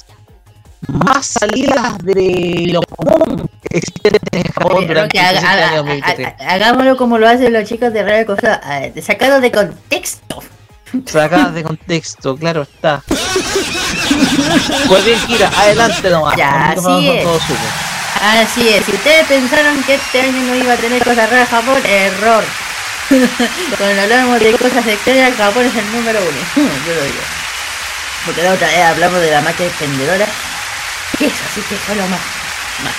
[0.89, 5.77] más salidas de lo común que existe en Japón Creo que haga- haga- año ha-
[5.77, 6.29] 2023.
[6.41, 10.43] ha- hagámoslo como lo hacen los chicos de Radio Cosa, eh, sacado de contexto.
[11.07, 13.03] Sacadas de contexto, claro está.
[14.89, 16.37] Pues bien, Kira, adelante nomás.
[16.37, 17.27] Ya, así es.
[18.23, 21.79] Así es, si ustedes pensaron que este año no iba a tener cosas raras Japón,
[21.85, 22.45] error.
[23.79, 26.39] Cuando hablamos de cosas extrañas, Japón es el número uno.
[26.87, 27.23] Yo lo digo.
[28.25, 30.27] Porque la otra vez hablamos de la máquina expendedora.
[31.19, 32.21] Que eso sí que fue lo más,
[32.83, 32.95] más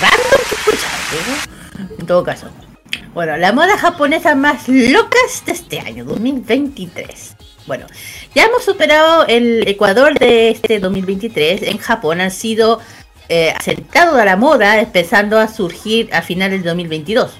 [0.00, 0.40] random
[1.86, 2.00] que.
[2.00, 2.48] En todo caso.
[3.14, 7.36] Bueno, la moda japonesa más locas de este año, 2023.
[7.66, 7.86] Bueno,
[8.34, 11.62] ya hemos superado el Ecuador de este 2023.
[11.62, 12.80] En Japón han sido
[13.28, 17.30] eh, asentados a la moda, empezando a surgir a finales del 2022.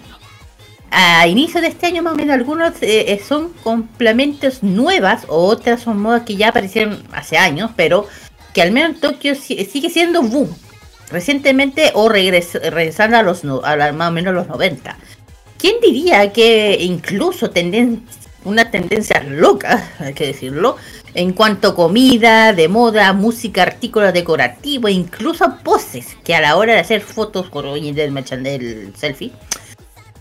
[0.90, 5.46] A inicio de este año, más o menos, algunos eh, eh, son complementos nuevas o
[5.46, 8.06] otras son modas que ya aparecieron hace años, pero
[8.52, 10.48] que al menos en Tokio si- sigue siendo boom.
[11.10, 14.96] Recientemente o regres- regresando a los más o menos los 90.
[15.58, 18.02] ¿Quién diría que incluso tenden-
[18.44, 20.76] una tendencia loca, hay que decirlo,
[21.14, 26.72] en cuanto a comida, de moda, música, artículos decorativos, incluso poses, que a la hora
[26.74, 27.64] de hacer fotos con
[27.94, 29.32] del, del selfie,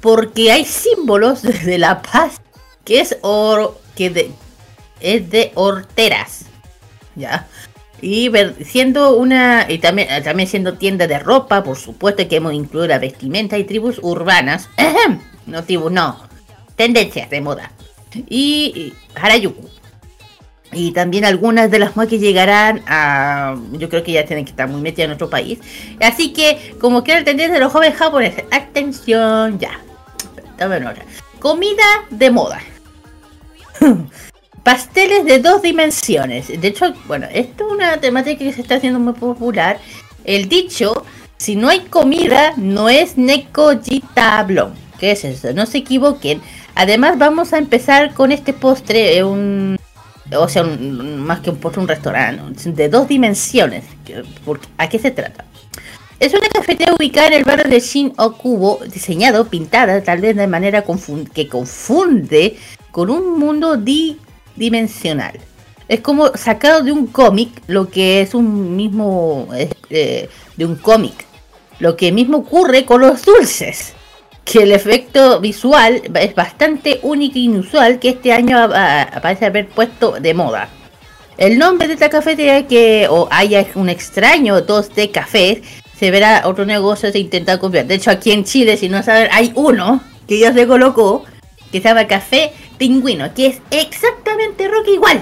[0.02, 2.42] porque hay símbolos de la paz
[2.86, 4.32] que es oro, que de,
[5.00, 6.46] es de horteras,
[7.16, 7.48] ya.
[8.02, 8.32] Y
[8.64, 12.98] siendo una, y también, también siendo tienda de ropa, por supuesto que hemos incluido la
[12.98, 14.70] vestimenta y tribus urbanas.
[15.46, 16.16] No tribus, no.
[16.76, 17.72] Tendencias de moda.
[18.28, 19.68] Y, y Harajuku.
[20.72, 23.56] Y también algunas de las modas que llegarán a.
[23.72, 25.58] Yo creo que ya tienen que estar muy metidas en nuestro país.
[26.00, 28.44] Así que, como que la tendencia de los jóvenes japoneses.
[28.52, 29.80] Atención, ya.
[31.40, 32.60] Comida de moda.
[34.64, 36.48] Pasteles de dos dimensiones.
[36.48, 39.80] De hecho, bueno, esto es una temática que se está haciendo muy popular.
[40.26, 41.06] El dicho,
[41.38, 44.74] si no hay comida, no es necojitablón.
[45.00, 45.54] ¿Qué es eso?
[45.54, 46.42] No se equivoquen.
[46.76, 49.78] Además, vamos a empezar con este postre, eh, un,
[50.38, 53.86] o sea, más que un postre, un restaurante, de dos dimensiones.
[54.78, 55.46] ¿A qué se trata?
[56.20, 60.48] Es una cafetería ubicada en el barrio de Shin Okubo, diseñado, pintada, tal vez de
[60.48, 60.84] manera
[61.34, 62.58] que confunde
[62.92, 63.78] con un mundo
[64.58, 65.40] dimensional.
[65.88, 69.48] Es como sacado de un cómic, lo que es un mismo
[69.90, 71.26] eh, de un cómic.
[71.80, 73.94] Lo que mismo ocurre con los dulces.
[74.44, 78.70] Que el efecto visual es bastante único e inusual que este año
[79.22, 80.68] parece haber puesto de moda.
[81.38, 85.62] El nombre de esta cafetería que o haya un extraño dos de café
[86.00, 87.86] se verá otro negocio se intenta copiar.
[87.86, 91.26] De hecho aquí en Chile, si no saben, hay uno que ya se colocó
[91.72, 95.22] que se llama Café Pingüino, que es exactamente rock igual.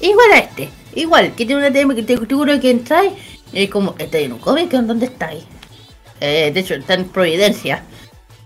[0.00, 3.12] Igual a este, igual, que tiene una tema que te juro que entráis
[3.52, 4.70] es como, ¿está en un cómic?
[4.70, 5.44] ¿Dónde estáis?
[6.20, 7.82] Eh, de hecho, está en Providencia.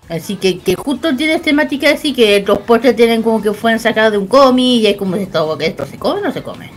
[0.08, 4.12] Así que, que justo tiene temática así que los postres tienen como que fueron sacados
[4.12, 6.70] de un cómic y es como esto, esto se come o no se come.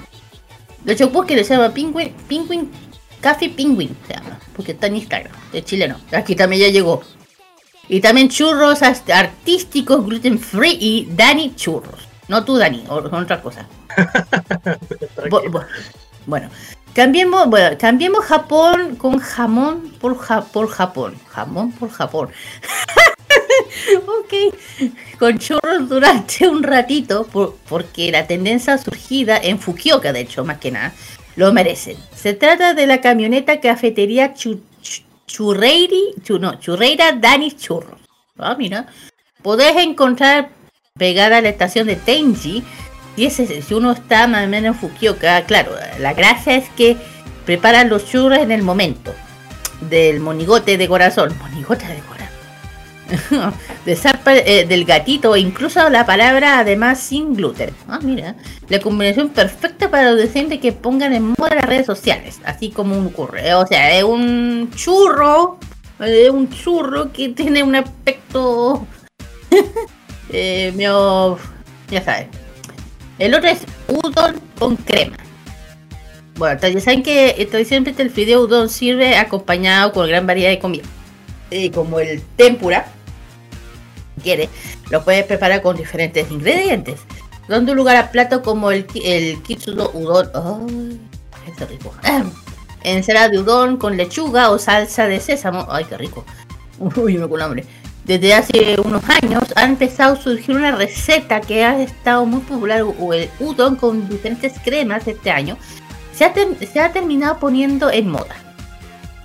[0.83, 2.69] De hecho, pues que le llama Penguin, Penguin,
[3.23, 5.95] Café Penguin se llama, porque está en Instagram, de chileno.
[6.11, 7.01] Aquí también ya llegó.
[7.87, 12.01] Y también churros artísticos gluten free y Dani churros.
[12.27, 13.65] No tú Dani, o otra cosa.
[15.29, 15.65] Bu- bu-
[16.25, 16.49] bueno,
[16.93, 21.15] cambiemos, bueno, cambiemos Japón con jamón por, ja- por Japón.
[21.29, 22.29] Jamón por Japón.
[24.19, 24.33] ok,
[25.17, 30.57] con churros durante un ratito, por- porque la tendencia surgida en Fukuoka, de hecho, más
[30.57, 30.93] que nada,
[31.35, 31.97] lo merecen.
[32.15, 37.99] Se trata de la camioneta cafetería Chu- Chu- Churreiri, Chu- no, Churreira Dani Churros.
[38.37, 38.87] Ah, mira.
[39.41, 40.49] Podés encontrar
[40.97, 42.63] pegada a la estación de Tenji.
[43.15, 46.97] Y ese, si uno está más o menos en Fukuoka, claro, la gracia es que
[47.45, 49.13] preparan los churros en el momento.
[49.89, 51.35] Del monigote de corazón.
[51.39, 52.12] Monigote de corazón.
[53.85, 57.71] de zapa- eh, del gatito, incluso la palabra además sin gluten.
[57.87, 58.35] Ah, mira,
[58.69, 62.97] la combinación perfecta para los docentes que pongan en moda las redes sociales, así como
[62.97, 63.53] un ocurre.
[63.53, 65.57] O sea, es un churro,
[65.99, 68.85] es un churro que tiene un aspecto,
[70.29, 70.73] eh,
[71.89, 72.27] ya sabes.
[73.19, 75.17] El otro es udon con crema.
[76.35, 80.83] Bueno, ya saben que tradicionalmente el fideo udon sirve acompañado con gran variedad de comida.
[81.51, 82.87] Eh, como el tempura,
[84.15, 84.49] si quieres,
[84.89, 86.99] lo puedes preparar con diferentes ingredientes.
[87.47, 90.29] Dando lugar a platos como el, el kitsudo udon.
[90.33, 90.99] ¡Ay!
[91.47, 91.93] Está rico.
[92.83, 95.67] Ensalada de udon con lechuga o salsa de sésamo.
[95.69, 96.25] ¡Ay, qué rico!
[96.79, 97.65] Uy, me con hambre.
[98.05, 102.83] Desde hace unos años ha empezado a surgir una receta que ha estado muy popular,
[102.83, 105.57] o el udon con diferentes cremas este año.
[106.13, 108.42] Se ha, se ha terminado poniendo en moda.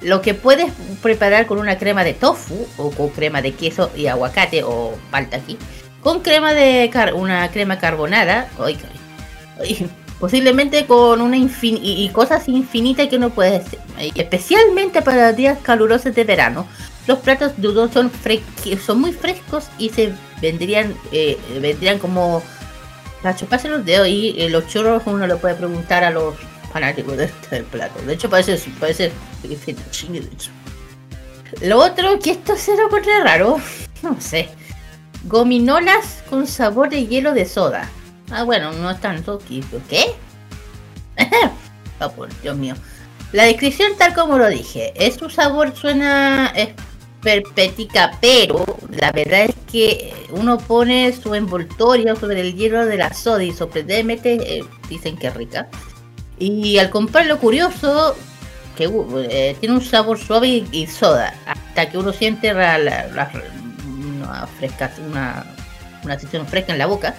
[0.01, 0.73] Lo que puedes
[1.03, 5.39] preparar con una crema de tofu o con crema de queso y aguacate o palta
[5.39, 5.59] aquí.
[6.03, 8.49] Con crema de car- una crema carbonada.
[8.61, 8.79] Ay.
[9.61, 9.89] Ay,
[10.21, 13.63] Posiblemente con una infin y, cosas infinitas que no puedes
[14.17, 16.67] Especialmente para días calurosos de verano.
[17.07, 18.11] los platos de udon son,
[18.85, 20.13] son muy frescos y se
[20.43, 22.43] vendrían, eh, vendrían como
[23.23, 26.35] para chuparse los dedos y eh, los churros uno le puede preguntar a los
[26.73, 28.01] fanáticos de este plato.
[28.03, 29.13] De hecho parece, parece
[29.65, 30.51] fettuccine, de hecho.
[31.63, 33.59] Lo otro, que esto se lo encontré raro,
[34.03, 34.49] no sé.
[35.25, 37.89] Gominolas con sabor de hielo de soda.
[38.31, 39.39] Ah, bueno, no es tanto.
[39.39, 39.63] ¿Qué?
[39.89, 40.05] ¿Qué?
[42.01, 42.75] oh, Dios mío.
[43.33, 46.53] La descripción tal como lo dije, es su sabor suena
[47.23, 53.13] perpetica, pero la verdad es que uno pone su envoltorio sobre el hielo de la
[53.13, 55.69] soda y sorprendentemente eh, dicen que rica.
[56.39, 58.17] Y al comprarlo curioso,
[58.77, 63.31] que uh, eh, tiene un sabor suave y, soda, hasta que uno siente la, la-
[64.21, 65.45] una, fresca, una,
[66.05, 67.15] una fresca en la boca.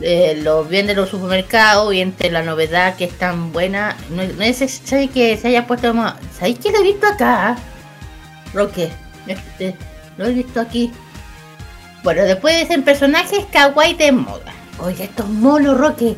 [0.00, 4.16] Eh, los venden en los supermercados y entre la novedad que es tan buena, no,
[4.16, 6.14] no es necesario que se haya puesto más.
[6.36, 7.56] ¿Sabéis que lo he visto acá?
[8.54, 8.90] Roque,
[9.26, 9.76] este,
[10.16, 10.90] lo he visto aquí.
[12.02, 14.52] Bueno, después dicen personajes kawaii de moda.
[14.78, 16.16] Oye, estos monos, Roque.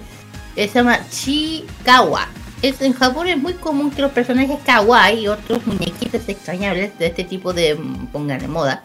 [0.56, 2.28] Eh, Se llama Chikawa.
[2.62, 7.06] Es, en Japón es muy común que los personajes kawaii y otros muñequitos extrañables de
[7.06, 8.82] este tipo de mm, pongan de moda.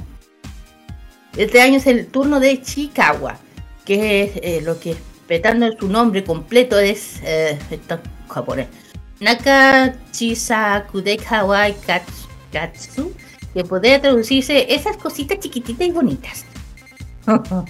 [1.38, 3.38] Este año es el turno de Chikawa,
[3.86, 4.96] que es eh, lo que,
[5.30, 8.68] respetando su nombre completo, es eh, esto en japonés.
[9.20, 11.76] Naka Chisakude Kawaii
[12.52, 13.14] Katsu,
[13.54, 16.46] que podría traducirse esas cositas chiquititas y bonitas.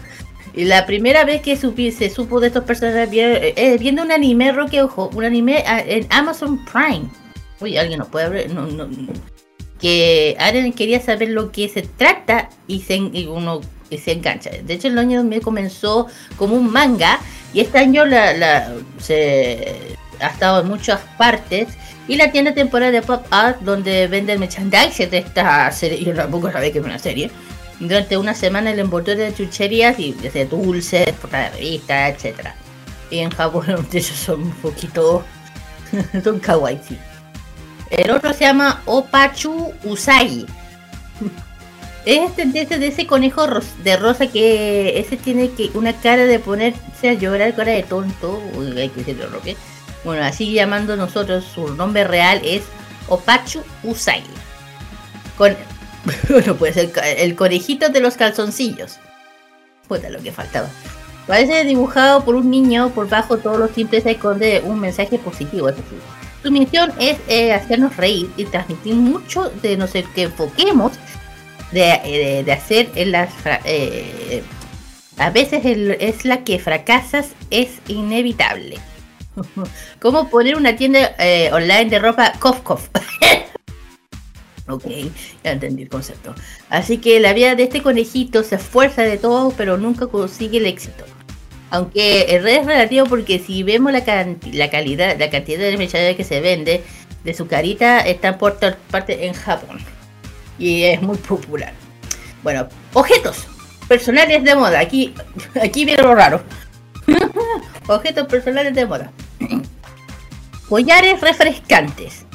[0.54, 4.12] y la primera vez que supi- se supo de estos personajes vi- eh, viendo un
[4.12, 7.10] anime, Roque, ojo, un anime ah, en Amazon Prime.
[7.62, 8.54] Uy, alguien nos puede abrir.
[8.54, 9.14] No, no, no.
[9.80, 14.50] Que Aren quería saber lo que se trata y, se, uno y se engancha.
[14.50, 17.20] De hecho, el año 2000 comenzó como un manga
[17.54, 21.68] y este año la, se ha estado en muchas partes.
[22.08, 26.04] Y la tienda temporal de Pop Art, donde venden merchandise de esta serie.
[26.04, 27.30] Yo tampoco sabía que era una serie.
[27.80, 32.50] Durante una semana el envoltorio de chucherías y desde dulces, portada de revista, etc.
[33.10, 35.24] Y en Japón, hecho, son un poquito.
[36.24, 36.98] son kawaii, sí.
[37.90, 40.46] El otro se llama Opachu Usagi.
[42.06, 43.46] Es tendencia de ese conejo
[43.84, 48.42] de rosa que ese tiene que una cara de ponerse a llorar, cara de tonto.
[48.56, 49.58] Uy, hay que decirlo, Roque.
[50.06, 52.64] Bueno, así llamando nosotros, su nombre real es
[53.10, 54.24] Opachu Usagi.
[55.38, 55.56] Con,
[56.46, 58.98] no puede ser ca- el conejito de los calzoncillos.
[59.88, 60.70] Puta, lo que faltaba.
[61.28, 65.70] Parece dibujado por un niño, por bajo todos los simples esconde un mensaje positivo.
[65.70, 65.96] eso sí.
[66.42, 70.94] Su misión es eh, hacernos reír y transmitir mucho de no sé que enfoquemos
[71.72, 73.30] de, eh, hacer en las
[73.66, 74.42] eh,
[75.18, 78.78] a veces el- es la que fracasas es inevitable
[80.02, 82.88] como poner una tienda eh, online de ropa cof cof
[84.70, 84.86] ok
[85.44, 86.36] ya entendí el concepto
[86.70, 90.66] así que la vida de este conejito se esfuerza de todo pero nunca consigue el
[90.66, 91.06] éxito
[91.72, 96.16] aunque el red es relativo porque si vemos la, la calidad la cantidad de merchandise
[96.16, 96.84] que se vende
[97.24, 99.80] de su carita está por todas partes en Japón
[100.60, 101.74] y es muy popular.
[102.44, 103.48] Bueno, objetos
[103.88, 104.80] personales de moda.
[104.80, 105.16] Aquí,
[105.62, 106.44] aquí viene lo raro.
[107.88, 109.12] objetos personales de moda.
[110.70, 112.26] Collares refrescantes.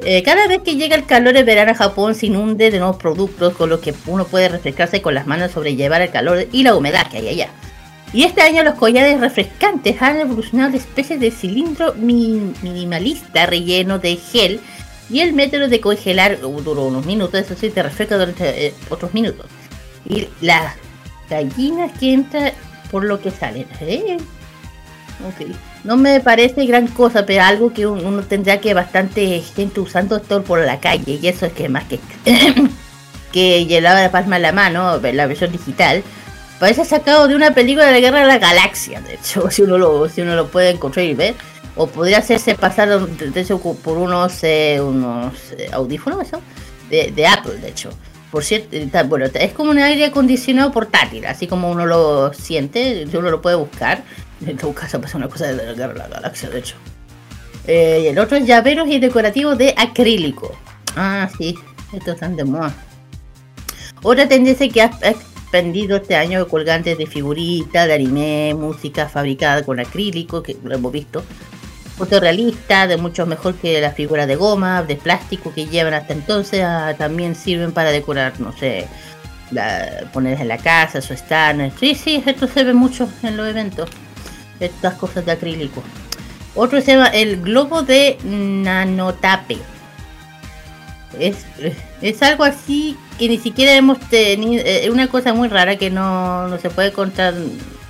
[0.00, 2.96] Eh, cada vez que llega el calor de verano a Japón se inunde de nuevos
[2.96, 6.74] productos con los que uno puede refrescarse con las manos sobrellevar el calor y la
[6.74, 7.48] humedad que hay allá.
[8.12, 13.98] Y este año los collares refrescantes han evolucionado de especies de cilindro mi- minimalista relleno
[13.98, 14.60] de gel
[15.10, 18.74] y el método de congelar uh, duró unos minutos, eso sí, te refresca durante eh,
[18.90, 19.46] otros minutos.
[20.08, 20.74] Y las
[21.30, 22.52] gallinas que entran
[22.90, 23.66] por lo que salen.
[23.80, 24.16] ¿eh?
[25.84, 30.16] No me parece gran cosa, pero algo que un- uno tendrá que bastante gente usando
[30.16, 31.18] esto por la calle.
[31.20, 31.98] Y eso es que más que
[33.32, 36.02] que llevaba la palma a la mano, la versión digital.
[36.60, 39.76] Parece sacado de una película de la Guerra de la Galaxia, de hecho, si uno
[39.78, 41.34] lo, si uno lo puede encontrar y ver.
[41.76, 46.40] O podría hacerse pasar de hecho por unos, eh, unos eh, audífonos, eso,
[46.88, 47.90] de, de Apple, de hecho.
[48.34, 53.06] Por cierto, eh, bueno, es como un aire acondicionado portátil, así como uno lo siente,
[53.16, 54.02] uno lo puede buscar.
[54.44, 56.74] En tu casa pasa una cosa de la Galaxia, de hecho.
[57.68, 60.52] Eh, y el otro es llaveros y decorativos de acrílico.
[60.96, 61.56] Ah, sí,
[61.92, 62.74] estos están de moda.
[64.02, 69.62] Otra tendencia que ha expandido este año de colgantes de figuritas, de anime, música fabricada
[69.62, 71.22] con acrílico, que lo hemos visto.
[71.96, 76.62] Fotorrealista, de mucho mejor que las figuras de goma, de plástico que llevan hasta entonces,
[76.64, 78.88] ah, también sirven para decorar, no sé,
[79.50, 81.72] la, poner en la casa, su stand.
[81.78, 83.88] Sí, sí, esto se ve mucho en los eventos.
[84.60, 85.82] Estas cosas de acrílico.
[86.54, 89.58] Otro se el globo de nanotape.
[91.18, 91.44] es,
[92.00, 96.48] es algo así que ni siquiera hemos tenido, es una cosa muy rara que no,
[96.48, 97.34] no se puede contar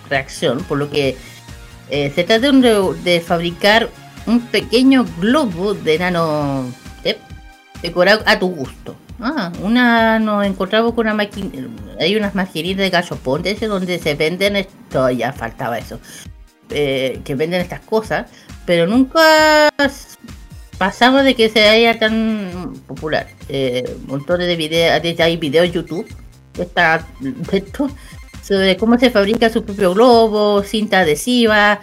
[0.09, 1.17] reacción, por lo que
[1.91, 3.89] eh, se trata de, fabricar
[4.27, 6.65] un pequeño globo de nano
[7.83, 8.97] decorado a tu gusto.
[9.21, 11.51] Ah, una nos encontramos con una máquina,
[12.01, 16.01] hay unas maquinitas de gallopón de ese donde se venden, esto ya faltaba eso,
[16.71, 18.27] eh, que venden estas cosas,
[18.67, 19.69] pero nunca
[20.79, 23.29] pasaba de que se haya tan popular.
[23.49, 26.07] Eh, montones de videos, hay videos YouTube
[26.55, 27.89] de, esta- de esto,
[28.47, 31.81] sobre cómo se fabrica su propio globo, cinta adhesiva,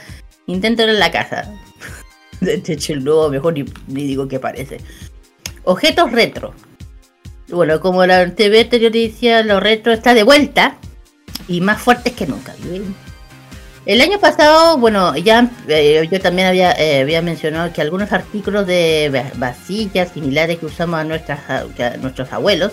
[0.47, 1.51] inténtalo en la casa.
[2.41, 4.79] De hecho, el globo mejor ni, ni digo que parece.
[5.63, 6.53] Objetos retro.
[7.49, 10.77] Bueno, como la TV anterior decía, lo retro está de vuelta
[11.47, 12.53] y más fuertes que nunca.
[13.85, 18.67] El año pasado, bueno, ya eh, yo también había, eh, había mencionado que algunos artículos
[18.67, 22.71] de va- vasillas similares que usamos a, nuestras, a- a nuestros abuelos,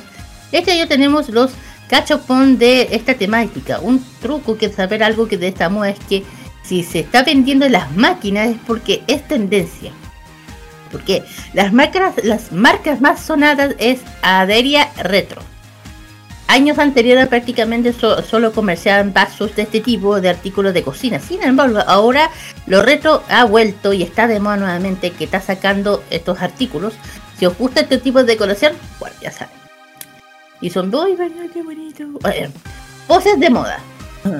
[0.52, 1.50] este año tenemos los
[1.88, 3.80] cachopón de esta temática.
[3.80, 6.24] Un truco que saber algo que de esta moda es que
[6.62, 9.90] si se está vendiendo en las máquinas es porque es tendencia.
[10.92, 15.42] Porque las marcas, las marcas más sonadas es Aderia Retro.
[16.46, 21.20] Años anteriores prácticamente so- solo comerciaban vasos de este tipo de artículos de cocina.
[21.20, 22.30] Sin embargo, ahora
[22.66, 26.94] lo retro ha vuelto y está de moda nuevamente que está sacando estos artículos.
[27.38, 29.67] Si os gusta este tipo de decoración, bueno, ya saben.
[30.60, 31.46] Y son ¿verdad?
[31.52, 32.04] qué bonito.
[33.06, 33.78] Poses de moda.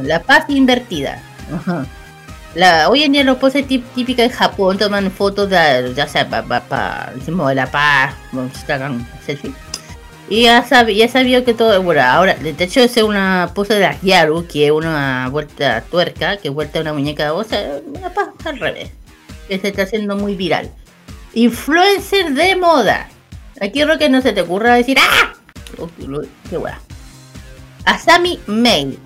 [0.03, 1.23] La paz invertida.
[2.55, 7.13] La, hoy en día los poses típicas de Japón toman fotos de, ya sea para
[7.25, 8.15] símbolo de la paz,
[9.25, 9.53] selfie.
[10.31, 13.87] Y ya sabe, ya sabía que todo, bueno, ahora, de hecho es una pose de
[13.87, 17.47] Agyaru, que es una vuelta tuerca, que vuelta una muñeca de voz,
[17.87, 18.91] una paz al revés,
[19.49, 20.71] que se está haciendo muy viral.
[21.33, 23.09] Influencer de moda.
[23.61, 25.38] Aquí lo que no se te ocurra decir, ¡ah!
[26.49, 26.75] Qué guay.
[27.85, 28.99] Asami May.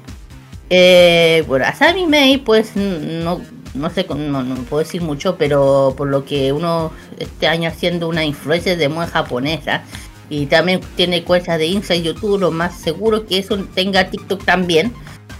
[0.70, 3.40] Eh, bueno, Asami May, pues no,
[3.74, 8.08] no sé, no, no puedo decir mucho, pero por lo que uno este año haciendo
[8.08, 9.82] una influencia de moda japonesa
[10.28, 14.44] y también tiene cuentas de Insta y YouTube, lo más seguro que eso tenga TikTok
[14.44, 14.92] también.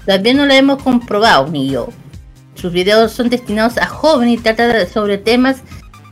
[0.04, 1.88] También no lo hemos comprobado, ni yo.
[2.54, 5.62] Sus videos son destinados a jóvenes y trata sobre temas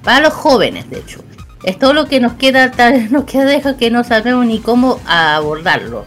[0.02, 1.22] para los jóvenes, de hecho.
[1.62, 5.00] Es todo lo que nos queda, tal- nos queda deja que no sabemos ni cómo
[5.06, 6.04] abordarlo.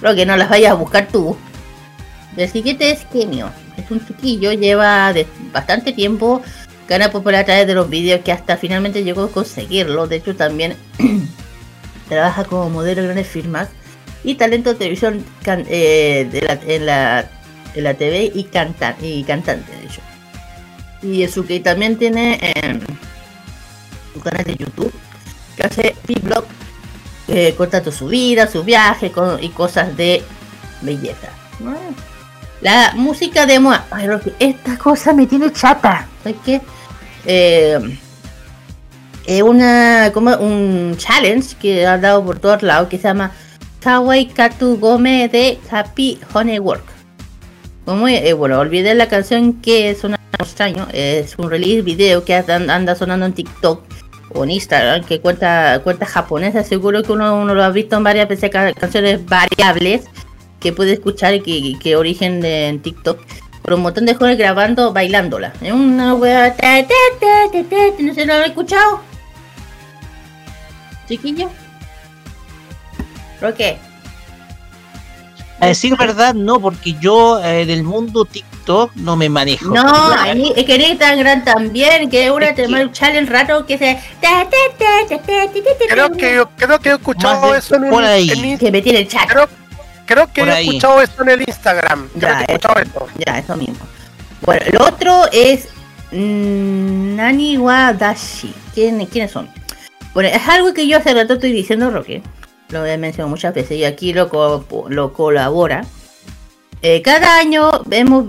[0.00, 1.36] Lo que no las vayas a buscar tú.
[2.36, 3.50] El siguiente es Kenio.
[3.76, 5.12] Es un chiquillo, lleva
[5.52, 6.40] bastante tiempo,
[6.88, 10.06] gana popular a través de los vídeos que hasta finalmente llegó a conseguirlo.
[10.06, 10.76] De hecho, también
[12.08, 13.68] trabaja como modelo en grandes firmas
[14.22, 16.28] y talento de televisión eh,
[16.66, 17.28] en, la,
[17.74, 20.00] en la TV y, canta, y cantante, de hecho.
[21.02, 22.78] Y que también tiene eh,
[24.14, 24.92] un canal de YouTube
[25.56, 26.44] que hace vlog
[27.28, 30.22] eh, contando su vida, su viaje con- y cosas de
[30.82, 31.28] belleza.
[31.60, 31.74] ¿no?
[32.60, 33.60] La música de.
[33.90, 36.06] Ay, Rocky, esta cosa me tiene chata.
[36.22, 36.60] ¿Sabes qué?
[37.26, 37.98] Eh,
[39.26, 43.32] es una como un challenge que ha dado por todos lados que se llama
[43.80, 46.84] Kawaii Katu Gome de Happy Honey Work.
[47.84, 52.94] Como eh, bueno, olvidé la canción que suena extraño, es un release video que anda
[52.94, 53.82] sonando en TikTok
[54.32, 58.04] o en Instagram que cuenta cuenta japonesa, seguro que uno, uno lo ha visto en
[58.04, 60.04] varias veces ca- canciones variables
[60.60, 63.20] que puede escuchar y que, que origen de en TikTok.
[63.62, 65.52] Por un montón de jóvenes grabando, bailándola.
[65.62, 66.54] Es una wea.
[67.98, 69.00] ¿No se lo han escuchado?
[71.08, 71.48] Chiquillo.
[73.40, 73.78] ¿Por qué?
[75.60, 78.53] A decir verdad, no, porque yo eh, del mundo TikTok
[78.94, 79.74] no me manejo.
[79.74, 82.90] No, ahí, es que tan Instagram también, que una es te que...
[82.92, 83.98] chale el rato que se.
[85.88, 88.56] Creo que, creo que he escuchado eso en, por ahí.
[88.58, 89.28] Que me tiene el chat.
[90.06, 92.08] Creo, que he escuchado eso en el Instagram.
[92.14, 93.06] Ya, eh, escuchado eso.
[93.24, 93.86] Ya, eso mismo.
[94.42, 95.68] Bueno, lo otro es.
[96.12, 97.56] Mm, Nani
[97.98, 98.54] Dashi.
[98.74, 99.48] ¿Quién, ¿Quiénes son?
[100.12, 102.22] Bueno, es algo que yo hace rato estoy diciendo, Roque.
[102.68, 104.30] Lo he mencionado muchas veces y aquí lo,
[104.88, 105.84] lo colabora.
[106.86, 108.26] Eh, cada año hemos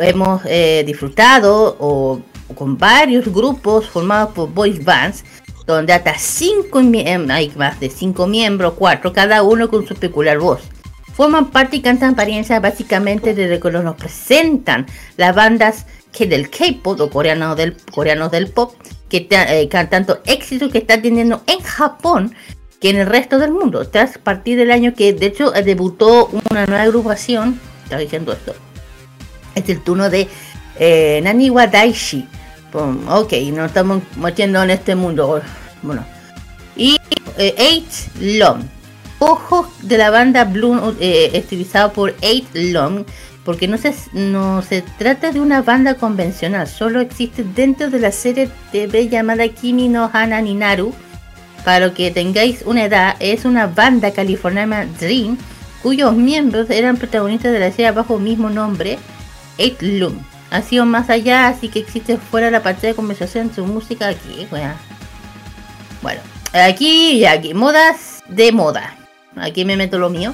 [0.00, 2.20] hemos eh, disfrutado o,
[2.54, 5.24] con varios grupos formados por voice bands,
[5.66, 10.38] donde hasta cinco em, hay más de cinco miembros, cuatro, cada uno con su peculiar
[10.38, 10.60] voz.
[11.14, 17.00] Forman parte y cantan apariencias básicamente desde que nos presentan las bandas que del K-pop
[17.00, 18.74] o coreanos del, coreanos del pop
[19.08, 22.34] que eh, tanto éxitos que están teniendo en Japón
[22.80, 23.88] que en el resto del mundo.
[23.88, 28.54] Tras partir del año que de hecho eh, debutó una nueva agrupación, estaba diciendo esto,
[29.54, 30.28] es el turno de
[30.78, 32.26] eh, Naniwa Daishi.
[33.08, 35.40] Ok, nos estamos metiendo en este mundo.
[35.82, 36.04] Bueno,
[36.76, 36.96] y
[37.38, 37.82] eh,
[38.20, 38.62] Long.
[39.20, 43.04] Ojos de la banda Blue, eh, estilizado por Eight Long,
[43.44, 48.10] porque no se, no se trata de una banda convencional, solo existe dentro de la
[48.10, 50.92] serie TV llamada Kimi no Hana ni Naru.
[51.64, 55.38] Para que tengáis una edad, es una banda californiana Dream,
[55.82, 58.98] cuyos miembros eran protagonistas de la serie bajo mismo nombre,
[59.58, 60.16] Eight Long.
[60.50, 64.46] Ha sido más allá, así que existe fuera la pantalla de conversación su música aquí.
[66.02, 66.20] Bueno,
[66.52, 68.96] aquí y aquí, modas de moda.
[69.36, 70.32] Aquí me meto lo mío.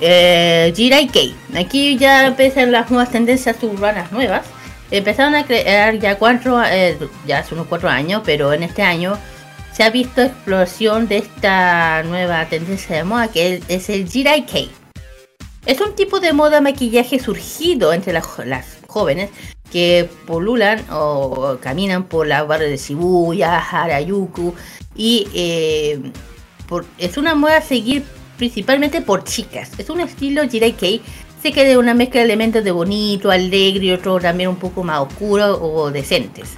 [0.00, 1.34] Eh, Jirai Kei.
[1.56, 4.42] Aquí ya empiezan las nuevas tendencias urbanas nuevas.
[4.90, 9.16] Empezaron a crear ya cuatro, eh, ya hace unos cuatro años, pero en este año
[9.72, 14.70] se ha visto explosión de esta nueva tendencia de moda que es, el Jirai Kei.
[15.64, 19.30] Es un tipo de moda maquillaje surgido entre las, las jóvenes
[19.70, 24.54] que polulan o caminan por la barrios de Shibuya, Harajuku
[24.96, 26.12] y eh,
[26.98, 28.02] es una moda a seguir
[28.36, 29.70] principalmente por chicas.
[29.78, 31.00] Es un estilo Jirai Kei,
[31.40, 35.00] se queda una mezcla de elementos de bonito, alegre y otro también un poco más
[35.00, 36.54] oscuro o decentes.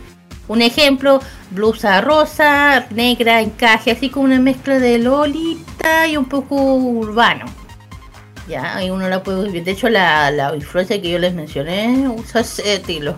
[0.49, 1.21] Un ejemplo,
[1.51, 7.64] blusa rosa, negra, encaje, así como una mezcla de lolita y un poco urbano.
[8.49, 9.61] Ya, ahí uno la puede.
[9.61, 13.17] De hecho, la, la influencia que yo les mencioné usa ese estilo.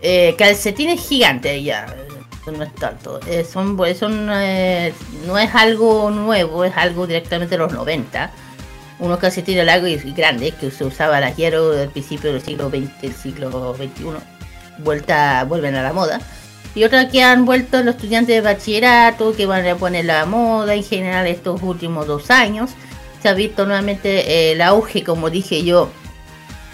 [0.00, 1.86] Eh, calcetines gigantes, ya.
[2.46, 3.20] No es tanto.
[3.26, 4.92] Eh, son, pues, son, eh,
[5.26, 8.30] no es algo nuevo, es algo directamente de los 90.
[8.98, 13.00] Unos calcetines largos y grandes que se usaba al hierro del principio del siglo XX,
[13.00, 14.04] del siglo XXI.
[14.78, 16.20] Vuelta, vuelven a la moda.
[16.74, 20.74] Y otras que han vuelto los estudiantes de bachillerato, que van a poner la moda
[20.74, 22.72] en general estos últimos dos años
[23.24, 25.90] se ha visto nuevamente eh, el auge, como dije yo,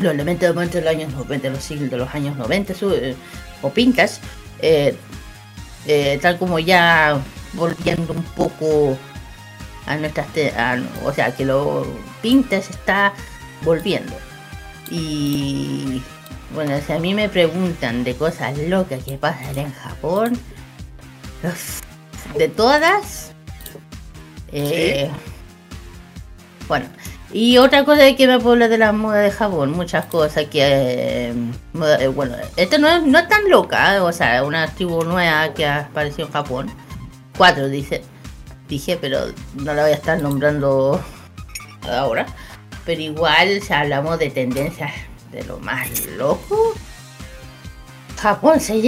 [0.01, 2.74] los elementos de momento de los años 90, de los siglos de los años 90,
[2.74, 3.14] su- eh,
[3.62, 4.18] o pintas,
[4.60, 4.97] eh,
[6.20, 7.20] tal como ya
[7.52, 8.98] volviendo un poco
[9.86, 11.86] a nuestras, te- a- o sea, que lo
[12.20, 13.12] pintas está
[13.62, 14.12] volviendo.
[14.90, 16.02] Y
[16.52, 20.36] bueno, si a mí me preguntan de cosas locas que pasan en Japón,
[22.36, 23.31] de todas,
[24.52, 25.09] eh,
[26.71, 26.87] bueno,
[27.33, 30.61] y otra cosa que me puedo hablar de la moda de Japón, muchas cosas que,
[30.63, 31.35] eh,
[31.99, 35.53] eh, bueno, esta no es, no es tan loca, eh, o sea, una tribu nueva
[35.53, 36.71] que ha aparecido en Japón.
[37.37, 38.05] Cuatro, dice,
[38.69, 39.19] dije, pero
[39.57, 41.03] no la voy a estar nombrando
[41.91, 42.25] ahora.
[42.87, 44.93] Pero igual, si hablamos de tendencias
[45.33, 46.75] de lo más loco,
[48.17, 48.81] Japón se,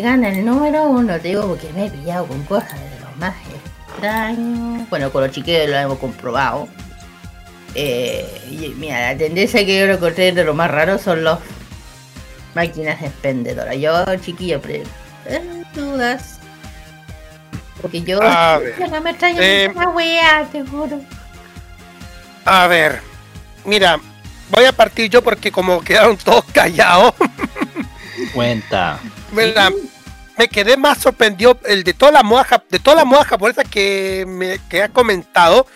[0.00, 3.34] gana el número uno, digo, porque me he pillado con cosas de lo más
[3.88, 4.86] extraño.
[4.88, 6.68] Bueno, con los chiquillos lo hemos comprobado.
[7.74, 11.38] Eh, y mira, la tendencia que yo encontré de lo más raro son los
[12.54, 13.76] máquinas expendedoras.
[13.76, 14.84] Yo, chiquillo, pre
[15.26, 16.38] eh, dudas.
[17.82, 21.00] Porque yo A ver, no me extraño eh, una wea, te juro.
[22.44, 23.00] A ver,
[23.64, 23.98] mira,
[24.50, 27.14] voy a partir yo porque como quedaron todos callados,
[28.34, 28.98] Cuenta.
[29.32, 29.70] mira,
[30.38, 33.64] me quedé más sorprendido el de toda la moda jap- de toda la moda japonesa
[33.64, 35.66] que me que has comentado.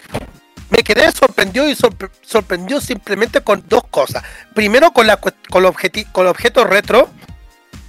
[0.70, 4.23] Me quedé sorprendido y sorpre- sorprendido simplemente con dos cosas.
[4.55, 5.74] Primero con la con los
[6.12, 7.09] con los objetos retro,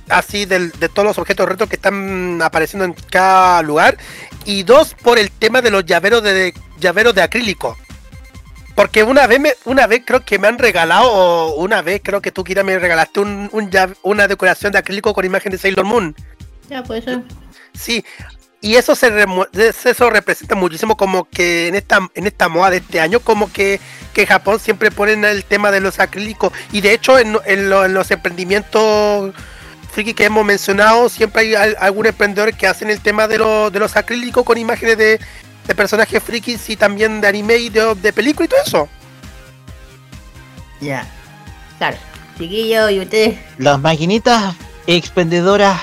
[0.07, 3.97] así del- de todos los objetos retro que están apareciendo en cada lugar.
[4.45, 7.77] Y dos por el tema de los llaveros de llaveros de acrílico.
[8.75, 12.21] Porque una vez, me, una vez creo que me han regalado, o una vez creo
[12.21, 15.57] que tú, Kira, me regalaste un, un llave- una decoración de acrílico con imagen de
[15.57, 16.15] Sailor Moon.
[16.69, 17.21] Ya, pues eso.
[17.73, 18.05] Sí,
[18.61, 19.11] y eso se
[19.85, 23.79] eso representa muchísimo como que en esta, en esta moda de este año, como que,
[24.13, 26.51] que Japón siempre ponen el tema de los acrílicos.
[26.71, 29.33] Y de hecho, en, en lo- en los emprendimientos
[29.91, 33.71] friki que hemos mencionado, siempre hay al- algún emprendedor que hacen el tema de, lo-
[33.71, 35.19] de los acrílicos con imágenes de,
[35.67, 38.89] de personajes frikis y también de anime y de, de película y todo eso.
[40.81, 41.07] Ya.
[41.77, 41.97] Claro.
[42.37, 43.37] Chiquillo, y ustedes.
[43.57, 44.55] Las maquinitas
[44.87, 45.79] expendedoras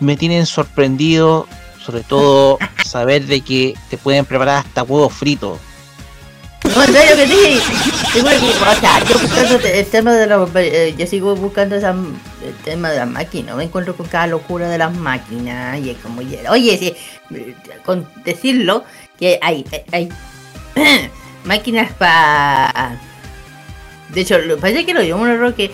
[0.00, 1.46] me tienen sorprendido,
[1.84, 5.58] sobre todo saber de que te pueden preparar hasta huevos fritos.
[6.64, 7.60] No, en serio que sí.
[8.14, 10.50] Yo el tema de los.
[10.54, 13.56] eh, yo sigo buscando esa, el tema de las máquinas.
[13.56, 15.80] Me encuentro con cada locura de las máquinas.
[15.80, 16.20] Y es como.
[16.50, 16.94] Oye, sí,
[17.84, 18.84] con decirlo,
[19.18, 19.66] que hay.
[19.90, 20.08] hay
[21.44, 22.98] máquinas para.
[24.10, 25.72] De hecho, parece que lo dio un error que.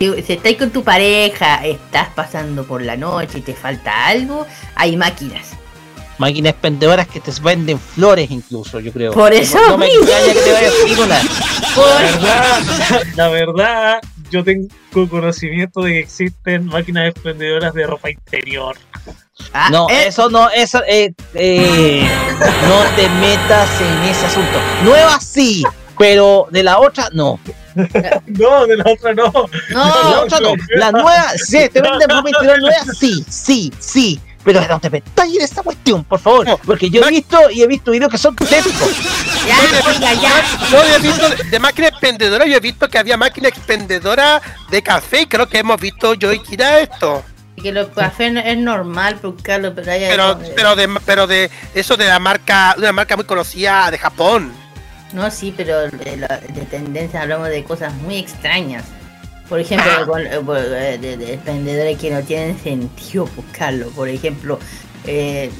[0.00, 4.46] Si, si estás con tu pareja, estás pasando por la noche y te falta algo,
[4.74, 5.50] hay máquinas.
[6.16, 9.12] Máquinas expendedoras que te venden flores incluso, yo creo.
[9.12, 11.20] Por eso No me extraña que te vayas frívola.
[11.76, 14.00] La verdad, la verdad,
[14.30, 14.68] yo tengo
[15.10, 18.78] conocimiento de que existen máquinas expendedoras de ropa interior.
[19.70, 22.08] no, eso no, eso, eh, eh,
[22.66, 24.58] no te metas en ese asunto.
[24.82, 25.62] Nueva sí,
[25.98, 27.38] pero de la otra no.
[28.26, 29.32] No, de la otra no.
[29.32, 30.52] No, de la otra no.
[30.76, 34.20] La nueva, sí, te venden ropa interior nueva, sí, sí, sí.
[34.42, 36.58] Pero no te metas en esa cuestión, por favor.
[36.64, 38.88] Porque yo he visto y he visto videos que son tétricos.
[40.00, 40.30] Ya, ya.
[40.70, 44.40] Yo he visto de máquina expendedora, yo he visto que había máquina expendedora
[44.70, 47.22] de café y creo que hemos visto yo y Kira esto.
[47.62, 51.98] Que los cafés no- es normal buscarlo, pero hay Pero, pero de pero de eso
[51.98, 54.50] de la marca, de una marca muy conocida de Japón.
[55.12, 58.84] No, sí, pero de, la- de tendencia hablamos de cosas muy extrañas.
[59.48, 63.88] Por ejemplo, con- eh, eh, de, de emprendedores que no tienen sentido buscarlo.
[63.90, 64.58] Por ejemplo,
[65.06, 65.50] eh,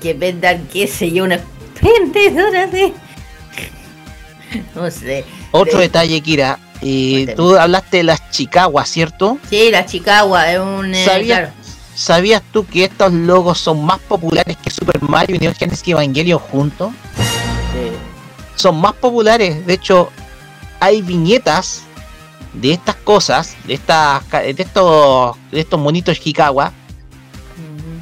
[0.00, 1.38] que vendan, qué sé yo, una
[1.80, 2.92] vendedora de...
[4.74, 5.24] No sé.
[5.52, 6.58] Otro de- detalle, Kira.
[6.82, 9.38] eh, tú hablaste de las Chicago, ¿cierto?
[9.48, 10.92] Sí, la Chicago es un...
[10.94, 11.52] eh, ¿Sabías, claro.
[11.94, 16.40] ¿Sabías tú que estos logos son más populares que Super Mario y Neo Genesis Evangelion
[16.40, 16.90] juntos?
[18.56, 19.66] Son más populares.
[19.66, 20.10] De hecho,
[20.80, 21.82] hay viñetas
[22.52, 26.70] de estas cosas, de estas, de estos, de estos monitos Chicago,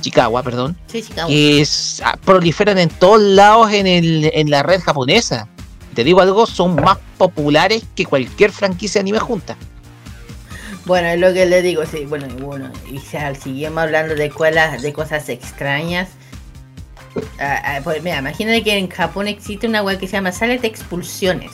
[0.00, 1.28] Chicago, perdón, Sí, Chicago.
[1.28, 5.48] que es- ah, proliferan en todos lados en, el, en la red japonesa.
[5.94, 9.56] Te digo algo, son más populares que cualquier franquicia de anime junta.
[10.86, 14.26] Bueno, es lo que le digo, sí, bueno, y bueno, y ya seguimos hablando de
[14.26, 16.08] escuelas, de cosas extrañas.
[17.39, 20.56] Ah, ah, pues mira, imagínate que en Japón existe una web que se llama Sala
[20.56, 21.52] de Expulsiones.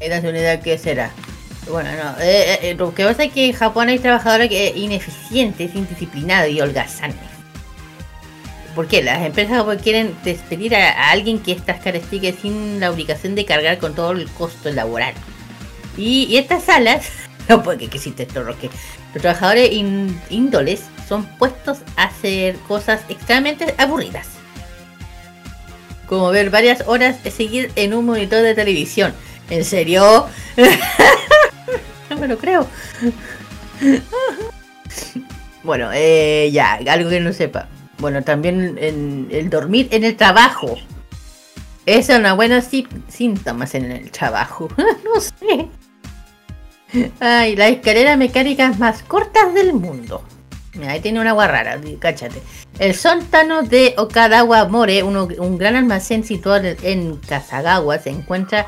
[0.00, 1.12] ¿Esta es una idea qué será?
[1.70, 5.74] Bueno, no, eh, eh, lo que pasa es que en Japón hay trabajadores que, ineficientes,
[5.74, 7.16] indisciplinados y holgazanes.
[8.74, 9.02] ¿Por qué?
[9.02, 13.78] Las empresas pues, quieren despedir a, alguien que estas características sin la obligación de cargar
[13.78, 15.14] con todo el costo laboral.
[15.96, 17.06] Y, estas salas,
[17.48, 18.70] no porque que existe esto, Roque.
[19.14, 20.80] Los trabajadores ín- índoles
[21.12, 24.28] son puestos a hacer cosas extremadamente aburridas.
[26.06, 29.12] Como ver varias horas de seguir en un monitor de televisión.
[29.50, 30.26] ¿En serio?
[32.08, 32.66] no me lo creo.
[35.62, 37.68] bueno, eh, ya, algo que no sepa.
[37.98, 40.78] Bueno, también el dormir en el trabajo.
[41.84, 44.70] Es una buena sí- síntomas en el trabajo.
[45.04, 45.68] no sé.
[47.20, 50.24] Ay, las escaleras mecánicas más cortas del mundo.
[50.74, 52.40] Mira, ahí tiene una agua rara, cáchate.
[52.78, 58.66] El sótano de Okadawa More, uno- un gran almacén situado en- Kasagawa, se encuentra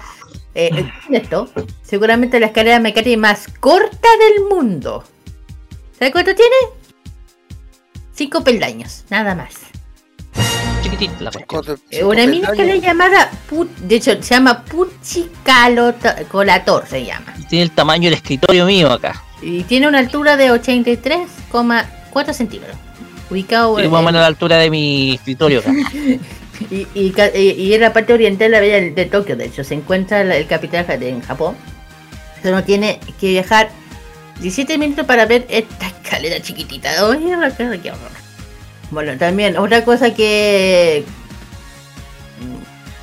[0.55, 0.71] eh,
[1.09, 1.49] en esto.
[1.83, 5.03] Seguramente la escalera mecánica más corta del mundo.
[5.99, 6.55] ¿Sabes cuánto tiene?
[8.15, 9.55] Cinco peldaños, nada más.
[10.83, 11.31] Chiquitita la.
[11.91, 13.31] Eh, Una mini escalera llamada,
[13.81, 17.35] de hecho, se llama Puchicalator, se llama.
[17.49, 19.23] Tiene el tamaño del escritorio mío acá.
[19.45, 22.77] Y tiene una altura de 83,4 centímetros.
[23.31, 25.71] Ubicado en, más o menos la altura de mi escritorio acá.
[26.71, 28.61] y, y ca- y- y en la parte oriental de la
[28.95, 31.57] de Tokio, de hecho, se encuentra la- el capital en Japón.
[32.43, 33.71] Solo tiene que viajar
[34.41, 36.91] 17 minutos para ver esta escalera chiquitita.
[37.57, 38.11] Qué- qué horror.
[38.91, 41.05] Bueno, también otra cosa que...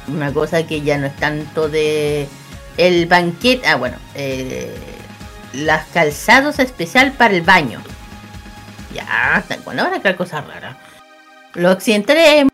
[0.07, 2.27] Una cosa que ya no es tanto de...
[2.77, 3.67] El banquete...
[3.67, 3.97] Ah, bueno.
[4.15, 4.71] Eh,
[5.53, 7.81] las calzados especial para el baño.
[8.93, 10.75] Ya, hasta cuando van a crear cosas raras.
[11.53, 12.45] Los occidentales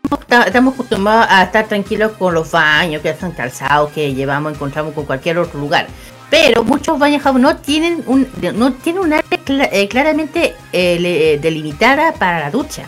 [0.46, 5.04] estamos acostumbrados a estar tranquilos con los baños que están calzados, que llevamos, encontramos con
[5.04, 5.86] cualquier otro lugar.
[6.30, 9.24] Pero muchos baños no tienen un, no tienen un área
[9.72, 12.84] eh, claramente eh, le- delimitada para la ducha.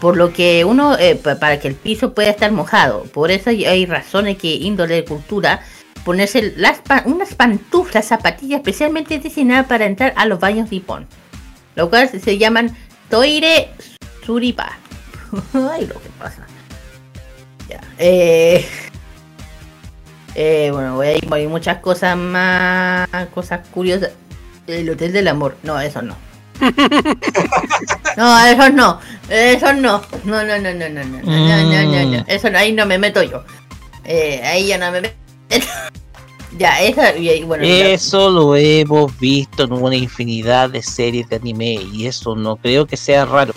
[0.00, 3.02] Por lo que uno, eh, pa- para que el piso pueda estar mojado.
[3.12, 5.60] Por eso hay razones que índole de cultura
[6.08, 11.06] ponerse las pa unas pantuflas, zapatillas especialmente diseñadas para entrar a los baños Nippon.
[11.74, 12.74] Los cuales se llaman
[13.10, 13.68] Toire
[14.24, 14.78] Suripa.
[15.52, 16.46] Ay, lo que pasa.
[17.68, 17.82] Ya.
[17.98, 18.66] Eh,
[20.34, 23.06] eh, bueno, voy a ir por muchas cosas más.
[23.34, 24.12] Cosas curiosas.
[24.66, 25.58] El Hotel del Amor.
[25.62, 26.16] No, eso no.
[28.16, 28.98] no, eso no.
[29.28, 30.00] Eso no.
[30.24, 31.20] No, no, no, no, no, no.
[31.22, 32.22] No, no, no, no.
[32.22, 32.24] Mm.
[32.28, 33.44] Eso no, ahí no me meto yo.
[34.06, 35.16] Eh, ahí yo no me meto
[36.58, 37.64] ya, esa, y, bueno.
[37.64, 42.86] Eso lo hemos visto en una infinidad de series de anime y eso no creo
[42.86, 43.52] que sea raro.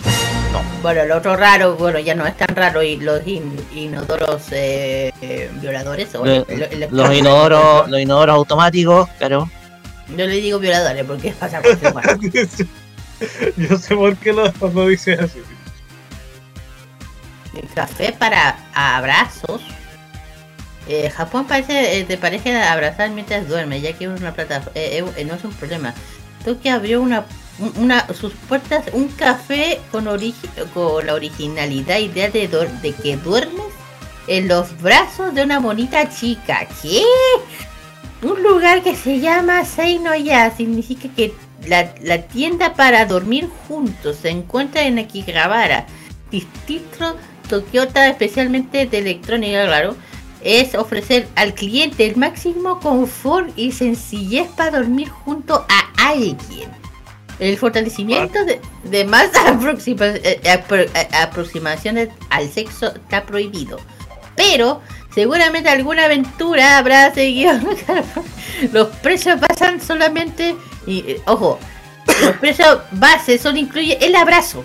[0.82, 5.12] Bueno, lo otro raro, bueno, ya no es tan raro y los in- inodoros eh,
[5.22, 9.48] eh, violadores o Lo- el- el- Los inodoros, los inodoros automáticos, claro.
[10.08, 11.78] Yo le digo violadores porque es pasa por.
[13.56, 15.38] Yo sé por qué lo, lo dices así.
[17.54, 19.60] El café para abrazos.
[20.88, 24.80] Eh, Japón parece eh, te parece abrazar mientras duerme, ya que es una plataforma.
[25.26, 25.94] no es un problema.
[26.44, 27.24] Tokio abrió una
[27.58, 33.66] un- una, sus puertas un café con, la originalidad idea de, de que duermes
[34.26, 36.66] en los brazos de una bonita chica.
[36.80, 37.02] ¿Qué?
[38.22, 41.34] Un lugar que se llama Seinoya significa que
[41.66, 45.86] la, tienda para dormir juntos se encuentra en Akihabara,
[46.30, 47.16] distrito
[47.48, 49.96] Tokyota, especialmente de electrónica, claro.
[50.44, 56.68] Es ofrecer al cliente el máximo confort y sencillez para dormir junto a alguien.
[57.38, 63.78] El fortalecimiento de, de más aproxima- eh, apro- eh, aproximaciones al sexo está prohibido.
[64.36, 64.80] Pero
[65.14, 67.52] seguramente alguna aventura habrá seguido.
[68.72, 70.56] Los precios pasan solamente.
[70.86, 71.58] Y, eh, ojo,
[72.22, 74.64] los precios base solo incluye el abrazo.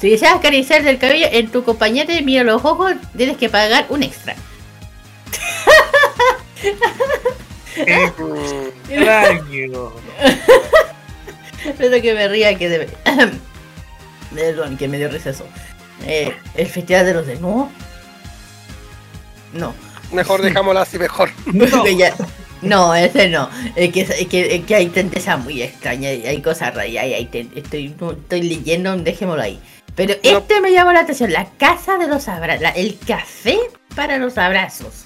[0.00, 3.86] Si deseas acariciar el cabello en tu compañero y mira los ojos, tienes que pagar
[3.90, 4.34] un extra.
[8.88, 9.92] Extraño.
[11.78, 12.88] Pero que me ría que debe.
[14.34, 15.46] Perdón, que me dio risa eso.
[16.06, 17.68] Eh, el festival de los desnudos.
[19.52, 19.74] No.
[20.12, 21.30] Mejor dejámoslo así, mejor.
[21.96, 22.14] Ya-
[22.62, 23.48] No, ese no.
[23.76, 26.14] Es que, es que, es que hay tendencias muy extrañas.
[26.14, 26.86] y Hay cosas raras.
[26.90, 29.60] hay- hay ten- estoy, no, estoy leyendo, dejémoslo ahí.
[29.94, 31.32] Pero este me llamó la atención.
[31.32, 32.66] La casa de los abrazos.
[32.74, 33.58] El café
[33.94, 35.04] para los abrazos.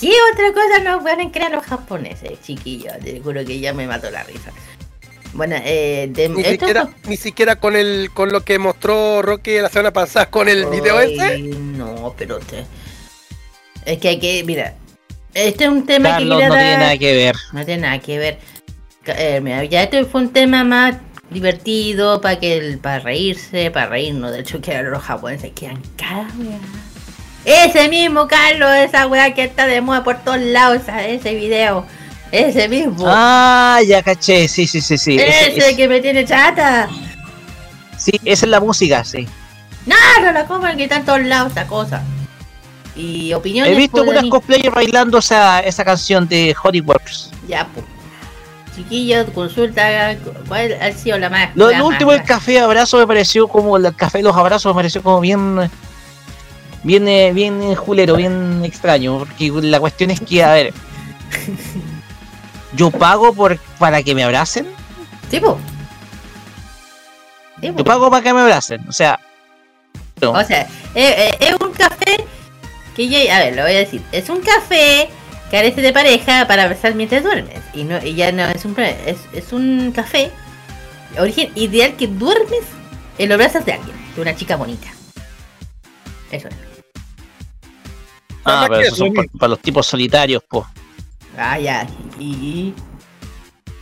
[0.00, 2.94] ¿Qué otra cosa no pueden crear los japoneses, chiquillos?
[3.04, 4.50] Te juro que ya me mató la risa.
[5.32, 9.62] Bueno, eh, de, Ni esto siquiera, ni siquiera con el con lo que mostró Roque
[9.62, 11.38] la semana pasada con el video ese.
[11.38, 12.64] No, pero te...
[13.84, 14.74] es que hay que, mira,
[15.34, 17.36] este es un tema Carlos, que no tiene nada que ver.
[17.52, 18.38] No tiene nada que ver.
[19.06, 20.96] Eh, mira, ya este fue un tema más
[21.30, 24.32] divertido para que el, para reírse, para reírnos.
[24.32, 26.28] De hecho, que los japoneses quedan cada.
[27.44, 31.86] Ese mismo Carlos, esa weá que está de moda por todos lados, esa- ese video.
[32.32, 33.04] Ese mismo.
[33.08, 35.16] Ah, ya caché, sí, sí, sí, sí.
[35.16, 36.88] ese Ese- que me tiene chata.
[37.96, 39.26] sí, esa es la música, sí.
[39.86, 42.02] No, no la coman que está en todos lados esta cosa.
[42.94, 43.72] Y opiniones.
[43.72, 47.30] He visto unas cosplayers bailando esa, esa canción de Honeyworks.
[47.48, 47.86] Ya, pues.
[48.76, 50.14] Chiquillos, consulta
[50.46, 51.50] cuál ha sido la más.
[51.54, 54.36] Lo, la lo más- último, el café abrazo me pareció como el café de los
[54.36, 55.70] abrazos me pareció como bien,
[56.82, 59.18] bien, eh, bien julero, bien extraño.
[59.18, 60.72] Porque la cuestión es que, a ver,
[62.74, 64.66] yo pago por para que me abracen.
[65.30, 65.58] Tipo.
[67.62, 69.20] Yo pago para que me abracen, o sea.
[70.20, 70.32] no.
[70.32, 70.62] O sea,
[70.94, 72.24] eh, eh, es un café
[72.96, 75.10] que ya, a ver, lo voy a decir, es un café
[75.50, 77.60] carece de pareja para abrazar mientras duermes.
[77.74, 80.30] Y no, y ya no es un problema, es, es un café
[81.18, 82.64] origen ideal que duermes
[83.18, 84.88] en los brazos de alguien, de una chica bonita.
[86.30, 86.69] Eso es.
[88.44, 90.64] Ah, pero esos son para, los tipos solitarios, pues.
[91.36, 91.86] Ah, ya.
[92.18, 92.74] Y.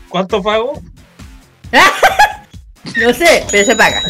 [0.08, 0.80] ¿Cuánto pago?
[2.96, 4.02] No sé, pero se paga.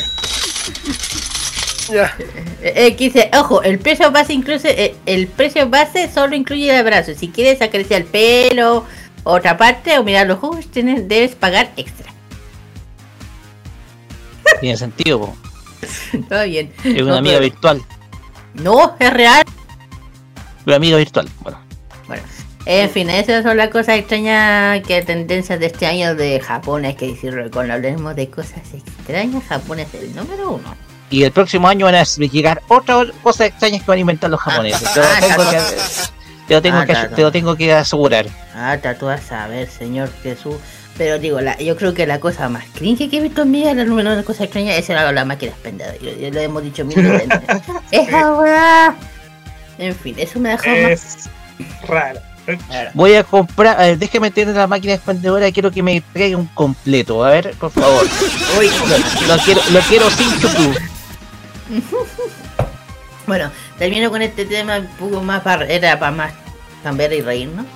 [1.93, 2.15] Ya.
[2.63, 6.77] Eh, eh, dice, ojo, el precio base incluye, eh, el precio base solo incluye el
[6.77, 7.13] abrazo.
[7.15, 8.85] Si quieres acariciar el pelo,
[9.25, 12.13] otra parte o mirar los ojos, tienes, debes pagar extra.
[14.61, 15.37] Tiene sentido, po.
[16.29, 16.73] Todo bien.
[16.85, 17.83] Es una No, amiga pero- virtual.
[18.55, 19.45] No, es real.
[20.69, 21.27] Una amiga virtual.
[21.41, 21.59] Bueno.
[22.07, 22.23] Bueno,
[22.67, 26.85] en fin, esas son las cosas extrañas que tendencias de este año de Japón.
[26.85, 30.77] Es que decirlo, cuando hablemos de cosas extrañas, Japón es el número uno.
[31.09, 34.41] Y el próximo año van a llegar otras cosas extrañas que van a inventar los
[34.41, 34.93] japoneses.
[34.93, 35.59] Te lo Ah, tengo que,
[36.47, 38.27] te lo tengo Ah, que, te lo tengo que asegurar.
[38.55, 40.57] Ah, tú vas a saber, señor Jesús.
[40.99, 43.61] Pero digo, la, yo creo que la cosa más cringe que he visto en mi
[43.61, 45.97] vida, la número de cosas extrañas, es la, la máquina expendedora.
[45.97, 47.29] Yo, yo lo hemos dicho mil veces.
[47.91, 48.95] Esa weá.
[49.79, 50.91] En fin, eso me dejó más.
[50.91, 51.29] Es
[51.89, 52.21] raro.
[52.95, 56.47] Voy a comprar, a ver, déjeme tener la máquina expendedora, quiero que me traiga un
[56.47, 57.23] completo.
[57.25, 58.07] A ver, por favor.
[58.59, 58.71] Uy,
[59.27, 60.75] Lo, lo quiero, lo quiero sin chupu.
[63.27, 66.33] Bueno, termino con este tema un poco más para, era para más
[66.83, 67.67] cambiar y reírnos.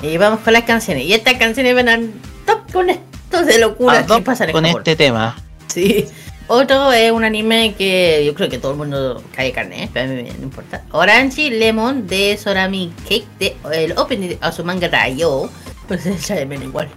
[0.00, 1.04] Y vamos con las canciones.
[1.04, 1.98] Y estas canciones van a
[2.46, 4.80] top con estos de locura que pasan en con Japón.
[4.82, 5.36] este tema.
[5.66, 6.06] Sí.
[6.48, 9.90] Otro es un anime que yo creo que todo el mundo cae carne, ¿eh?
[9.92, 10.84] pero a mí no importa.
[10.90, 15.48] Orange Lemon de Sorami Cake, de, el opening de Azumanga Daioh,
[15.88, 16.88] pues es de menos igual.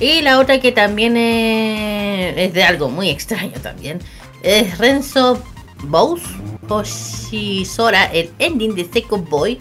[0.00, 4.00] Y la otra que también es, de algo muy extraño también,
[4.42, 5.42] es Renzo
[5.84, 6.22] Bows
[6.68, 9.58] Hoshizora, el ending de Second Boy.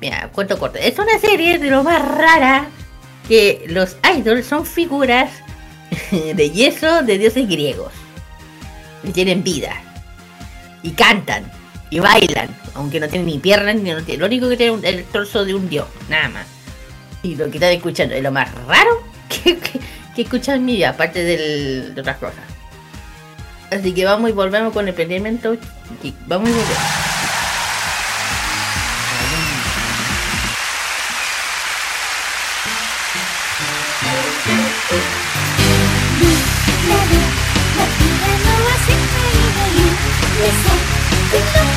[0.00, 0.78] Mira, cuento corto.
[0.78, 2.68] Es una serie de lo más rara
[3.28, 5.30] que los idols son figuras
[6.10, 7.92] de yeso de dioses griegos
[9.02, 9.74] y tienen vida.
[10.82, 11.50] Y cantan.
[11.90, 12.48] Y bailan.
[12.74, 15.44] Aunque no tienen ni piernas ni no tienen, Lo único que tienen es el torso
[15.44, 15.86] de un dios.
[16.08, 16.46] Nada más.
[17.22, 19.80] Y lo que están escuchando es lo más raro que, que,
[20.14, 20.90] que escuchan en mi vida.
[20.90, 22.44] Aparte del, de otras cosas.
[23.70, 25.48] Así que vamos y volvemos con el pendiente.
[25.48, 25.58] Vamos
[26.02, 27.07] y volvemos.
[41.30, 41.67] think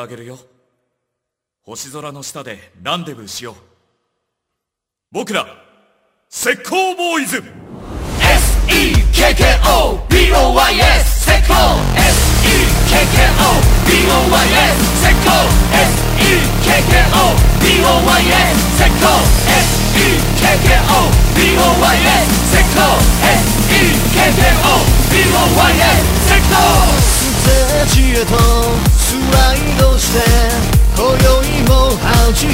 [0.00, 0.38] あげるよ
[1.62, 3.54] 星空の下でランデブーしよう
[5.12, 5.46] 僕ら
[6.30, 7.42] 石膏ボーイズ
[9.20, 10.00] SEKKOBOYS
[11.20, 11.76] 石膏
[12.90, 13.60] SEKKOBOYS
[14.96, 15.28] 石膏
[16.64, 17.36] SEKKOBOYS
[18.76, 19.12] 石膏
[20.40, 21.10] SEKKOBOYS
[22.50, 22.88] 石膏
[23.20, 23.69] SEKKOBOYS
[26.60, 28.36] ステージへと
[28.92, 30.20] スライドして
[30.96, 31.96] 今宵も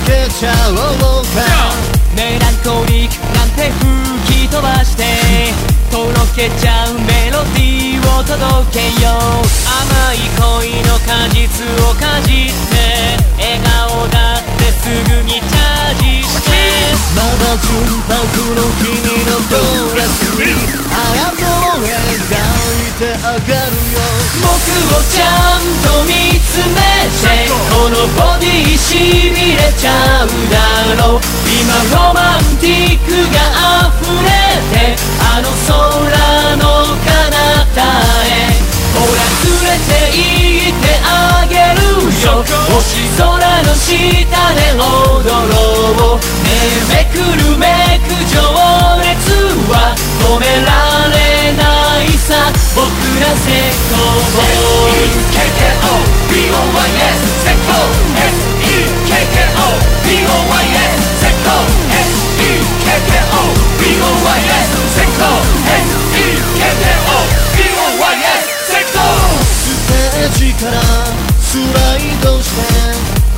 [0.07, 1.43] けちゃおうか
[2.15, 5.03] メランコリックなんて吹き飛ばして
[5.91, 16.55] とろけちゃうメロディーを届けよう甘い恋の果実をかじって笑顔だってすぐにャージして
[17.17, 17.59] まだ
[18.55, 18.95] の君
[19.27, 20.45] のドレスもう
[21.81, 22.21] 描い
[22.99, 24.05] てあげるよ。
[24.43, 24.53] 僕
[24.93, 25.25] をちゃ
[25.57, 26.77] んと見つめ
[27.25, 28.93] てこのボディし
[29.31, 29.89] びれちゃ
[30.25, 30.55] うだ
[31.03, 31.21] ろう。
[31.49, 33.37] 今ロマンティックが
[33.89, 34.29] 溢れ
[34.73, 35.73] てあの空
[36.57, 37.33] の彼
[37.73, 37.81] 方
[38.27, 38.29] へ。
[38.93, 40.21] ほら連れて行
[40.69, 41.86] ってあげる。
[42.25, 43.29] よ星空
[43.63, 43.93] の下
[44.55, 46.49] で踊ろうね
[46.89, 48.41] めくるめく情
[49.03, 49.37] 熱
[49.69, 50.71] は止めら
[51.13, 51.17] れ
[51.57, 51.61] な
[52.03, 52.89] いさ僕
[53.21, 53.51] らセ
[53.91, 54.01] コ
[54.33, 55.93] ボーイ KKO
[56.33, 57.77] BOYS セコ
[59.07, 59.69] SEKKO
[60.07, 61.53] BOYS セコ
[62.17, 63.37] SEKKO
[63.83, 64.65] BOYS
[64.95, 65.37] セコ
[66.65, 69.05] SEKKO BOYS セコ
[69.45, 71.63] ステージからスラ
[71.97, 72.61] イドして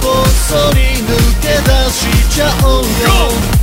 [0.00, 1.12] こっそり抜
[1.42, 2.88] け出しちゃおうよ。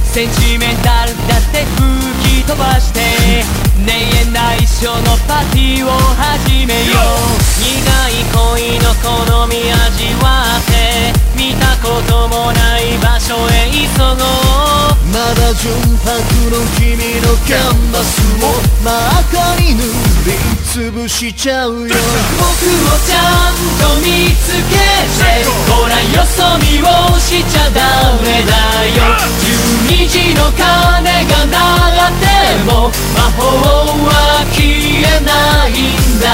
[0.04, 3.00] センチメンタルだって吹き飛ばして
[3.82, 7.56] ねえ内緒のパーティーを始めよう。
[7.60, 7.74] 苦
[8.12, 15.72] い恋の好み味わって見たこともない場所へ急ごうまだ純
[16.04, 16.12] 白
[16.52, 16.92] の君
[17.24, 18.52] のキャンバスを
[18.84, 18.92] 真
[19.24, 19.80] 赤に塗
[20.28, 20.36] り
[20.68, 21.96] つぶしちゃうよ。
[22.36, 27.80] 僕をちゃんと見つけてほらよそ見をしちゃダ
[28.20, 28.52] メだ
[28.92, 29.16] よ。
[29.88, 31.64] 12時の鐘が鳴
[32.10, 32.28] って
[32.66, 36.28] も魔法は消えないんだ。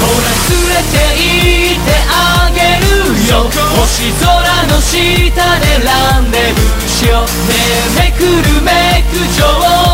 [0.00, 2.88] ほら連れて行ってあげる
[3.28, 3.44] よ。
[3.76, 4.24] 星空
[4.72, 4.96] の下
[5.60, 6.83] でランデブー。
[7.04, 7.28] しようね
[8.00, 9.44] えめくるめく情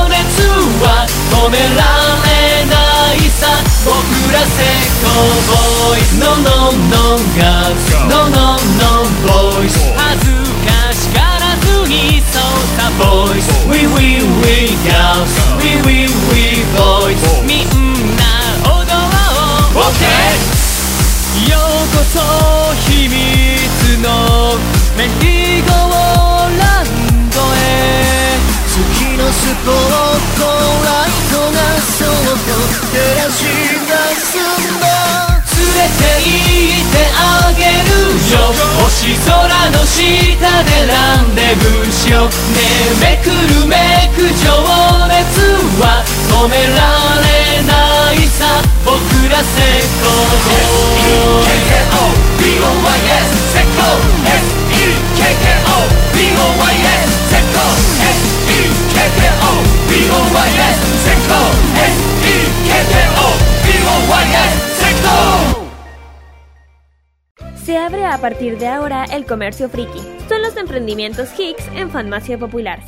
[0.06, 0.46] 熱
[0.78, 1.82] は止めら
[2.22, 2.30] れ
[2.70, 2.78] な
[3.14, 3.50] いさ。
[3.82, 3.90] 僕
[4.32, 4.62] らセ
[5.02, 5.10] コ
[5.50, 10.30] ボーイ No no no girls No no no boys 恥ず
[10.62, 12.42] かしからずにそう
[12.78, 15.32] さ boys We we we girls.
[15.58, 17.18] We we we boys.
[17.42, 17.66] みん
[18.16, 18.22] な
[18.70, 19.02] 踊ろ
[19.74, 19.82] う。
[19.82, 20.02] OK
[21.50, 21.58] よう
[21.96, 22.14] こそ
[22.90, 23.12] 秘密
[24.02, 24.06] の
[24.96, 26.29] メリーゴーラ
[27.80, 28.36] ンドへ
[28.68, 29.74] 好きなスポッ
[30.36, 30.44] ト
[30.84, 32.52] ライトがそっと
[32.92, 34.84] 照らし出すんだ。
[35.50, 36.32] 連れて行
[36.80, 37.92] ってあげる
[38.32, 38.38] よ。
[38.84, 39.30] 星空
[39.70, 40.00] の下
[40.64, 42.60] でランデブーしようね。
[42.60, 43.74] えめくるめ
[44.16, 44.48] く情
[45.08, 45.20] 熱
[45.80, 46.78] は止めら
[47.20, 47.72] れな
[48.12, 48.40] いさ。
[48.84, 48.96] 僕
[49.28, 49.60] らセ
[50.00, 52.10] コボーイ SEKKO
[56.16, 57.39] BOYS セ
[67.64, 70.00] Se abre a partir de ahora el comercio friki.
[70.28, 72.82] Son los emprendimientos Hicks en Farmacia Popular.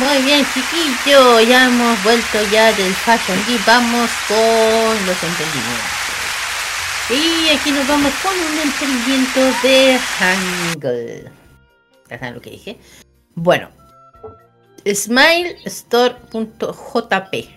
[0.00, 3.66] Muy bien, chiquillos, ya hemos vuelto ya del Fashion Geek.
[3.66, 6.00] Vamos con los emprendimientos.
[7.10, 11.30] Y aquí nos vamos con un emprendimiento de Hangul.
[12.08, 12.78] ¿Ya saben lo que dije?
[13.34, 13.68] Bueno,
[14.86, 17.48] smilestore.jp.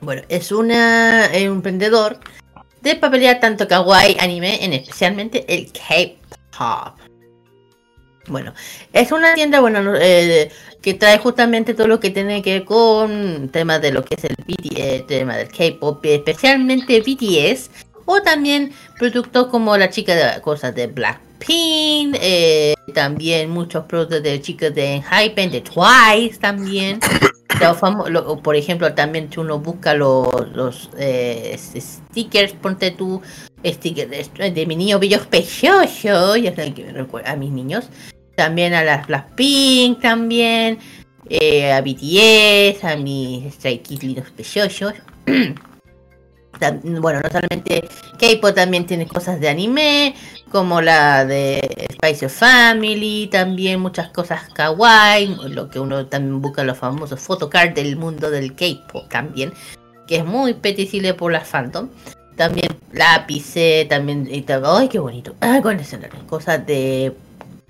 [0.00, 2.20] Bueno, es una, un emprendedor
[2.82, 7.03] de papelería tanto kawaii, anime, en especialmente el K-pop.
[8.26, 8.54] Bueno,
[8.92, 12.64] es una tienda, bueno, no- eh, que trae justamente todo lo que tiene que ver
[12.64, 17.70] con temas de lo que es el BTS, tema del K-pop, especialmente BTS,
[18.06, 24.40] o también productos como la chica de cosas de Blackpink, eh, también muchos productos de
[24.40, 27.00] chicas de Hypen, de Twice también.
[28.08, 33.22] Lo- por ejemplo, también si uno busca los, los eh, stickers, ponte tú
[33.64, 37.88] stickers de, de mi niño bello precioso, ya saben que me recuerda a mis niños.
[38.36, 40.78] También a las Blackpink también,
[41.28, 44.94] eh, a BTS, a mis Stray Kids lindos preciosos.
[46.82, 47.88] Bueno, no solamente
[48.18, 50.14] K-pop también tiene cosas de anime,
[50.50, 56.78] como la de Spice Family, también muchas cosas kawaii, lo que uno también busca los
[56.78, 59.52] famosos photocards del mundo del K-pop también,
[60.06, 61.88] que es muy peticible por las fandom.
[62.36, 65.34] También lápices, también y ¡Ay, qué bonito!
[65.40, 65.98] Ah, con ese-
[66.28, 67.14] cosas de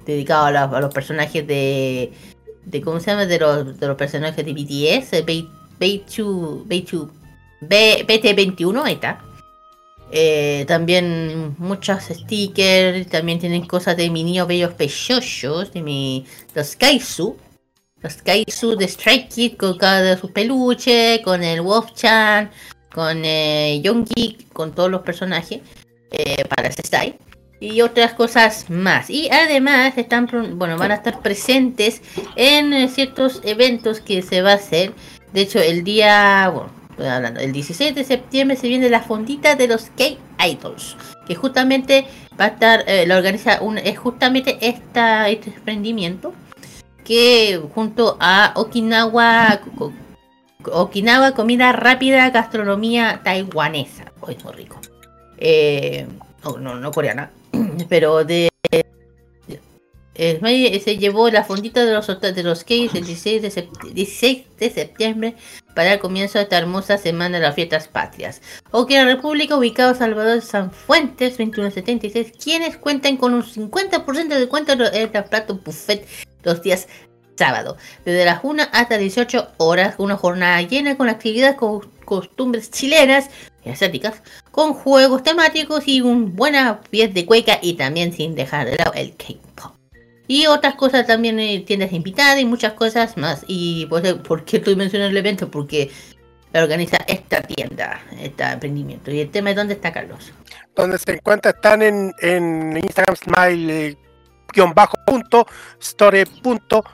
[0.05, 2.13] dedicado a, los personajes de
[2.65, 5.49] de cómo se llama de los, de los personajes de BTS, eh, Bei-
[5.79, 7.11] Beichu, Beichu,
[7.61, 9.21] B- BT21, ahí está.
[10.11, 16.25] Eh, también muchos stickers, también tienen cosas de mi niño bellos preciosos, de mi
[16.55, 17.37] los Kaisu.
[18.01, 22.51] Los Kaisu de Strike Kid con cada de sus peluches, con el Wolf-chan,
[22.95, 25.61] con eh, Yongi, con todos los personajes.
[26.13, 27.19] eh, para Sestai
[27.65, 29.09] y otras cosas más.
[29.09, 30.29] Y además están,
[30.59, 32.03] bueno, van a estar presentes
[32.37, 34.93] en eh, ciertos eventos que se va a hacer.
[35.33, 39.57] De hecho, el día, bueno, estoy hablando, el 16 de septiembre se viene la fondita
[39.57, 40.97] de los K-Idols,
[41.27, 42.07] que justamente
[42.39, 46.35] va a estar, eh, la organiza, es justamente esta, este emprendimiento
[47.05, 49.61] que junto a Okinawa,
[50.65, 54.81] Okinawa comida rápida, gastronomía taiwanesa, oh, es muy rico.
[55.37, 56.07] Eh,
[56.45, 57.31] no, no, no coreana,
[57.89, 58.49] pero de
[60.17, 64.45] eh, se llevó la fondita de los de los cakes el 16 de, sept- 16
[64.59, 65.35] de septiembre
[65.75, 68.41] para el comienzo de esta hermosa semana de las fiestas patrias.
[68.71, 74.39] O que la República, ubicado Salvador San Fuentes, 2176, quienes cuentan con un 50% de
[74.39, 76.07] descuento en el plato buffet
[76.45, 76.87] los días
[77.37, 83.29] sábado, desde las 1 hasta 18 horas, una jornada llena con actividades con costumbres chilenas
[83.71, 88.77] asiáticas, con juegos temáticos y un buena pieza de cueca y también sin dejar de
[88.77, 89.75] lado el K-pop.
[90.27, 93.45] Y otras cosas también, eh, tiendas invitadas y muchas cosas más.
[93.47, 95.51] Y pues, eh, ¿por qué estoy mencionando el evento?
[95.51, 95.91] Porque
[96.55, 99.11] organiza esta tienda, este emprendimiento.
[99.11, 100.33] Y el tema es dónde está Carlos.
[100.75, 102.13] donde se encuentra están en,
[102.77, 103.97] Instagram smile eh,
[105.07, 105.47] punto
[105.81, 106.85] store punto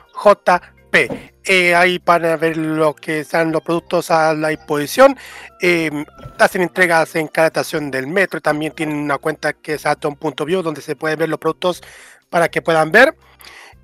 [0.93, 5.17] Eh, ahí para ver lo que están los productos a la disposición.
[5.61, 5.89] Eh,
[6.37, 10.81] hacen entregas en cada estación del metro también tienen una cuenta que es atom.view donde
[10.81, 11.81] se pueden ver los productos
[12.29, 13.15] para que puedan ver.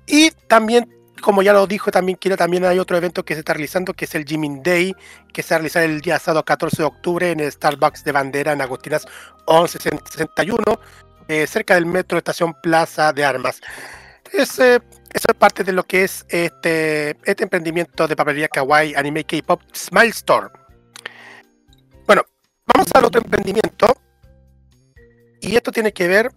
[0.06, 3.52] Y también como ya lo dijo también quiero también hay otro evento que se está
[3.52, 4.94] realizando que es el Jimin Day
[5.32, 8.52] que se va a realizar el día sábado 14 de octubre en Starbucks de Bandera
[8.52, 9.04] en Agostinas
[9.48, 10.62] 1161
[11.26, 13.60] eh, cerca del metro estación Plaza de Armas.
[14.32, 14.80] Eh,
[15.12, 19.62] eso es parte de lo que es este, este emprendimiento de papelería kawaii anime K-pop
[19.72, 20.48] Smile Store
[22.06, 22.22] bueno
[22.66, 23.86] vamos al otro emprendimiento.
[25.40, 26.32] Y esto tiene que ver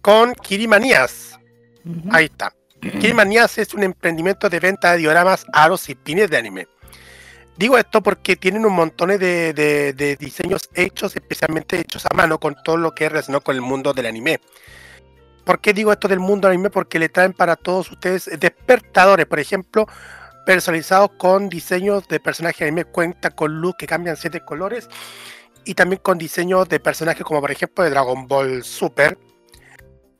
[0.00, 1.38] con Kirimanías
[2.10, 2.54] ahí está.
[2.80, 6.66] Kirimanías es un emprendimiento de venta de dioramas, aros y pines de anime.
[7.56, 12.38] Digo esto porque tienen un montón de, de- de diseños hechos, especialmente hechos a mano,
[12.38, 14.40] con todo lo que es relacionado con el mundo del anime.
[15.48, 16.68] ¿Por qué digo esto del mundo anime?
[16.68, 19.86] Porque le traen para todos ustedes despertadores, por ejemplo,
[20.44, 24.90] personalizados con diseños de personajes anime, cuenta con luz que cambian siete colores,
[25.64, 29.16] y también con diseños de personajes como por ejemplo de Dragon Ball Super,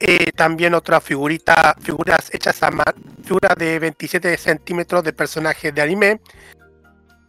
[0.00, 5.82] eh, también otras figuritas, figuras hechas a mano, figuras de 27 centímetros de personajes de
[5.82, 6.22] anime.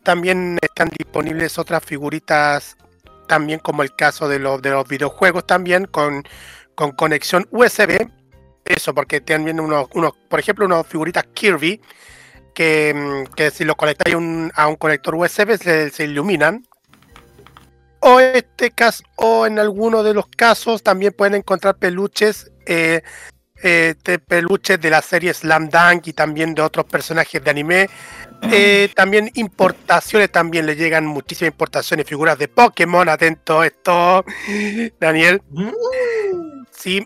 [0.03, 2.77] También están disponibles otras figuritas,
[3.27, 6.23] también como el caso de los, de los videojuegos, también con,
[6.79, 8.09] con conexión USB.
[8.63, 11.81] Eso, porque también unos, unos, por ejemplo, unas figuritas Kirby,
[12.55, 16.65] que, mm, que si lo conectáis a un, a un conector USB se, se iluminan.
[17.99, 23.01] O este caso, o en alguno de los casos también pueden encontrar peluches, eh,
[23.61, 27.89] eh, de peluches de la serie Slam Dunk y también de otros personajes de anime.
[28.53, 34.23] Eh, también importaciones, también le llegan muchísimas importaciones, figuras de Pokémon, atento a esto,
[35.01, 35.41] Daniel.
[36.79, 37.05] Sí,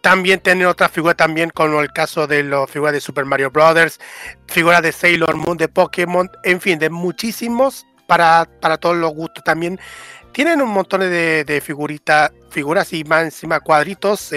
[0.00, 4.00] también tienen otras figuras también, como el caso de las figuras de Super Mario Brothers,
[4.48, 9.44] figuras de Sailor Moon, de Pokémon, en fin, de muchísimos para, para todos los gustos
[9.44, 9.78] también.
[10.32, 14.30] Tienen un montón de, figuritas, figuras y más encima cuadritos.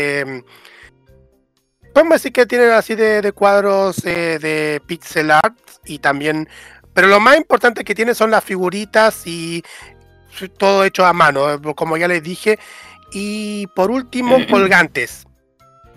[1.92, 6.48] podemos decir que tienen así de, cuadros eh, de pixel art y también,
[6.94, 9.64] pero lo más importante que tienen son las figuritas y
[10.60, 12.60] todo hecho a mano, como ya les dije.
[13.18, 15.26] Y por último, colgantes.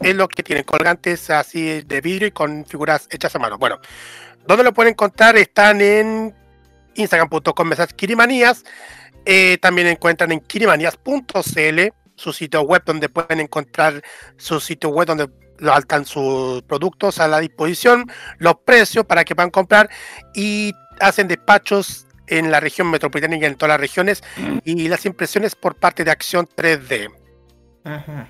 [0.01, 3.59] Es lo que tienen, colgantes así de vidrio y con figuras hechas a mano.
[3.59, 3.81] Bueno,
[4.47, 5.37] ¿dónde lo pueden encontrar?
[5.37, 6.33] Están en
[6.95, 8.65] instagram.com kirimanías.
[9.25, 11.81] Eh, también encuentran en kirimanías.cl
[12.15, 14.01] su sitio web donde pueden encontrar
[14.37, 15.29] su sitio web donde
[15.59, 18.09] lo altan sus productos a la disposición,
[18.39, 19.91] los precios para que puedan comprar
[20.35, 24.23] y hacen despachos en la región metropolitana y en todas las regiones
[24.65, 27.11] y las impresiones por parte de Acción 3D.
[27.85, 28.29] Ajá.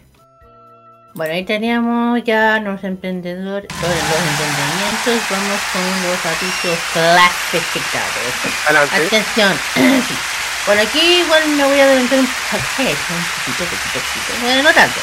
[1.15, 5.31] Bueno, ahí teníamos ya los emprendedores, los, los emprendimientos.
[5.31, 8.35] Vamos con los avisos clasificados.
[8.67, 9.17] Adelante.
[9.17, 9.59] Atención.
[10.67, 14.43] Bueno, aquí igual me voy a adelantar un poquito, un poquito, poquito, poquito.
[14.43, 15.01] Bueno, no tanto.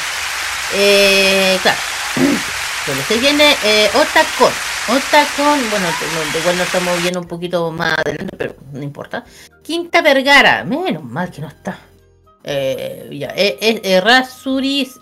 [0.74, 1.78] Eh, claro.
[2.86, 4.52] Bueno, se viene eh, Otacon.
[5.70, 9.24] Bueno, no- igual nos estamos viendo un poquito más adelante, pero no importa.
[9.62, 11.78] Quinta Vergara, menos mal que no está.
[12.44, 15.00] Eh, ya, eh, eh, eh, Rasuris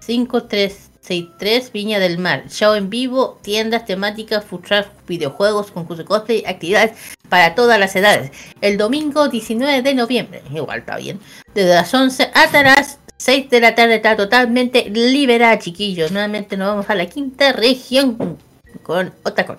[0.00, 2.44] 5363 Viña del Mar.
[2.48, 6.92] Show en vivo, tiendas temáticas, truck, videojuegos, concursos cosplay, actividades
[7.28, 8.30] para todas las edades.
[8.60, 11.18] El domingo 19 de noviembre, igual está bien,
[11.54, 16.10] desde las 11 hasta las 6 de la tarde está totalmente liberada, chiquillos.
[16.10, 18.36] Nuevamente nos vamos a la quinta región
[18.82, 19.58] con Otacon.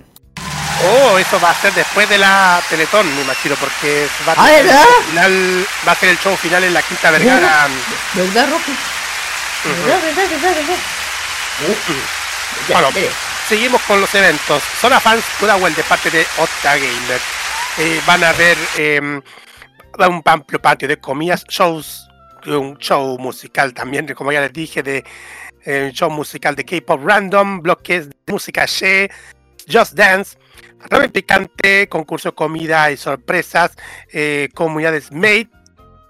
[0.85, 4.47] Oh, eso va a ser después de la Teletón, me imagino, porque va a, Ah,
[4.49, 7.67] ser el final, va a ser el show final en la Quinta Vergara.
[8.15, 8.71] ¿Verdad, Rocky?
[9.63, 10.77] ¿Verdad, verdad, verdad, verdad?
[12.67, 13.09] Ya, Bueno, dale.
[13.47, 14.61] seguimos con los eventos.
[14.81, 17.21] Zona Fans Pudahuel de parte de Otta Gamer.
[17.77, 22.07] Eh, van a ver eh, un amplio patio de comidas, shows,
[22.47, 25.03] un show musical también, como ya les dije, de
[25.65, 29.09] eh, un show musical de K-pop random, bloques de música She,
[29.71, 30.37] Just Dance,
[30.89, 33.75] ramen picante, concurso de comida y sorpresas,
[34.11, 35.49] eh, comunidades Made,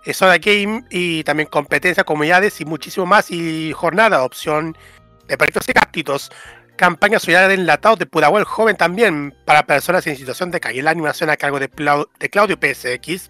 [0.06, 3.32] eh, Soda Game y también competencia, comunidades y muchísimo más.
[3.32, 4.76] Y jornada, opción
[5.28, 6.32] de perritos y gatitos.
[6.76, 10.82] Campaña solidaria de enlatados de Pudahuel joven también para personas en situación de calle.
[10.82, 11.70] La animación a cargo de,
[12.20, 13.30] de Claudio PSX.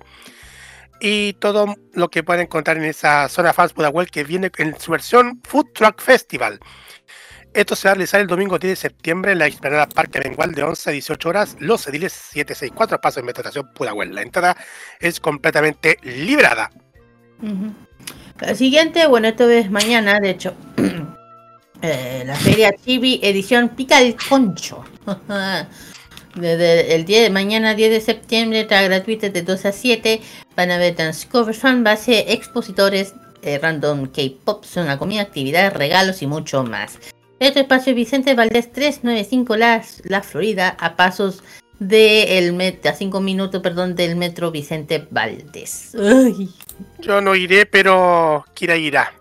[1.05, 4.89] Y todo lo que pueden encontrar en esa zona fans Pudahuel que viene en su
[4.89, 6.61] versión Food Truck Festival.
[7.53, 10.53] Esto se va a realizar el domingo 10 de septiembre en la Explanada Parque Bengual
[10.53, 14.15] de 11 a 18 horas, Los Ediles 764, paso Metro Estación Pudahuel.
[14.15, 14.55] La entrada
[15.01, 16.71] es completamente librada.
[17.41, 17.73] Ujú.
[18.39, 20.55] La siguiente, bueno, esto es mañana, de hecho.
[21.85, 24.85] Eh, la feria Chibi edición Pica el Concho.
[26.35, 30.21] Desde el día de mañana, 10 de septiembre, está gratuita de 2 a 7.
[30.55, 33.13] Van a ver dance covers, fan base, expositores,
[33.43, 36.97] eh, random K-pop, zona comida, actividades, regalos y mucho más.
[37.39, 41.43] Este espacio Vicente Valdés 395 La, La Florida, a pasos
[41.79, 45.93] de el met- a 5 minutos, perdón, del metro Vicente Valdés.
[45.95, 46.49] Ay.
[46.99, 49.13] Yo no iré, pero Kira irá.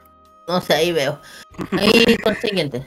[0.49, 1.21] No sé, ahí veo.
[1.73, 2.83] Ahí consiguiente.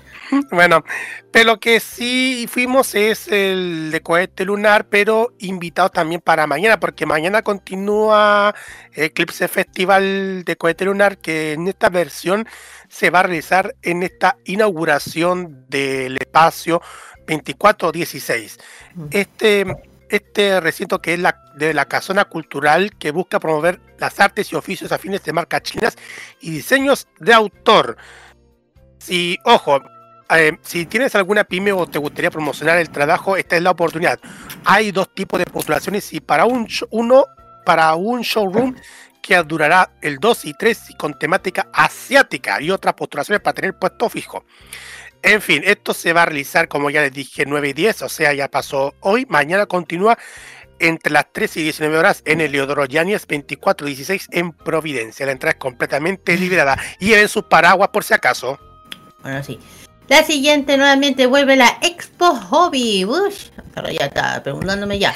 [0.52, 0.84] Bueno,
[1.32, 6.80] pero lo que sí fuimos es el de cohete lunar, pero invitado también para mañana,
[6.80, 8.56] porque mañana continúa
[8.94, 12.48] Eclipse Festival de cohete lunar, que en esta versión
[12.90, 16.82] se va a realizar en esta inauguración del espacio
[17.27, 18.58] 2416.
[19.11, 19.66] Este,
[20.10, 24.56] este recinto que es la de la casona cultural que busca promover las artes y
[24.56, 25.95] oficios afines de marcas chinas
[26.42, 27.98] y diseños de autor.
[29.06, 29.84] Si, ojo,
[30.32, 34.19] eh, si tienes alguna pyme o te gustaría promocionar el trabajo, esta es la oportunidad.
[34.64, 37.27] Hay dos tipos de postulaciones y para un uno
[37.64, 38.75] para un showroom
[39.22, 43.77] que durará el 2 y 3 y con temática asiática y otras postulaciones para tener
[43.77, 44.43] puesto fijo.
[45.22, 48.09] En fin, esto se va a realizar como ya les dije 9 y 10, o
[48.09, 50.17] sea, ya pasó hoy, mañana continúa
[50.80, 55.27] entre las 3 y 19 horas en el Leodoro Yáñez 2416 en Providencia.
[55.27, 56.75] La entrada es completamente liberada.
[57.00, 58.59] Lleven sus paraguas por si acaso.
[59.26, 59.58] Bueno, sí.
[60.08, 63.06] La siguiente nuevamente vuelve la Expo Hobby.
[63.06, 65.16] Ush, pero ya está preguntándome ya.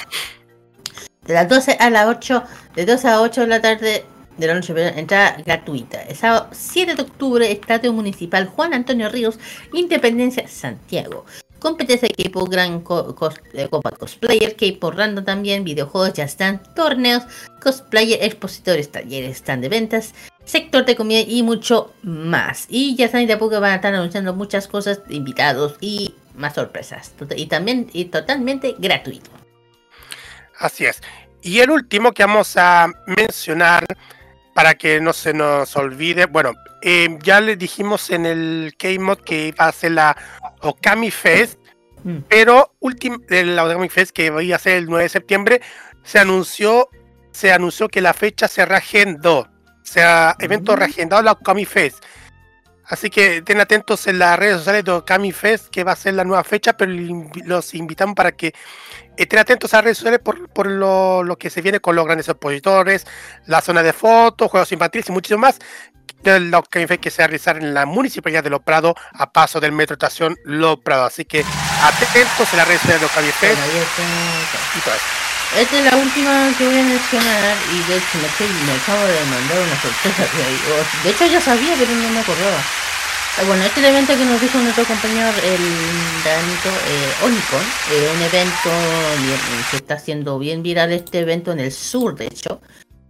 [1.28, 2.44] De las 12 a las 8,
[2.76, 4.06] de 2 a 8 de la tarde
[4.36, 6.02] de la noche, entrada gratuita.
[6.02, 9.38] El sábado 7 de octubre, Estadio Municipal Juan Antonio Ríos,
[9.74, 11.26] Independencia, Santiago.
[11.60, 12.78] Competencia de K-pop, Gran
[13.54, 17.26] eh, Copa Cosplayer, K-pop Random también, videojuegos, ya están, torneos,
[17.62, 20.16] cosplayer, expositores, talleres, stand de ventas,
[20.50, 22.66] sector de comida y mucho más.
[22.70, 26.56] Y ya saben, de a poco van a estar anunciando muchas cosas, invitados y más
[26.56, 27.14] sorpresas.
[27.36, 29.30] Y también y totalmente gratuito.
[30.58, 31.02] Así es.
[31.42, 33.86] Y el último que vamos a mencionar
[34.54, 39.48] para que no se nos olvide, bueno, eh, ya les dijimos en el K-Mod que
[39.50, 40.18] iba a ser la
[40.62, 41.60] Okami Fest,
[42.28, 45.62] pero últim- eh, la Okami Fest que iba a ser el 9 de septiembre,
[46.04, 46.90] se anunció,
[47.32, 49.48] se anunció que la fecha se reagendó,
[49.90, 52.04] se ha evento reagendado la Okami Fest.
[52.86, 56.14] Así que estén atentos en las redes sociales de Okami Fest, que va a ser
[56.16, 56.92] la nueva fecha, pero
[57.46, 58.54] los invitamos para que
[59.18, 62.06] estén atentos a las redes sociales por, por lo, lo que se viene con los
[62.06, 63.06] grandes expositores,
[63.46, 65.60] la zona de fotos, juegos infantiles y muchísimo más
[66.24, 68.94] de la Okami Fest que se va a realizar en la municipalidad de Los Prados
[69.14, 71.14] a paso del metro estación Los Prados.
[71.14, 71.44] Así que
[71.82, 73.06] atentos en las redes sociales de
[74.78, 75.04] y todo eso.
[75.58, 78.28] Esta es la última que voy a mencionar y de hecho me,
[78.74, 80.24] acabo de mandar una sorpresa.
[80.32, 82.58] que hay- o- De hecho ya sabía, pero no me acordaba.
[83.40, 85.64] Ah, Bueno, este evento que nos dijo nuestro compañero el
[86.24, 88.70] Danito eh, Onicon, eh, un evento
[89.24, 89.40] bien,
[89.72, 92.62] que está haciendo bien viral este evento en el sur, de hecho.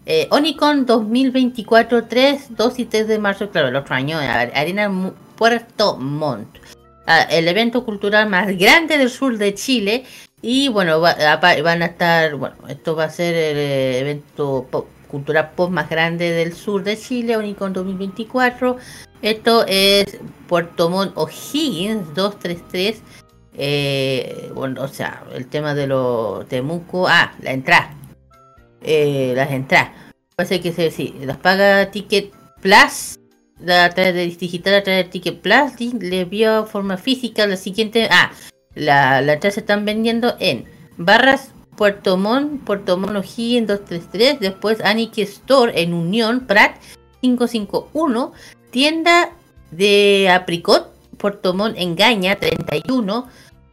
[0.06, 4.52] Eh, Onicon 2024, 3, 2 y 3 de marzo, claro, el otro año, en Are-
[4.56, 4.90] Arena
[5.36, 6.58] Puerto Montt.
[7.30, 10.04] El evento cultural más grande del sur de Chile.
[10.42, 14.88] Y bueno, va- van a estar, bueno, esto va a ser el eh, evento pop-
[15.08, 18.78] cultural pop más grande del sur de Chile, Unicon 2024.
[19.22, 23.02] Esto es Puerto Montt O'Higgins 233.
[23.58, 27.08] Eh, bueno, o sea, el tema de los Temuco.
[27.08, 27.94] Ah, la entrada.
[28.82, 29.92] Eh, las entradas.
[30.38, 32.32] Parece que se, sí, las paga Ticket
[32.62, 33.19] Plus.
[33.68, 38.08] A través de digital a través de Ticket Plus le vio forma física la siguiente.
[38.12, 38.32] Ah,
[38.76, 40.66] la, la se están vendiendo en
[40.98, 46.76] Barras Puerto Montt, Puerto Montt O'Higgins 233, después Aniki Store en Unión Prat
[47.22, 48.34] 551,
[48.72, 49.32] tienda
[49.72, 53.28] de Apricot, Puerto Montt Engaña 31,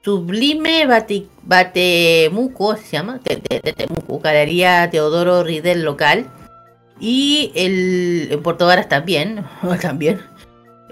[0.04, 6.26] Sublime Bate, Batemuco, se llama, Te- Te- Te- Temuco, Galería Teodoro Ridel local,
[7.00, 9.44] y el en Puerto Varas también,
[9.80, 10.20] también.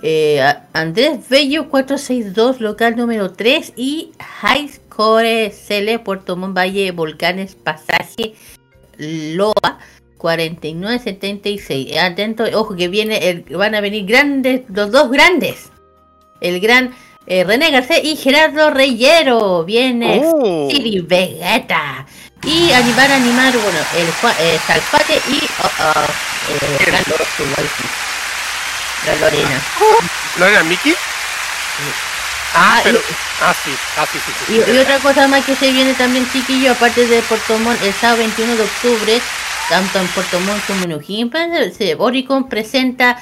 [0.03, 0.43] Eh,
[0.75, 8.35] Andrés Bello 462, local número 3 y High Score Cele, Puerto Montt Valle, Volcanes, Pasaje,
[8.99, 9.79] Loa
[10.19, 11.97] 4976.
[11.99, 15.71] Atento, ojo que viene el- van a venir grandes, los dos grandes.
[16.41, 16.93] El gran
[17.27, 19.65] eh, René Garcés y Gerardo Reyero.
[19.65, 20.69] Viene Oh.
[20.71, 22.07] Siri Vegeta.
[22.47, 24.09] Y animar a animar, bueno, el
[24.39, 26.05] eh, Salpate y oh, oh,
[26.51, 27.03] eh.
[29.07, 29.61] La Lorena.
[30.39, 30.95] ¿Lorena Miki?
[32.55, 32.99] Ah, pero.
[32.99, 33.03] y-
[33.43, 34.53] Ah, sí, ah, sí, sí, sí.
[34.55, 37.93] Y, y otra cosa más que se viene también, chiquillo, aparte de Puerto Montt, el
[37.93, 39.21] sábado 21 de octubre,
[39.69, 40.93] tanto en Puerto Montt como en
[41.75, 43.21] se- Oricon presenta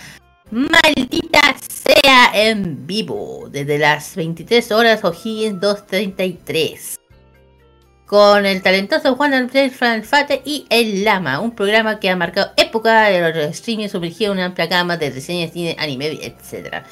[0.51, 6.99] Maldita sea en vivo, desde las 23 horas O'Higgins 233.
[8.13, 13.05] Con el talentoso Juan Andrés Franfate y El Lama, un programa que ha marcado época
[13.05, 16.85] de los streaming sumergido en una amplia gama de reseñas, cine, anime, etc.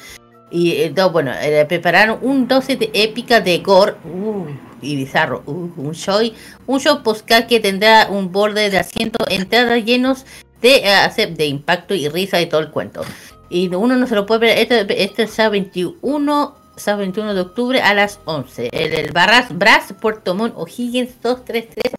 [0.49, 4.47] Y eh, no, bueno, eh, prepararon un 12 de épica de gore uh,
[4.81, 5.43] y bizarro.
[5.45, 6.21] uh, un show,
[6.65, 10.25] un show podcast que tendrá un borde de asiento, entradas llenos
[10.63, 13.05] de, acep- de impacto y risa y todo el cuento.
[13.47, 14.57] Y uno no se lo puede ver.
[14.57, 18.69] Este, este es el sábado 21, sábado 21 de octubre a las 11.
[18.71, 21.93] El, el Barras Brass, Puerto Montt, O'Higgins 233.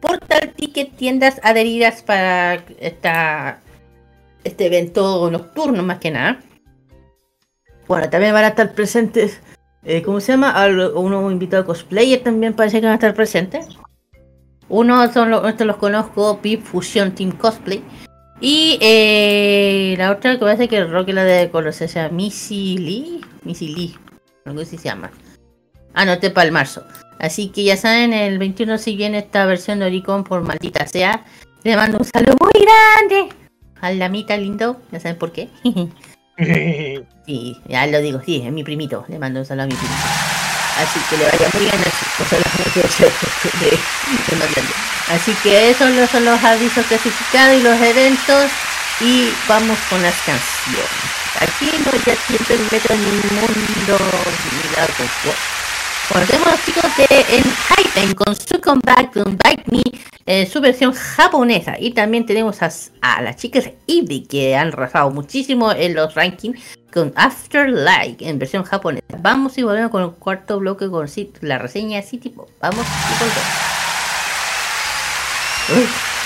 [0.00, 3.60] Portal Ticket, tiendas adheridas para esta,
[4.44, 6.40] este evento nocturno más que nada.
[7.88, 9.40] Bueno, también van a estar presentes,
[9.82, 10.50] eh, ¿cómo se llama?
[10.50, 13.66] Al- Uno invitado cosplayer también parece que van a estar presentes.
[14.68, 17.82] Uno son los, estos los conozco, Pip Fusion Team Cosplay.
[18.40, 23.20] Y eh, la otra que parece que Roque la de llama Missy Lee.
[23.42, 23.94] Missy Lee,
[24.48, 25.10] algo así se llama.
[25.94, 26.84] Ah, no, te para el marzo.
[27.18, 31.24] Así que ya saben, el 21 si viene esta versión de Oricon por maldita sea.
[31.64, 33.34] Le mando un saludo muy grande
[33.80, 34.80] al Lamita lindo.
[34.92, 35.48] Ya saben por qué.
[37.26, 39.04] Sí, ya lo digo, sí, es mi primito.
[39.08, 40.37] Le mando un saludo a mi primito.
[40.78, 41.74] Así que le vaya muy bien
[42.16, 43.04] pues, solamente eso
[43.60, 44.64] de- de.
[45.14, 48.50] Así que esos los, son los avisos clasificados y los eventos.
[49.00, 50.90] Y vamos con las canciones.
[51.40, 53.98] Aquí no ya siempre me meto en un mundo
[54.42, 54.88] similar
[56.08, 57.04] con los chicos de
[57.36, 59.82] Enhypen con su comeback to Invite Me,
[60.26, 61.76] eh, su versión japonesa.
[61.78, 62.70] Y también tenemos a,
[63.20, 66.60] las chicas Eevee que han arrasado muchísimo en los rankings
[66.92, 69.04] con Afterlife en versión japonesa.
[69.18, 71.06] Vamos y volvemos con el cuarto bloque con
[71.42, 72.48] la reseña City Pop.
[72.60, 73.12] Vamos y
[75.74, 76.17] volvemos.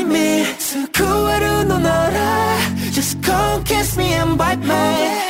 [0.00, 2.56] イミ救えるのなら
[2.92, 5.29] Just come kiss me and bite me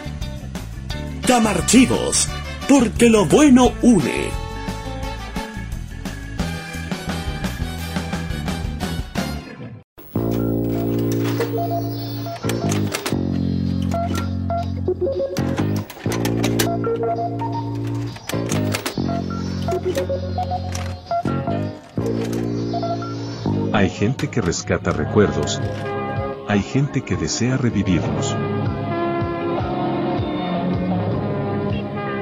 [1.33, 2.27] Archivos,
[2.67, 4.29] porque lo bueno une.
[23.71, 25.61] Hay gente que rescata recuerdos.
[26.49, 28.35] Hay gente que desea revivirlos.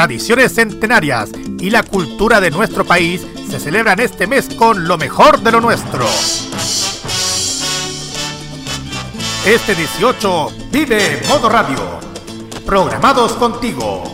[0.00, 3.20] tradiciones centenarias y la cultura de nuestro país
[3.50, 6.06] se celebran este mes con lo mejor de lo nuestro.
[9.44, 12.00] Este 18 vive Modo Radio.
[12.64, 14.04] Programados contigo.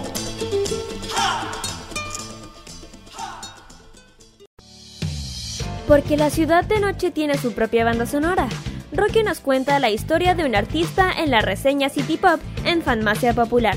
[5.86, 8.48] Porque la ciudad de noche tiene su propia banda sonora.
[8.92, 13.32] Rocky nos cuenta la historia de un artista en la reseña City Pop en Farmacia
[13.34, 13.76] Popular.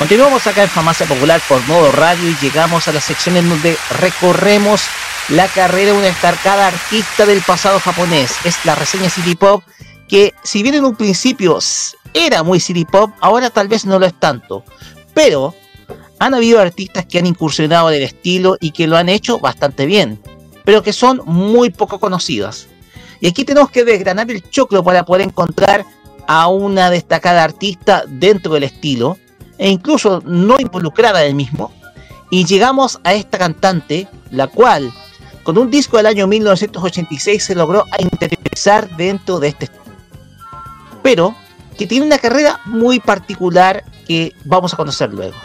[0.00, 3.76] Continuamos acá en Farmacia Popular por modo radio y llegamos a la sección en donde
[3.98, 4.86] recorremos
[5.28, 8.34] la carrera de un destacada artista del pasado japonés.
[8.44, 9.62] Es la reseña City Pop
[10.08, 11.58] que si bien en un principio
[12.14, 14.64] era muy City Pop, ahora tal vez no lo es tanto.
[15.12, 15.54] Pero
[16.18, 19.84] han habido artistas que han incursionado en el estilo y que lo han hecho bastante
[19.84, 20.18] bien,
[20.64, 22.68] pero que son muy poco conocidas.
[23.20, 25.84] Y aquí tenemos que desgranar el choclo para poder encontrar
[26.26, 29.18] a una destacada artista dentro del estilo
[29.60, 31.70] e incluso no involucrada en el mismo.
[32.30, 34.90] Y llegamos a esta cantante, la cual
[35.42, 39.68] con un disco del año 1986 se logró a interesar dentro de este.
[41.02, 41.34] Pero
[41.76, 45.36] que tiene una carrera muy particular que vamos a conocer luego.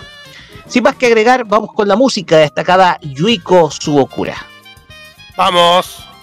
[0.65, 4.35] Sin más que agregar, vamos con la música destacada Yuiko Subokura.
[5.35, 6.14] Vamos.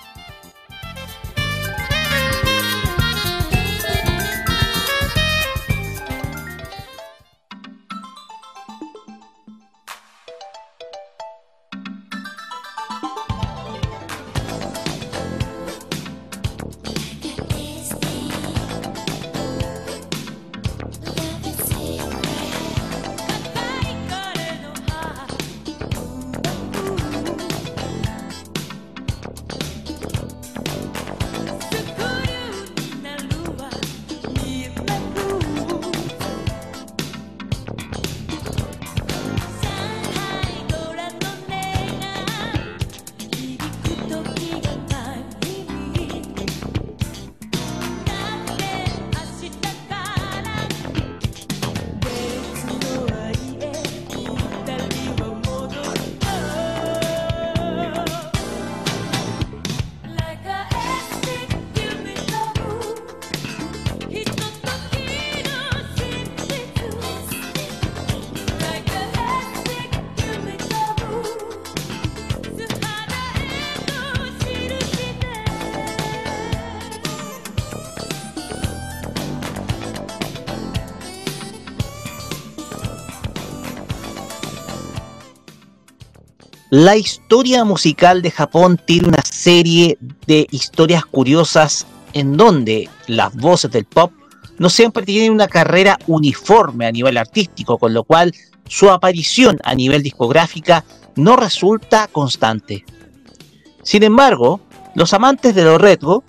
[86.82, 93.70] La historia musical de Japón tiene una serie de historias curiosas en donde las voces
[93.70, 94.10] del pop
[94.58, 98.34] no siempre tienen una carrera uniforme a nivel artístico, con lo cual
[98.66, 102.84] su aparición a nivel discográfica no resulta constante.
[103.84, 104.60] Sin embargo,
[104.96, 106.24] los amantes de lo retro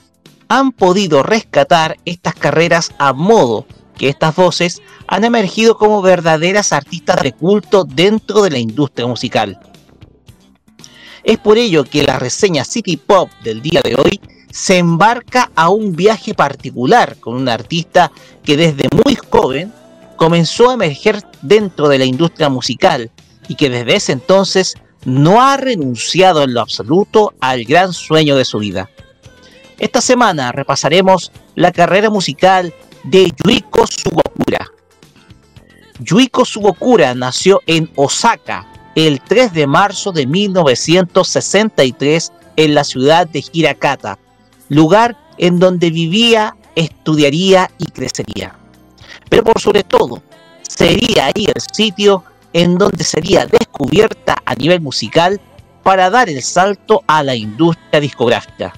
[0.50, 3.66] han podido rescatar estas carreras a modo
[3.98, 9.60] que estas voces han emergido como verdaderas artistas de culto dentro de la industria musical.
[11.24, 14.20] Es por ello que la reseña City Pop del día de hoy
[14.52, 18.12] se embarca a un viaje particular con un artista
[18.44, 19.74] que desde muy joven
[20.18, 23.10] comenzó a emerger dentro de la industria musical
[23.48, 28.46] y que desde ese entonces no ha renunciado en lo absoluto al gran sueño de
[28.46, 28.90] su vida.
[29.80, 34.72] Esta semana repasaremos la carrera musical de Yuiko Subokura.
[36.00, 43.44] Yuiko Subokura nació en Osaka el 3 de marzo de 1963 en la ciudad de
[43.52, 44.20] Hirakata,
[44.70, 48.56] lugar en donde vivía, estudiaría y crecería.
[49.30, 50.22] Pero por sobre todo,
[50.62, 52.24] sería ahí el sitio
[52.54, 55.42] en donde sería descubierta a nivel musical
[55.82, 58.74] para dar el salto a la industria discográfica.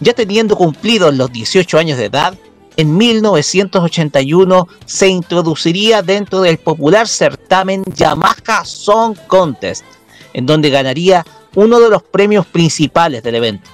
[0.00, 2.34] Ya teniendo cumplidos los 18 años de edad,
[2.78, 9.84] en 1981 se introduciría dentro del popular certamen Yamaha Song Contest,
[10.32, 11.26] en donde ganaría
[11.56, 13.68] uno de los premios principales del evento.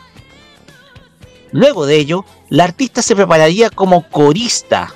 [1.52, 4.94] Luego de ello, la artista se prepararía como corista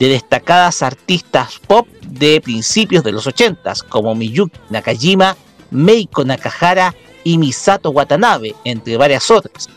[0.00, 5.36] de destacadas artistas pop de principios de los 80 como Miyuki Nakajima,
[5.70, 9.68] Meiko Nakahara y Misato Watanabe, entre varias otras,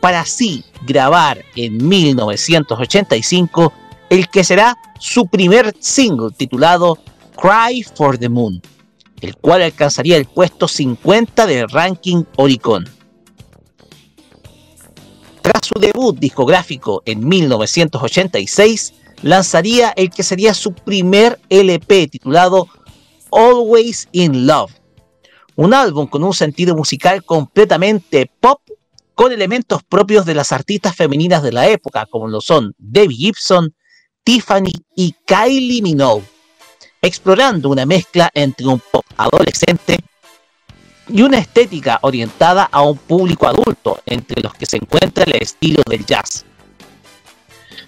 [0.00, 3.72] para así grabar en 1985
[4.10, 6.98] el que será su primer single titulado
[7.36, 8.62] Cry for the Moon,
[9.20, 12.88] el cual alcanzaría el puesto 50 del ranking Oricon.
[15.42, 22.68] Tras su debut discográfico en 1986, lanzaría el que sería su primer LP titulado
[23.30, 24.72] Always in Love,
[25.56, 28.60] Un álbum con un sentido musical completamente pop,
[29.16, 33.74] con elementos propios de las artistas femeninas de la época, como lo son Debbie Gibson,
[34.22, 36.22] Tiffany y Kylie Minogue,
[37.00, 39.96] explorando una mezcla entre un pop adolescente
[41.08, 45.82] y una estética orientada a un público adulto, entre los que se encuentra el estilo
[45.88, 46.44] del jazz.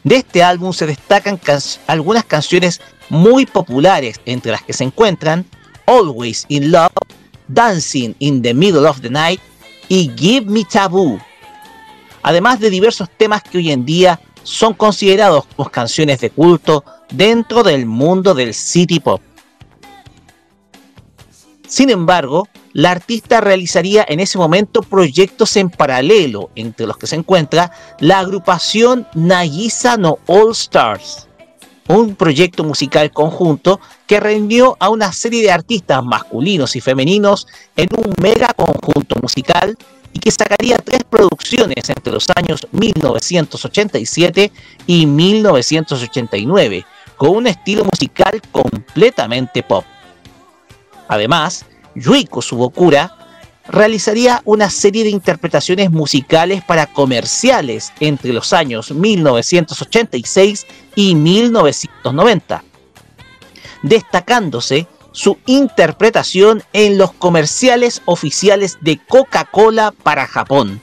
[0.05, 5.44] De este álbum se destacan can algunas canciones muy populares, entre las que se encuentran
[5.84, 6.92] Always in Love,
[7.48, 9.40] Dancing in the Middle of the Night
[9.89, 11.18] y Give Me Taboo,
[12.23, 17.62] además de diversos temas que hoy en día son considerados como canciones de culto dentro
[17.62, 19.20] del mundo del city pop.
[21.67, 27.17] Sin embargo, la artista realizaría en ese momento proyectos en paralelo, entre los que se
[27.17, 31.27] encuentra la agrupación Nagisa no All Stars,
[31.89, 37.89] un proyecto musical conjunto que reunió a una serie de artistas masculinos y femeninos en
[37.97, 39.76] un mega conjunto musical
[40.12, 44.52] y que sacaría tres producciones entre los años 1987
[44.86, 46.84] y 1989,
[47.17, 49.84] con un estilo musical completamente pop.
[51.08, 53.17] Además, Yuiko Subokura
[53.68, 62.64] realizaría una serie de interpretaciones musicales para comerciales entre los años 1986 y 1990,
[63.82, 70.80] destacándose su interpretación en los comerciales oficiales de Coca-Cola para Japón.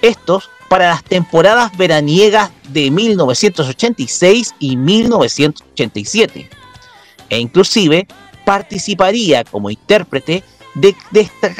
[0.00, 6.48] Estos para las temporadas veraniegas de 1986 y 1987.
[7.28, 8.08] E inclusive
[8.44, 10.42] participaría como intérprete
[10.74, 10.94] de,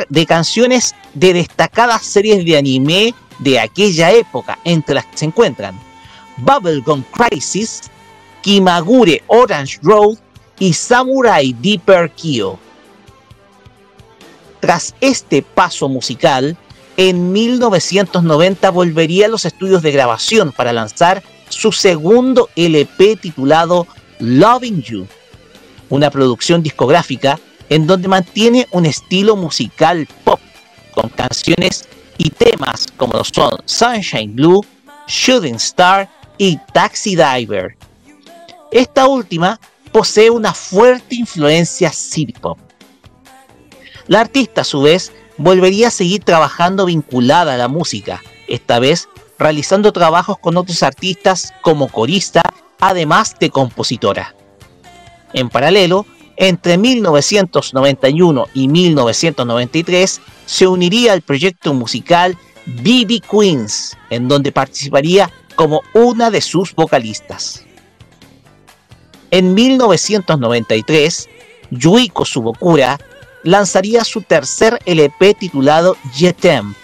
[0.08, 5.78] de, canciones de destacadas series de anime de aquella época, entre las que se encuentran
[6.39, 7.82] Bubblegum Crisis,
[8.42, 10.16] Kimagure Orange Road
[10.58, 12.58] y Samurai Deeper Kyo.
[14.60, 16.57] Tras este paso musical,
[16.97, 23.86] en 1990 volvería a los estudios de grabación para lanzar su segundo LP titulado
[24.18, 25.07] Loving You,
[25.91, 27.39] una producción discográfica
[27.73, 30.39] en donde mantiene un estilo musical pop
[30.94, 34.60] con canciones y temas como son Sunshine Blue,
[35.09, 37.75] Shooting Star y Taxi Diver.
[38.70, 39.59] Esta última
[39.91, 42.59] posee una fuerte influencia city pop.
[44.07, 49.09] La artista a su vez volvería a seguir trabajando vinculada a la música, esta vez
[49.39, 52.42] realizando trabajos con otros artistas como corista,
[52.81, 54.34] además de compositora.
[55.33, 56.05] En paralelo,
[56.36, 62.36] entre 1991 y 1993 se uniría al proyecto musical
[62.66, 67.64] BB Queens, en donde participaría como una de sus vocalistas.
[69.30, 71.28] En 1993,
[71.70, 72.98] Yuiko Subokura
[73.44, 76.74] lanzaría su tercer LP titulado Jetem,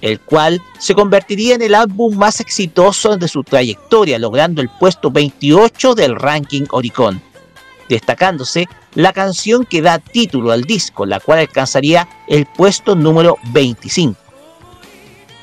[0.00, 5.10] el cual se convertiría en el álbum más exitoso de su trayectoria, logrando el puesto
[5.10, 7.22] 28 del ranking Oricon
[7.88, 14.18] destacándose la canción que da título al disco, la cual alcanzaría el puesto número 25.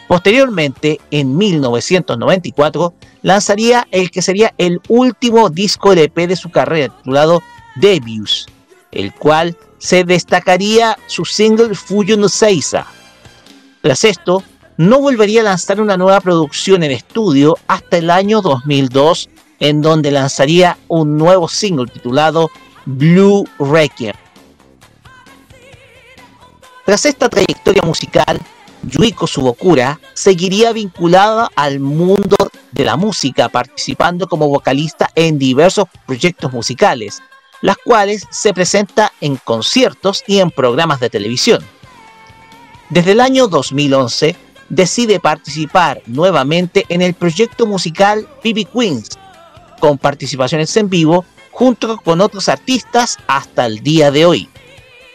[0.07, 7.41] Posteriormente, en 1994, lanzaría el que sería el último disco LP de su carrera, titulado
[7.75, 8.47] Debuts,
[8.91, 12.85] el cual se destacaría su single Fuyo no Seiza.
[13.81, 14.43] Tras esto,
[14.77, 19.29] no volvería a lanzar una nueva producción en estudio hasta el año 2002
[19.63, 22.51] en donde lanzaría un nuevo single titulado
[22.85, 24.13] Blue Requiem.
[26.85, 28.41] Tras esta trayectoria musical,
[28.81, 32.35] Yuiko Subokura seguiría vinculada al mundo
[32.73, 37.23] de la música, participando como vocalista en diversos proyectos musicales,
[37.61, 41.63] las cuales se presenta en conciertos y en programas de televisión.
[42.89, 44.35] Desde el año 2011
[44.67, 49.17] decide participar nuevamente en el proyecto musical BB Queens,
[49.83, 54.47] con participaciones en vivo junto con otros artistas hasta el día de hoy,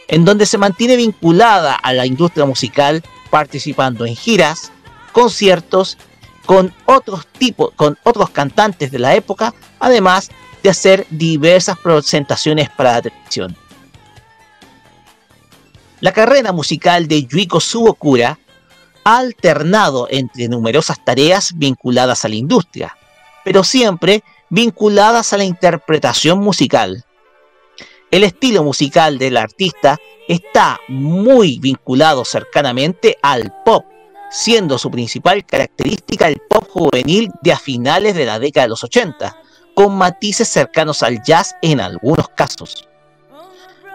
[0.07, 4.71] en donde se mantiene vinculada a la industria musical participando en giras,
[5.11, 5.97] conciertos
[6.45, 10.29] con otros tipos, con otros cantantes de la época, además
[10.61, 13.57] de hacer diversas presentaciones para la televisión.
[15.99, 18.37] La carrera musical de Yuiko Subokura
[19.03, 22.95] ha alternado entre numerosas tareas vinculadas a la industria,
[23.43, 27.05] pero siempre vinculadas a la interpretación musical.
[28.11, 29.97] El estilo musical del artista
[30.27, 33.85] está muy vinculado cercanamente al pop,
[34.31, 38.83] siendo su principal característica el pop juvenil de a finales de la década de los
[38.83, 39.37] 80,
[39.75, 42.87] con matices cercanos al jazz en algunos casos.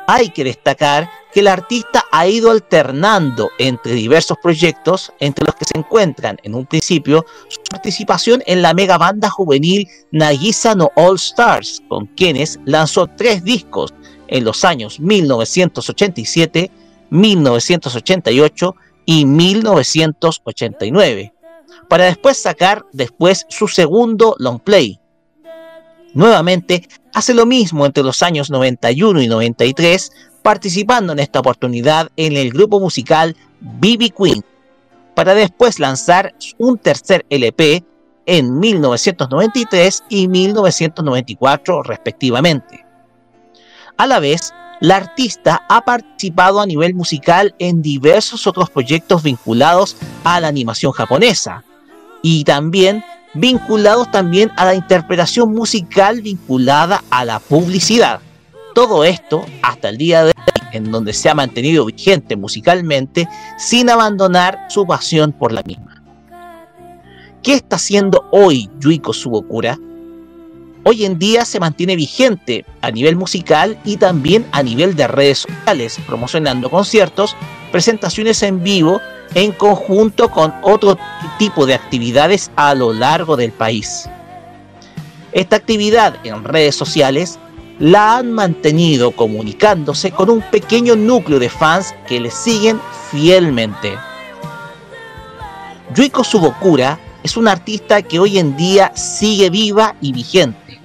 [0.06, 5.64] Hay que destacar que el artista ha ido alternando entre diversos proyectos, entre los que
[5.64, 11.16] se encuentran en un principio su participación en la mega banda juvenil Nagisa no All
[11.16, 13.92] Stars, con quienes lanzó tres discos
[14.28, 16.70] en los años 1987,
[17.10, 21.34] 1988 y 1989,
[21.88, 25.00] para después sacar después su segundo long play.
[26.12, 30.12] Nuevamente, hace lo mismo entre los años 91 y 93,
[30.44, 34.44] participando en esta oportunidad en el grupo musical BB Queen,
[35.14, 37.82] para después lanzar un tercer LP
[38.26, 42.84] en 1993 y 1994 respectivamente.
[43.96, 49.96] A la vez, la artista ha participado a nivel musical en diversos otros proyectos vinculados
[50.24, 51.64] a la animación japonesa
[52.20, 58.20] y también vinculados también a la interpretación musical vinculada a la publicidad.
[58.74, 63.88] Todo esto hasta el día de hoy, en donde se ha mantenido vigente musicalmente sin
[63.88, 66.02] abandonar su pasión por la misma.
[67.44, 69.78] ¿Qué está haciendo hoy Yuiko Subokura?
[70.82, 75.38] Hoy en día se mantiene vigente a nivel musical y también a nivel de redes
[75.38, 77.36] sociales, promocionando conciertos,
[77.70, 79.00] presentaciones en vivo
[79.34, 80.98] en conjunto con otro
[81.38, 84.08] tipo de actividades a lo largo del país.
[85.32, 87.38] Esta actividad en redes sociales
[87.78, 92.80] la han mantenido comunicándose con un pequeño núcleo de fans que le siguen
[93.10, 93.94] fielmente.
[95.94, 100.80] Yuiko Subokura es una artista que hoy en día sigue viva y vigente.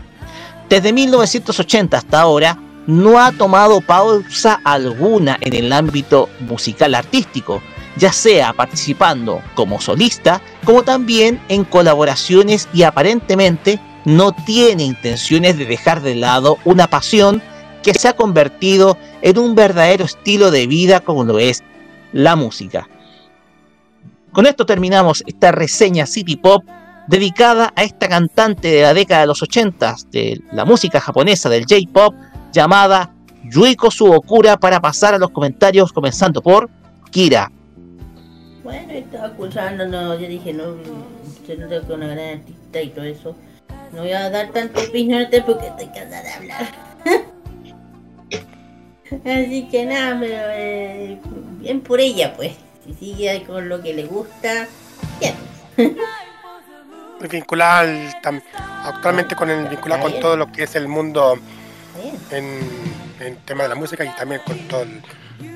[0.68, 7.62] Desde 1980 hasta ahora no ha tomado pausa alguna en el ámbito musical artístico,
[7.98, 15.66] ya sea participando como solista, como también en colaboraciones y aparentemente no tiene intenciones de
[15.66, 17.44] dejar de lado una pasión
[17.84, 21.64] que se ha convertido en un verdadero estilo de vida como lo es
[22.12, 22.90] la música.
[24.32, 26.64] Con esto terminamos esta reseña City Pop
[27.08, 31.66] dedicada a esta cantante de la década de los 80 de la música japonesa del
[31.66, 32.16] J-Pop
[32.52, 33.14] llamada
[33.44, 36.70] Yuiko Subokura para pasar a los comentarios comenzando por
[37.12, 37.52] Kira.
[38.64, 40.76] Bueno, estaba acusando, no, yo dije, no,
[41.46, 43.36] se nota que una gran artista y todo eso.
[43.94, 46.68] No voy a dar tanto opinión porque estoy cansada de hablar.
[49.26, 51.20] Así que nada, pero eh,
[51.60, 52.54] bien por ella, pues.
[52.86, 54.68] Si sigue con lo que le gusta,
[55.20, 55.36] bien.
[57.30, 58.42] Vinculada al- tam-
[58.86, 61.38] actualmente con el vinculada con todo lo que es el mundo
[62.32, 62.60] en,
[63.20, 65.02] en tema de la música y también con todo el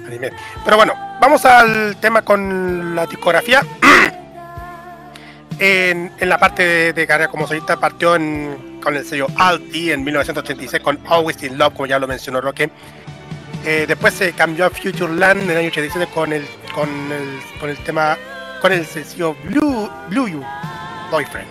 [0.06, 0.32] anime.
[0.66, 3.62] Pero bueno, vamos al tema con la discografía.
[5.64, 10.84] en, en la parte de, carrera como solista partió con el sello Alti en 1986
[10.84, 12.70] con Always in Love, como ya lo mencionó Roque.
[13.66, 17.70] Eh, después se cambió a Futureland en el año 87 con el, con el, con
[17.70, 18.18] el tema,
[18.62, 20.44] con el sencillo Blue, You
[21.10, 21.48] Boyfriend.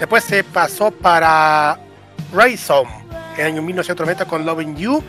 [0.00, 1.78] Después se pasó para
[2.32, 2.90] Rhizome
[3.36, 5.00] en el año 1990 con Loving You.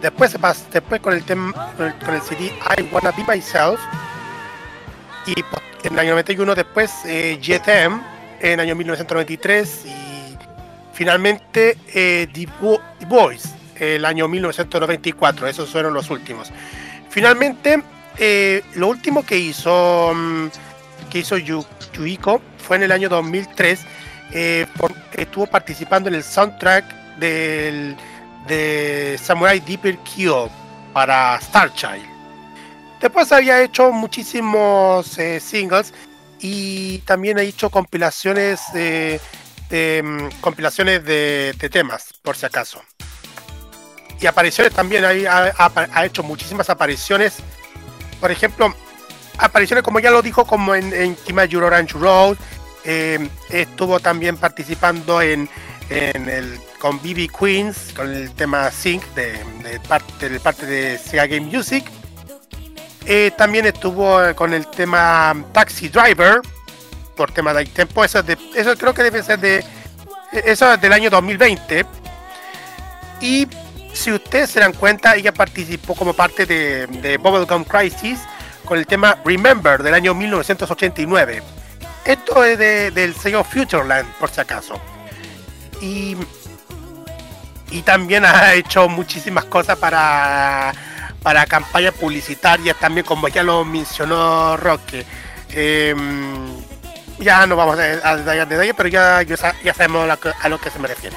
[0.00, 3.78] Después se pasó después con el tema con CD I Wanna Be Myself.
[5.26, 5.34] Y
[5.84, 7.38] en el año 91 después eh,
[8.40, 10.36] en el año 1993 y
[10.92, 13.06] finalmente eh, The, Vo- The
[13.78, 15.46] el año 1994.
[15.48, 16.50] Esos fueron los últimos.
[17.10, 17.82] Finalmente,
[18.18, 20.46] eh, lo último que hizo mm,
[21.10, 23.80] que hizo Yu- Yuiko fue en el año 2003.
[24.34, 24.66] eh,
[25.14, 26.84] estuvo participando en el soundtrack
[27.18, 27.94] del,
[28.48, 30.48] de Samurai Deeper Kill
[30.94, 32.11] para Star Child.
[33.02, 35.92] Después había hecho muchísimos eh, singles
[36.40, 39.20] y también ha hecho compilaciones de,
[40.04, 42.80] mm, compilaciones de, temas, por si acaso.
[44.20, 47.38] Y apariciones también, ha, hecho muchísimas apariciones.
[48.20, 48.72] Por ejemplo,
[49.36, 52.36] apariciones como ya lo dijo, como en, en Kimajuro Orange Road.
[52.84, 55.48] eh, estuvo también participando en,
[55.90, 59.32] el con BB Queens, con el tema Sync de,
[59.64, 61.84] de parte, de parte de Sega Game Music.
[63.06, 66.40] Eh, también estuvo eh, con el tema Taxi Driver,
[67.16, 68.04] por tema de tempo.
[68.04, 69.64] Eso, es de- eso creo que debe ser de.
[70.32, 71.84] Eso es del año 2020.
[73.20, 73.46] Y
[73.92, 78.18] si ustedes se dan cuenta, ella participó como parte de, Bubblegum Crisis
[78.64, 81.42] con el tema Remember del año 1989.
[82.04, 84.80] Esto es de- del sello Futureland, por si acaso.
[85.80, 86.16] Y,
[87.70, 90.72] y también ha hecho muchísimas cosas para,
[91.22, 95.04] para campañas publicitarias, también como ya lo mencionó Roque.
[95.50, 96.48] Em,
[97.18, 100.30] ya no vamos a, detallar detalles, pero ya, ya, sa- ya sabemos a lo, que,
[100.40, 101.16] a lo que se me refiere.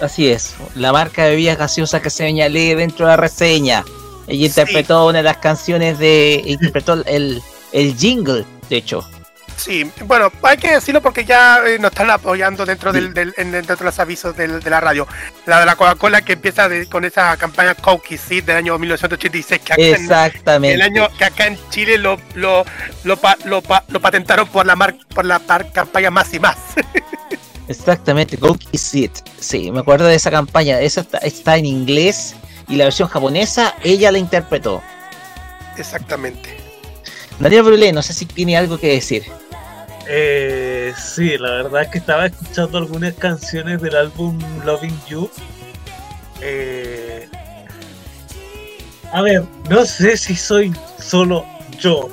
[0.00, 3.84] Así es, la marca de bebidas gaseosas que señalé dentro de la reseña.
[4.26, 6.42] Ella interpretó una de las canciones de.
[6.46, 9.06] interpretó el, el jingle, de hecho.
[9.56, 13.52] Sí, bueno, hay que decirlo porque ya eh, nos están apoyando dentro del, del- en-
[13.52, 15.06] dentro de los avisos del- de la radio.
[15.46, 19.60] La de la Coca-Cola que empieza de- con esa campaña Coke Seed del año 1986
[19.64, 20.74] que acá en- Exactamente.
[20.74, 22.64] el año que acá en Chile lo lo,
[23.04, 26.40] lo, pa- lo, pa- lo patentaron por la mar, por la par- campaña más y
[26.40, 26.56] más.
[27.68, 29.12] Exactamente, Go Kiss It.
[29.40, 30.80] Sí, me acuerdo de esa campaña.
[30.80, 32.34] Esa está, está en inglés
[32.68, 34.82] y la versión japonesa ella la interpretó.
[35.78, 36.56] Exactamente.
[37.38, 39.24] Daniel Brulé, no sé si tiene algo que decir.
[40.06, 45.30] Eh, sí, la verdad es que estaba escuchando algunas canciones del álbum Loving You.
[46.40, 47.28] Eh,
[49.12, 51.46] a ver, no sé si soy solo
[51.78, 52.08] yo,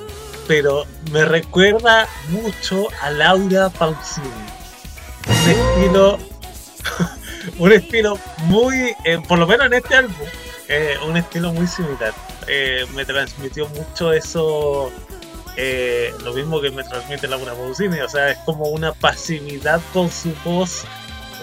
[0.47, 4.27] pero me recuerda mucho a Laura Pausini.
[5.27, 6.19] Un estilo,
[7.57, 10.27] un estilo muy, eh, por lo menos en este álbum,
[10.67, 12.13] eh, un estilo muy similar.
[12.47, 14.91] Eh, me transmitió mucho eso
[15.63, 20.09] eh, lo mismo que me transmite Laura Pausini, o sea, es como una pasividad con
[20.09, 20.83] su voz,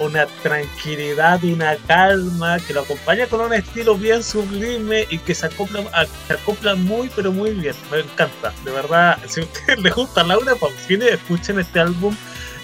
[0.01, 5.47] una tranquilidad, una calma que lo acompaña con un estilo bien sublime y que se
[5.47, 5.85] acopla,
[6.27, 10.25] se acopla muy pero muy bien, me encanta, de verdad, si a ustedes les gusta
[10.25, 12.15] Laura Pausini, escuchen este álbum,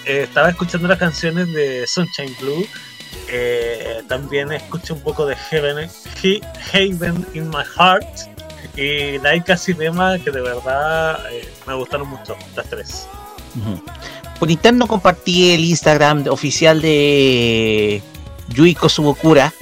[0.06, 2.66] Eh, estaba escuchando las canciones de Sunshine Blue,
[3.28, 5.88] eh, también escuché un poco de Heaven,
[6.22, 6.42] He-
[6.74, 8.04] Haven in My Heart,
[8.76, 13.06] y Laika Cinema, que de verdad eh, me gustaron mucho, las tres.
[14.38, 18.02] Por interno compartí el Instagram oficial de
[18.48, 19.52] Yuiko Subokura,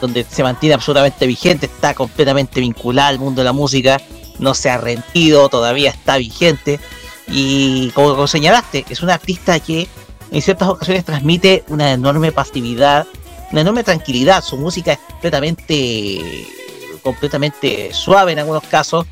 [0.00, 4.00] donde se mantiene absolutamente vigente, está completamente vinculada al mundo de la música,
[4.38, 6.80] no se ha rendido, todavía está vigente.
[7.28, 9.88] Y como, como señalaste, es una artista que
[10.30, 13.06] en ciertas ocasiones transmite una enorme pasividad,
[13.52, 14.42] una enorme tranquilidad.
[14.42, 16.46] Su música es completamente,
[17.00, 19.06] completamente suave en algunos casos,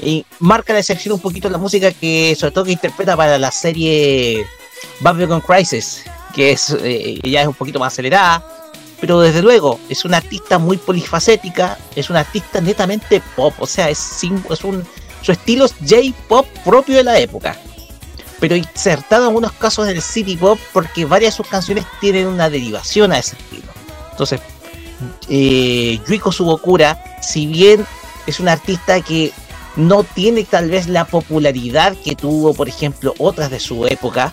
[0.00, 3.50] y marca la excepción un poquito la música que sobre todo que interpreta para la
[3.52, 4.44] serie
[5.00, 6.02] Babylon Crisis
[6.34, 8.44] que es eh, ya es un poquito más acelerada
[9.00, 13.88] pero desde luego es una artista muy polifacética es una artista netamente pop o sea
[13.88, 14.84] es, es un
[15.22, 17.56] su estilo es J-pop propio de la época
[18.40, 22.26] pero insertado en algunos casos en el city pop porque varias de sus canciones tienen
[22.26, 23.72] una derivación a ese estilo.
[24.10, 24.40] Entonces
[25.28, 27.86] eh, Yuiko Subokura, si bien
[28.26, 29.32] es una artista que
[29.76, 34.32] no tiene tal vez la popularidad que tuvo, por ejemplo, otras de su época,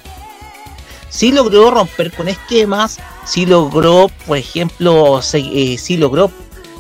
[1.09, 6.31] sí logró romper con esquemas, sí logró, por ejemplo, se- eh, sí logró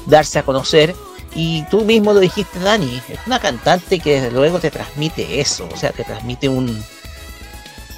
[0.05, 0.95] darse a conocer.
[1.33, 5.67] Y tú mismo lo dijiste, Dani, es una cantante que desde luego te transmite eso,
[5.73, 6.83] o sea, te transmite un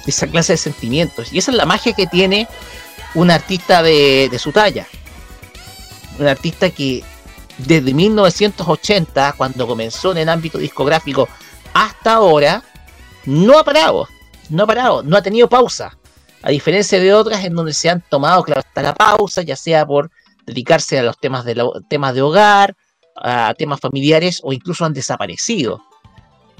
[0.06, 1.32] esa clase de sentimientos.
[1.32, 2.46] Y esa es la magia que tiene
[3.14, 4.86] un artista de su talla.
[6.18, 7.02] Un artista que
[7.58, 11.28] desde 1980, cuando comenzó en el ámbito discográfico,
[11.72, 12.62] hasta ahora,
[13.24, 14.08] no ha parado.
[14.50, 15.96] No ha parado, no ha tenido pausa.
[16.42, 20.10] A diferencia de otras en donde se han tomado, hasta la pausa, ya sea por
[20.46, 22.76] dedicarse a los temas de, la- temas de hogar,
[23.16, 25.82] a temas familiares o incluso han desaparecido.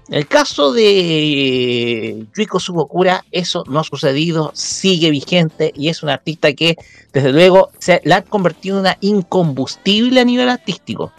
[0.08, 6.10] En el caso de Yuiko Subokura, eso no ha sucedido, sigue vigente y es un
[6.10, 6.76] artista que,
[7.12, 11.10] desde luego, se la ha convertido en una incombustible a nivel artístico.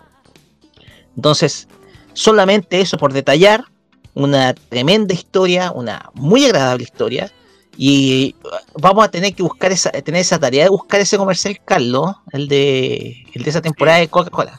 [1.16, 1.68] Entonces,
[2.14, 3.66] solamente eso por detallar,
[4.14, 7.32] una tremenda historia, una muy agradable historia.
[7.78, 8.36] Y
[8.74, 12.48] vamos a tener que buscar esa, tener esa tarea de buscar ese comercial, Carlos, el
[12.48, 14.58] de, el de esa temporada de Coca-Cola.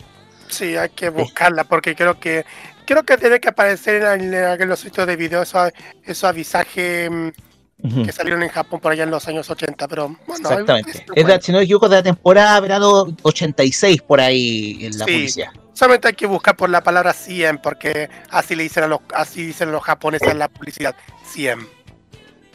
[0.49, 2.45] Sí, hay que buscarla porque creo que
[2.87, 5.71] creo que tiene que aparecer en, en los sitios de video esos,
[6.05, 10.49] esos avisajes mm, que salieron en Japón por allá en los años 80, pero bueno,
[10.51, 10.91] Exactamente.
[10.93, 14.99] es- Es de, si no me equivoco, de la temporada verano 86 por ahí en
[14.99, 15.13] la Sí.
[15.13, 15.49] publicidad.
[15.75, 19.45] solamente hay que buscar por la palabra 100 porque así le dicen a los así
[19.45, 20.95] dicen los japoneses en la publicidad
[21.31, 21.69] 100.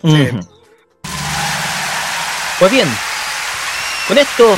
[0.01, 0.40] Ujú.
[2.60, 2.88] Pues bien,
[4.08, 4.58] con esto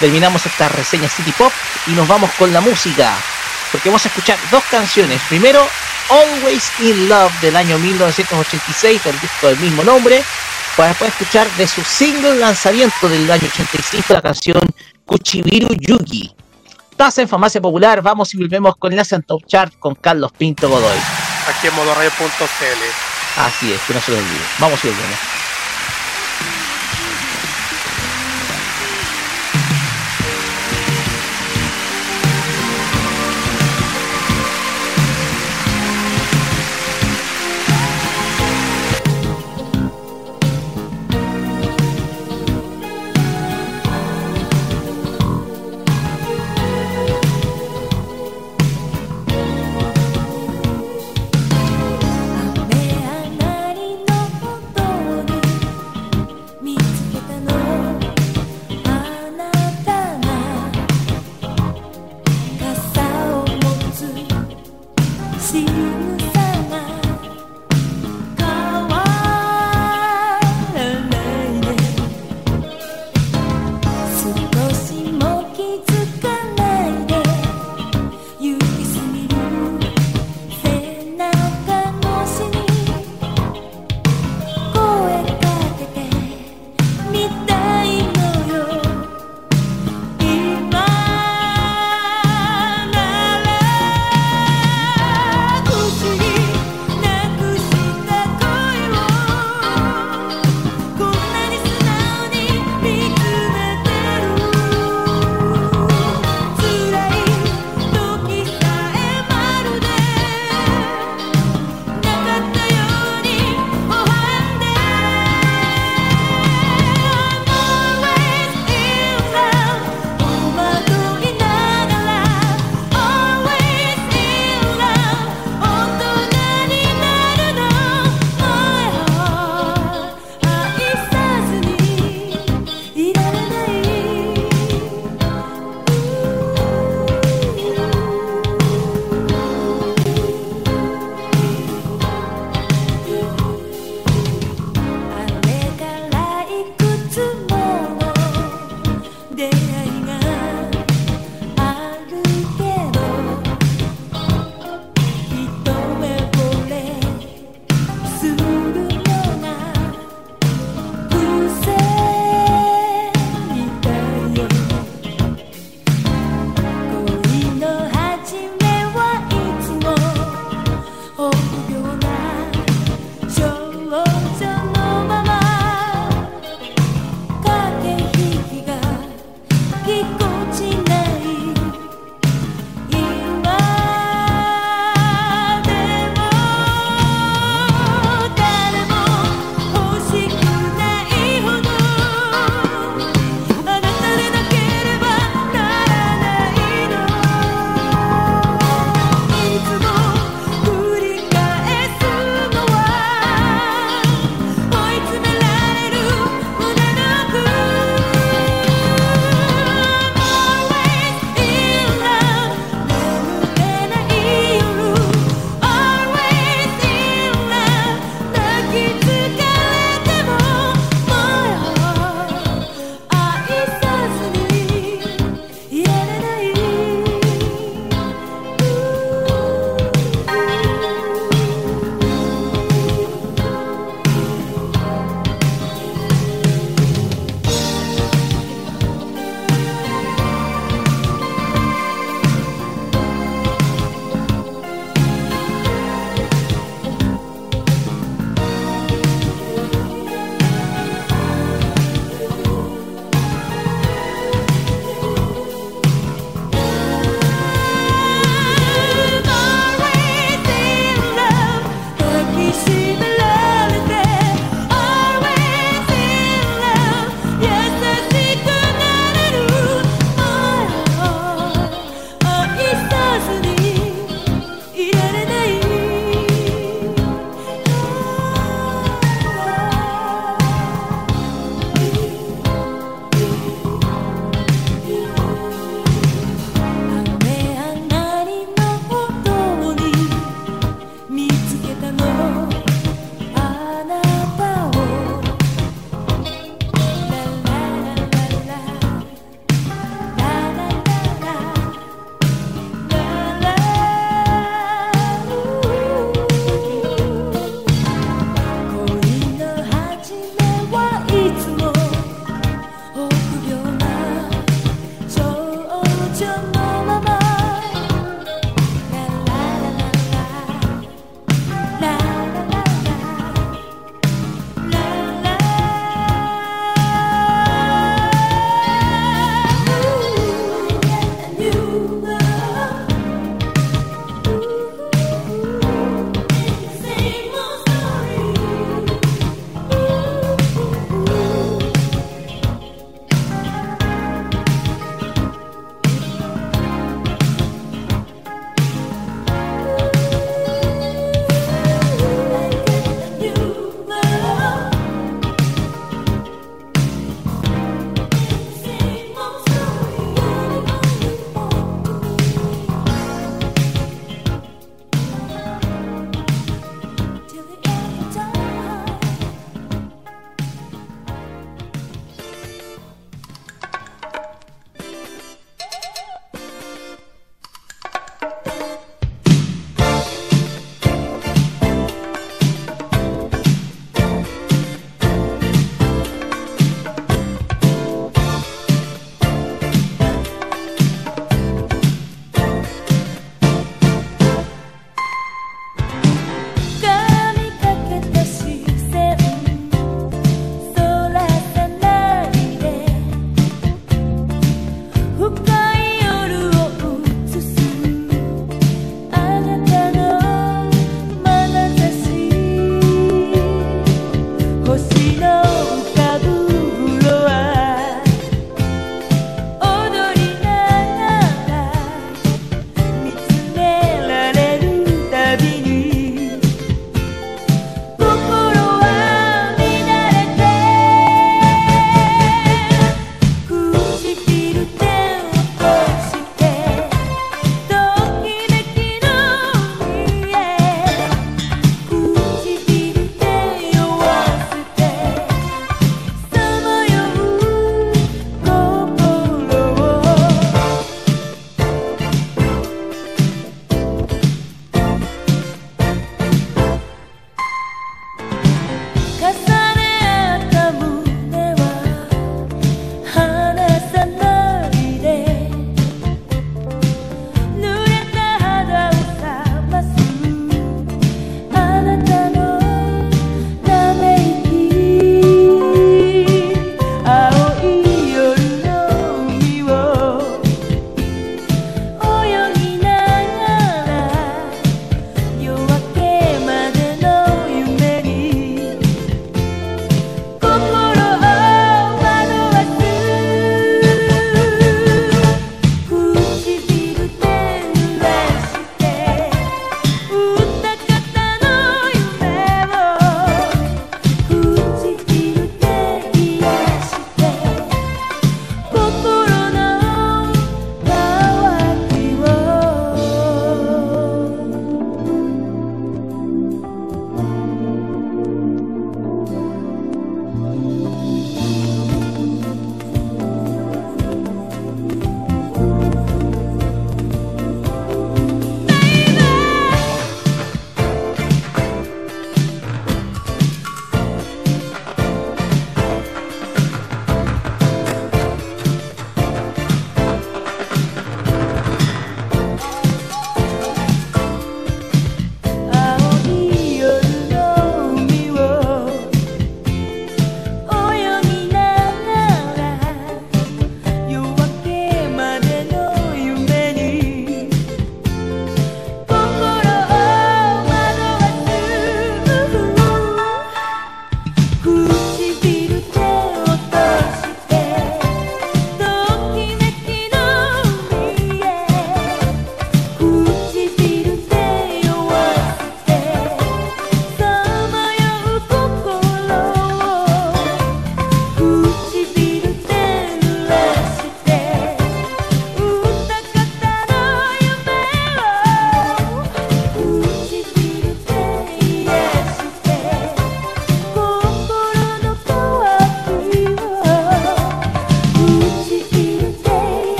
[0.00, 1.52] terminamos esta reseña City Pop
[1.86, 3.14] y nos vamos con la música.
[3.72, 5.20] Porque vamos a escuchar dos canciones.
[5.28, 5.66] Primero,
[6.10, 10.24] Always in Love del año 1986, del disco del mismo nombre.
[10.76, 14.60] Para después escuchar de su single lanzamiento del año 85, la canción
[15.04, 16.34] Kuchibiru Yugi.
[16.90, 20.68] Estás en Farmacia Popular, vamos y volvemos con el Asian Top Chart con Carlos Pinto
[20.68, 20.98] Godoy.
[21.48, 23.40] Aquí en modoradio.cl.
[23.40, 24.40] Así es, que no se lo olvide.
[24.58, 25.18] Vamos y volvemos.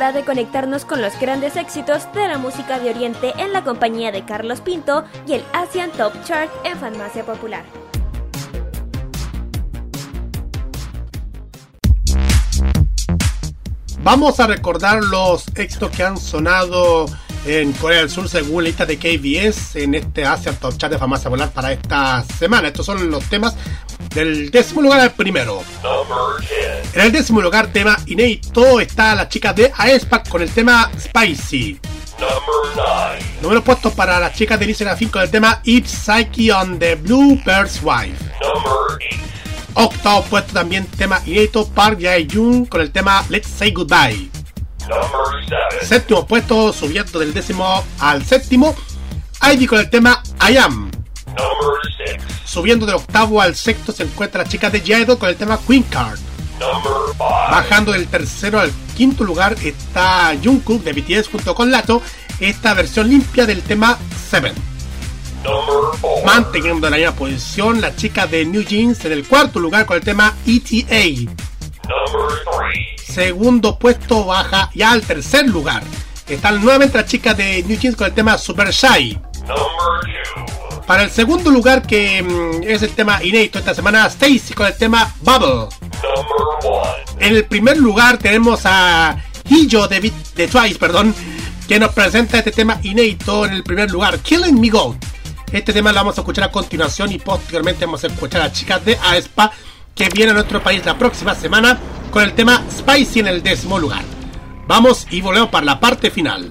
[0.00, 4.10] Hora de conectarnos con los grandes éxitos de la música de Oriente en la compañía
[4.10, 7.62] de Carlos Pinto y el Asian Top Chart en Farmacia Popular.
[14.02, 17.04] Vamos a recordar los éxitos que han sonado
[17.44, 20.98] en Corea del Sur según la lista de KBS en este Asia Top Chart de
[20.98, 22.68] Farmacia Volar para esta semana.
[22.68, 23.54] Estos son los temas
[24.14, 25.62] del décimo lugar al primero.
[26.92, 31.78] En el décimo lugar, tema inédito, está la chica de Aespa con el tema Spicy.
[33.40, 36.96] Número puesto para las chicas de Lisa Fin con el tema It's Psyche on the
[36.96, 38.16] Blue Bird's Wife.
[39.74, 44.28] Octavo puesto también tema inédito Park Jae-jung con el tema Let's Say Goodbye.
[45.82, 48.74] Séptimo puesto, subiendo del décimo al séptimo,
[49.42, 50.20] Ivy con el tema
[50.50, 50.90] I Am.
[52.44, 55.84] Subiendo del octavo al sexto se encuentra la chica de Jaedo con el tema Queen
[55.84, 56.18] Card.
[57.18, 62.02] Bajando del tercero al quinto lugar está Jungkook de BTS junto con Lato,
[62.38, 63.98] esta versión limpia del tema
[64.30, 64.54] Seven.
[66.24, 70.04] Manteniendo la misma posición, la chica de New Jeans en el cuarto lugar con el
[70.04, 71.30] tema ETA.
[73.02, 75.82] Segundo puesto baja ya al tercer lugar.
[76.28, 79.18] Están nuevamente la chica de New Jeans con el tema Super Shy.
[80.90, 84.76] Para el segundo lugar, que mm, es el tema inédito esta semana, Stacy con el
[84.76, 85.68] tema Bubble.
[87.20, 89.16] En el primer lugar tenemos a
[89.48, 91.14] Hijo de, de Twice, perdón,
[91.68, 94.98] que nos presenta este tema inédito en el primer lugar, Killing Me Gold.
[95.52, 98.84] Este tema lo vamos a escuchar a continuación y posteriormente vamos a escuchar a chicas
[98.84, 99.52] de Aespa
[99.94, 101.78] que viene a nuestro país la próxima semana
[102.10, 104.02] con el tema Spicy en el décimo lugar.
[104.66, 106.50] Vamos y volvemos para la parte final.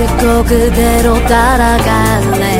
[0.00, 2.58] 듣고 그대로 따라갈래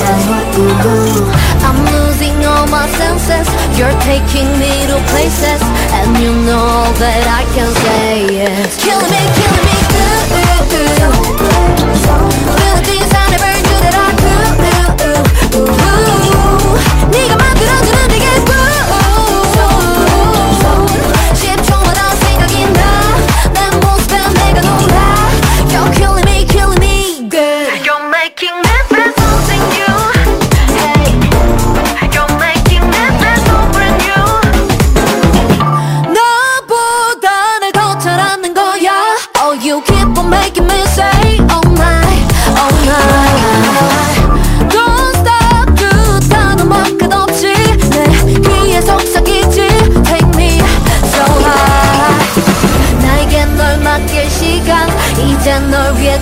[1.63, 5.63] I'm losing all my senses You're taking me to places
[5.93, 10.27] And you know that I can say yes Killing me, killing me good
[11.97, 12.50] Melodies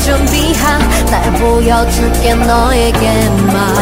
[0.08, 3.74] 준비한 날 보여줄게 너에게만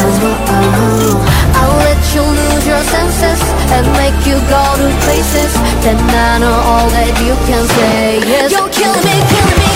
[1.55, 3.41] I'll let you lose your senses
[3.73, 8.51] and make you go to places Then I know all that you can say yes
[8.51, 9.73] You're killing me, killing me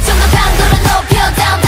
[0.05, 1.64] 좀더 강도를 높여 down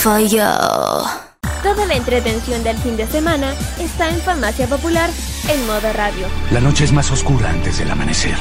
[0.00, 0.40] for you
[1.62, 5.10] Toda la entretención del fin de semana está en Farmacia Popular
[5.46, 6.26] en modo radio.
[6.50, 8.36] La noche es más oscura antes del amanecer.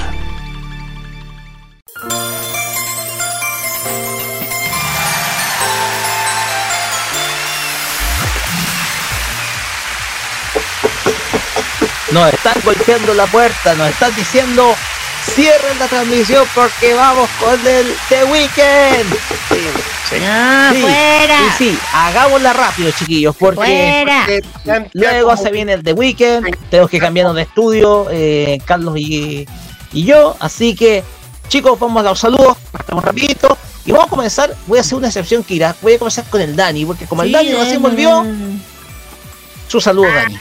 [12.14, 14.76] Nos están golpeando la puerta, nos están diciendo
[15.26, 19.14] cierren la transmisión porque vamos con el The Weekend.
[19.50, 19.60] Sí,
[20.10, 20.16] sí.
[20.20, 21.40] No, Sí, fuera.
[21.58, 24.26] Sí, sí, hagámosla rápido, chiquillos, porque, Fuera.
[24.64, 29.48] porque luego se viene el The Weekend, tenemos que cambiarnos de estudio, eh, Carlos y,
[29.94, 31.04] y yo, así que
[31.48, 35.08] chicos, vamos a los saludos, estamos rapidito, y vamos a comenzar, voy a hacer una
[35.08, 38.26] excepción, Kira, voy a comenzar con el Dani, porque como el Sí, Dani recién volvió,
[39.68, 40.40] su saludo, Dani.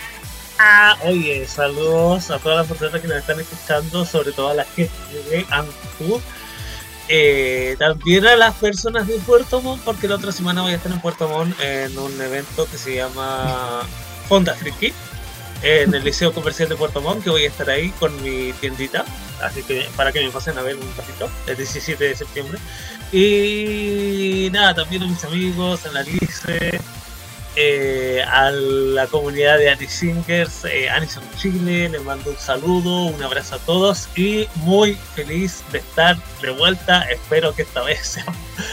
[1.05, 4.93] Oye, saludos a todas las personas que nos están escuchando, sobre todo a la gente
[5.31, 6.21] de Ancu.
[7.09, 10.93] Eh, también a las personas de Puerto Montt, porque la otra semana voy a estar
[10.93, 13.83] en Puerto Montt en un evento que se llama
[14.29, 14.93] Honda Friki,
[15.63, 19.05] en el Liceo Comercial de Puerto Montt, que voy a estar ahí con mi tiendita.
[19.41, 22.59] Así que para que me pasen a ver un ratito, el 17 de septiembre.
[23.13, 26.79] Y nada, también a mis amigos, a la Lice,
[27.57, 33.23] eh, a la comunidad de Annie Singers, eh, Anison Chile, les mando un saludo, un
[33.23, 37.03] abrazo a todos y muy feliz de estar de vuelta.
[37.11, 38.25] Espero que esta vez sea,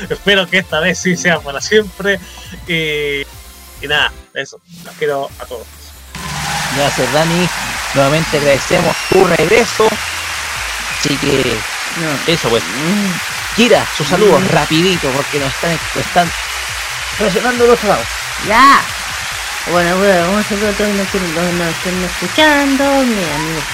[0.10, 2.20] espero que esta vez sí sea para siempre.
[2.68, 3.22] Y,
[3.84, 5.66] y nada, eso, los quiero a todos.
[6.76, 7.48] Gracias, Dani.
[7.94, 9.88] Nuevamente agradecemos tu regreso.
[11.00, 11.54] Así que,
[12.32, 12.64] eso pues.
[13.56, 14.48] Kira, sus saludos Mm.
[14.50, 16.30] rapidito porque nos están, nos están
[17.18, 18.02] presionando el otro lado.
[18.48, 18.82] Ya.
[19.72, 23.18] Bueno, bueno, un saludo a todos los que nos, estén escuchando, mis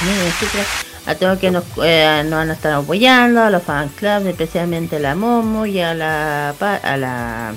[0.02, 0.66] amigos, etcétera.
[1.08, 4.98] A todos que nos, eh, nos van a estar apoyando, a los fan clubs, especialmente
[4.98, 7.54] a la Momo y a la a la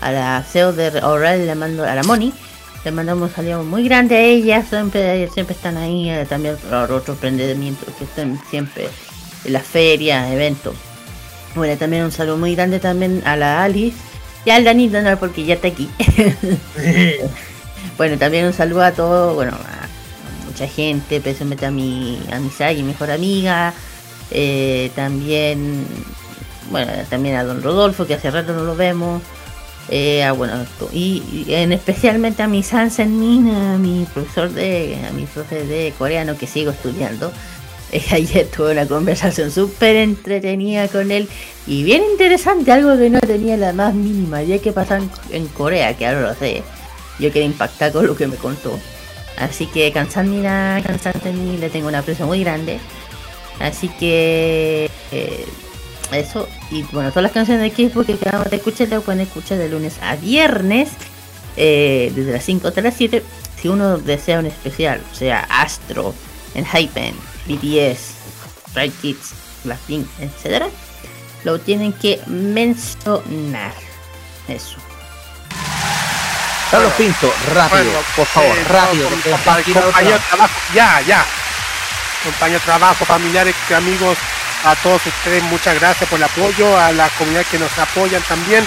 [0.00, 2.34] a la CEO de Oral, le mando a la Moni.
[2.84, 6.82] Le mandamos un saludo muy grande a ella, siempre, siempre están ahí, eh, también a
[6.82, 8.88] otros emprendimientos que están siempre
[9.44, 10.74] en las ferias, eventos.
[11.54, 14.11] Bueno, también un saludo muy grande también a la Alice
[14.44, 15.88] y al Dani Donald porque ya está aquí.
[17.98, 22.50] bueno, también un saludo a todos, bueno, a, mucha gente, especialmente a mi, a mi
[22.50, 23.72] Sai, mi mejor amiga.
[24.30, 25.86] eh, también,
[26.70, 29.22] bueno, también a don Rodolfo, que hace rato no lo vemos.
[29.88, 35.12] eh, a, bueno, y en especialmente a mi Sansen Min, a mi profesor de, a
[35.12, 37.32] mi profe de coreano que sigo estudiando.
[38.10, 41.28] Ayer tuve una conversación súper entretenida con él
[41.66, 45.46] y bien interesante, algo que no tenía la más mínima idea que pasa en, en
[45.48, 46.62] Corea, que ahora lo sé.
[47.18, 48.78] Yo quedé impactado con lo que me contó.
[49.36, 52.78] Así que Kansanmina, Kansanmina le tengo un aprecio muy grande.
[53.60, 55.44] Así que eh,
[56.12, 59.58] eso, y bueno, todas las canciones de equipo que acabamos de escuchar, las pueden escuchar
[59.58, 60.90] de lunes a viernes,
[61.56, 63.22] eh, desde las 5 hasta las 7.
[63.60, 66.14] si uno desea un especial, o sea, Astro,
[66.54, 67.14] Enhypen,
[67.46, 68.14] BTS,
[68.70, 69.32] Strike Kids,
[69.64, 70.64] Blackpink, etc.,
[71.44, 73.72] lo tienen que mencionar.
[74.48, 74.76] Eso.
[76.70, 79.10] Carlos Pinto, rápido, Bueno, por favor, eh, rápido.
[79.10, 81.24] no, compañero de trabajo, ya, ya.
[82.24, 84.16] Compañeros de trabajo, familiares, amigos,
[84.64, 88.66] a todos ustedes, muchas gracias por el apoyo, a la comunidad que nos apoyan también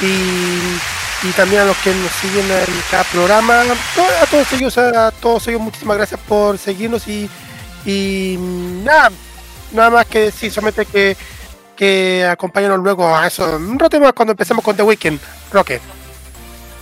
[0.00, 3.62] y, y también a los que nos siguen en cada programa.
[3.62, 7.30] A todos ellos, a todos ellos, muchísimas gracias por seguirnos y,
[7.84, 8.36] y
[8.84, 9.10] nada,
[9.72, 11.16] nada más que decir, solamente que,
[11.76, 12.36] que
[12.78, 13.56] luego a eso.
[13.56, 15.20] Un rato más cuando empecemos con The Weekend.
[15.52, 15.80] Roque.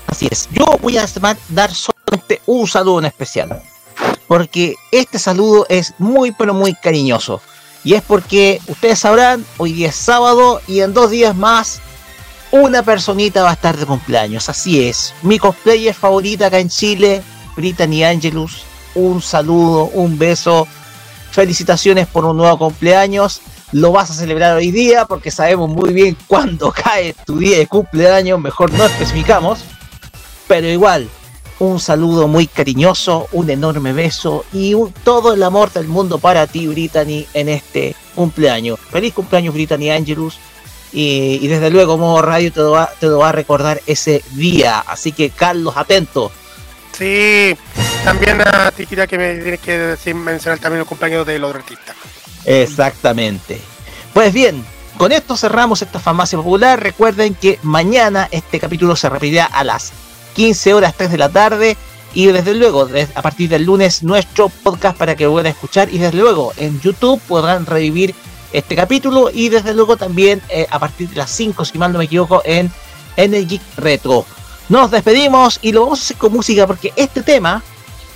[0.07, 0.49] Así es.
[0.51, 1.07] Yo voy a
[1.51, 3.63] dar solamente un saludo en especial.
[4.27, 7.41] Porque este saludo es muy, pero muy cariñoso.
[7.85, 11.81] Y es porque ustedes sabrán, hoy día es sábado y en dos días más
[12.51, 14.49] una personita va a estar de cumpleaños.
[14.49, 15.15] Así es.
[15.23, 17.23] Mi cosplayer favorita acá en Chile,
[17.57, 18.65] Brittany Angelus.
[18.95, 20.67] Un saludo, un beso.
[21.39, 23.43] Felicitaciones por un nuevo cumpleaños.
[23.71, 27.69] Lo vas a celebrar hoy día porque sabemos muy bien cuándo cae tu día de
[27.69, 28.41] cumpleaños.
[28.41, 29.61] Mejor no especificamos.
[30.49, 31.09] Pero igual,
[31.61, 36.67] un saludo muy cariñoso, un enorme beso y todo el amor del mundo para ti,
[36.67, 38.81] Brittany, en este cumpleaños.
[38.81, 40.41] Feliz cumpleaños, Brittany Angelus.
[40.93, 44.81] Y, desde luego, Modo Radio te va, te lo va a recordar ese día.
[44.81, 46.33] Así que, Carlos, atento.
[46.99, 47.57] Sí,
[48.05, 51.95] también a ti que me tienes que decir, mencionar también el cumpleaños del otro artista.
[52.45, 53.61] Exactamente.
[54.13, 54.65] Pues bien,
[54.97, 56.83] con esto cerramos esta farmacia popular.
[56.83, 59.93] Recuerden que mañana este capítulo se repetirá a las
[60.35, 61.77] 15 horas 3 de la tarde.
[62.15, 65.89] Y desde luego, a partir del lunes, nuestro podcast para que puedan escuchar.
[65.95, 68.13] Y desde luego, en YouTube podrán revivir
[68.53, 69.31] este capítulo.
[69.33, 72.43] Y desde luego también eh, a partir de las 5, si mal no me equivoco,
[72.45, 72.73] en,
[73.17, 74.27] en el Geek Retro.
[74.69, 77.63] Nos despedimos y lo vamos a hacer con música porque este tema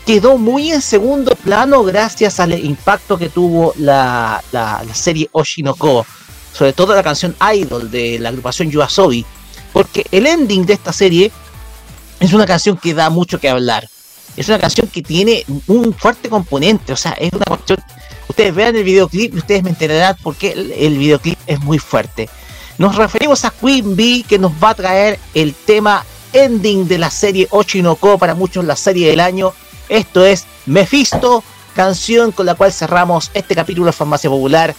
[0.05, 6.05] quedó muy en segundo plano gracias al impacto que tuvo la, la- serie Oshinoko,
[6.53, 9.25] sobre todo la canción Idol de la agrupación Yuasobi,
[9.73, 11.33] porque el ending de esta serie
[12.21, 13.89] es una canción que da mucho que hablar.
[14.37, 17.79] Es una canción que tiene un fuerte componente, o sea, es una cuestión.
[18.29, 22.29] Ustedes vean el videoclip y ustedes me enterarán por qué el videoclip es muy fuerte.
[22.79, 27.11] Nos referimos a Queen Bee que nos va a traer el tema ending de la
[27.11, 29.53] serie Oshinoko, para muchos la serie del año.
[29.89, 31.43] Esto es Mephisto,
[31.75, 34.75] canción con la cual cerramos este capítulo de Farmacia Popular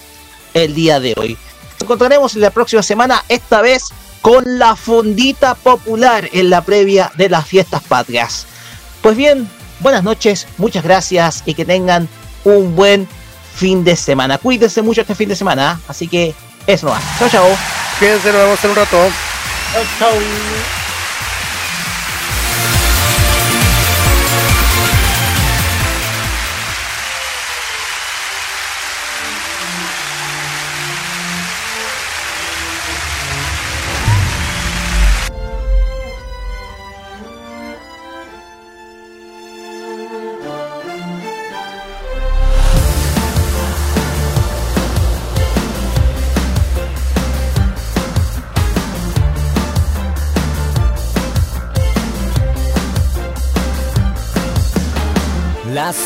[0.54, 1.38] el día de hoy.
[1.74, 3.90] Nos encontraremos en la próxima semana, esta vez
[4.22, 8.46] con la fondita popular en la previa de las fiestas patrias.
[9.02, 9.50] Pues bien,
[9.80, 12.08] buenas noches, muchas gracias y que tengan
[12.46, 13.08] un buen
[13.56, 14.38] fin de semana.
[14.38, 16.34] Cuídense mucho este fin de semana, así que
[16.68, 17.02] eso no va.
[17.20, 17.48] Chao, chao.
[18.00, 18.98] Cuídense, nos vemos en un rato.
[19.74, 20.83] Chau, chau.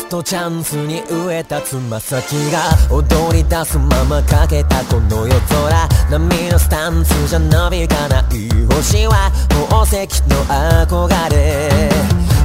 [0.08, 9.30] ラストチャンスに植えたつま先が踊り出すままかけたこの夜空波のスタンスじゃなびかない星は
[9.68, 10.36] 宝石の
[10.86, 11.90] 憧れ。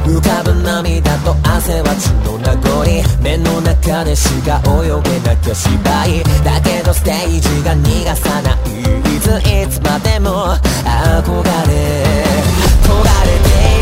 [0.04, 2.84] 浮かぶ涙と汗は血の名残
[3.24, 6.22] 目の中でしか泳げなきゃ芝居。
[6.44, 10.48] だけどステージが逃がさないいついつまでも
[10.84, 12.04] 憧れ。
[12.84, 13.73] 焦がれて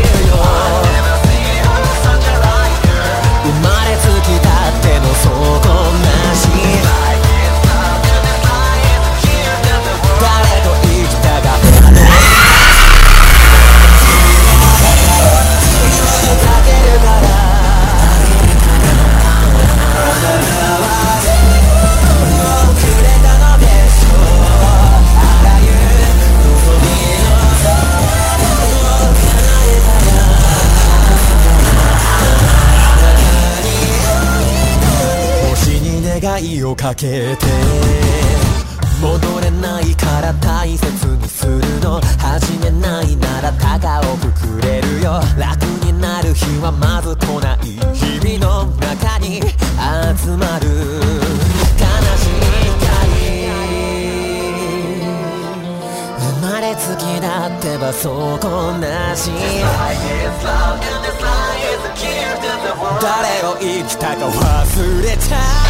[36.42, 37.46] に願いをかけて
[39.00, 42.00] 戻れないから大切にするの。
[42.18, 45.20] 始めないなら高をくくれるよ。
[45.36, 47.58] 楽になる日はまず来ない
[47.94, 50.68] 日々の中に集まる。
[51.78, 51.86] 悲
[52.18, 52.38] しい
[52.78, 52.86] 光
[56.18, 59.30] 生まれつきだってばそこなし。
[63.00, 65.61] 誰を生きたか忘れた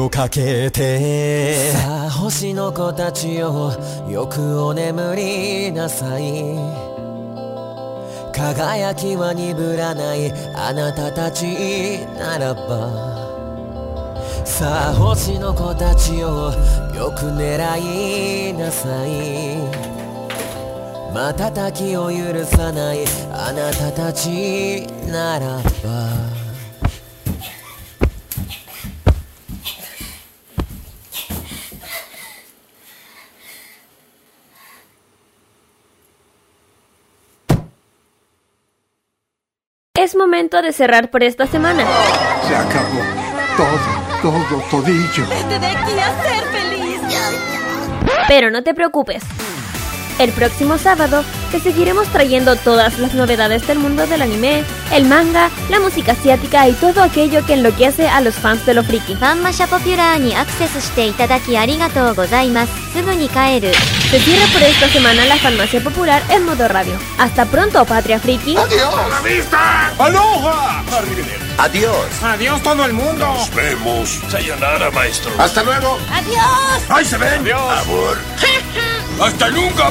[0.00, 3.72] をかけてさあ星の子たちよ
[4.08, 6.54] よくお眠りなさい。
[8.32, 13.10] 輝きは鈍らないあなたたちならば。
[14.46, 16.52] さあ星の子たちよ
[16.94, 19.90] よく狙いなさい。
[21.12, 26.19] 瞬きを許さないあなたたちならば。
[40.10, 41.84] Es momento de cerrar por esta semana.
[42.48, 43.00] Se acabó.
[43.56, 45.24] Todo, todo, todillo.
[45.28, 47.00] Vete de aquí a ser feliz
[48.26, 49.22] Pero no te preocupes
[50.20, 55.50] el próximo sábado te seguiremos trayendo todas las novedades del mundo del anime, el manga,
[55.70, 59.14] la música asiática y todo aquello que enloquece a los fans de lo friki.
[59.14, 60.78] Popular ni acceso
[64.52, 66.98] por esta semana la Farmacia Popular en modo radio.
[67.18, 68.56] Hasta pronto, Patria Friki.
[68.56, 68.94] ¡Adiós!
[68.94, 69.92] ¡A la vista!
[69.98, 70.82] ¡Aloha!
[71.58, 71.94] ¡Adiós!
[72.22, 73.26] ¡Adiós todo el mundo!
[73.26, 74.20] ¡Nos vemos!
[74.30, 75.30] ¡Sayonara, maestro!
[75.38, 75.98] ¡Hasta luego!
[76.10, 76.82] ¡Adiós!
[76.88, 77.40] ¡Ahí se ven!
[77.40, 77.60] ¡Adiós!
[77.60, 78.18] ¡Abur!
[79.20, 79.90] ¡Hasta nunca!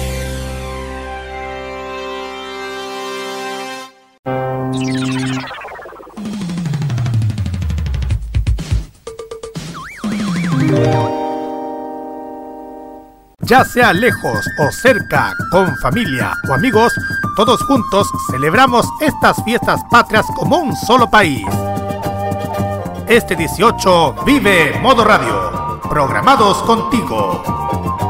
[13.51, 16.93] Ya sea lejos o cerca, con familia o amigos,
[17.35, 21.45] todos juntos celebramos estas fiestas patrias como un solo país.
[23.09, 28.00] Este 18 vive Modo Radio, programados contigo.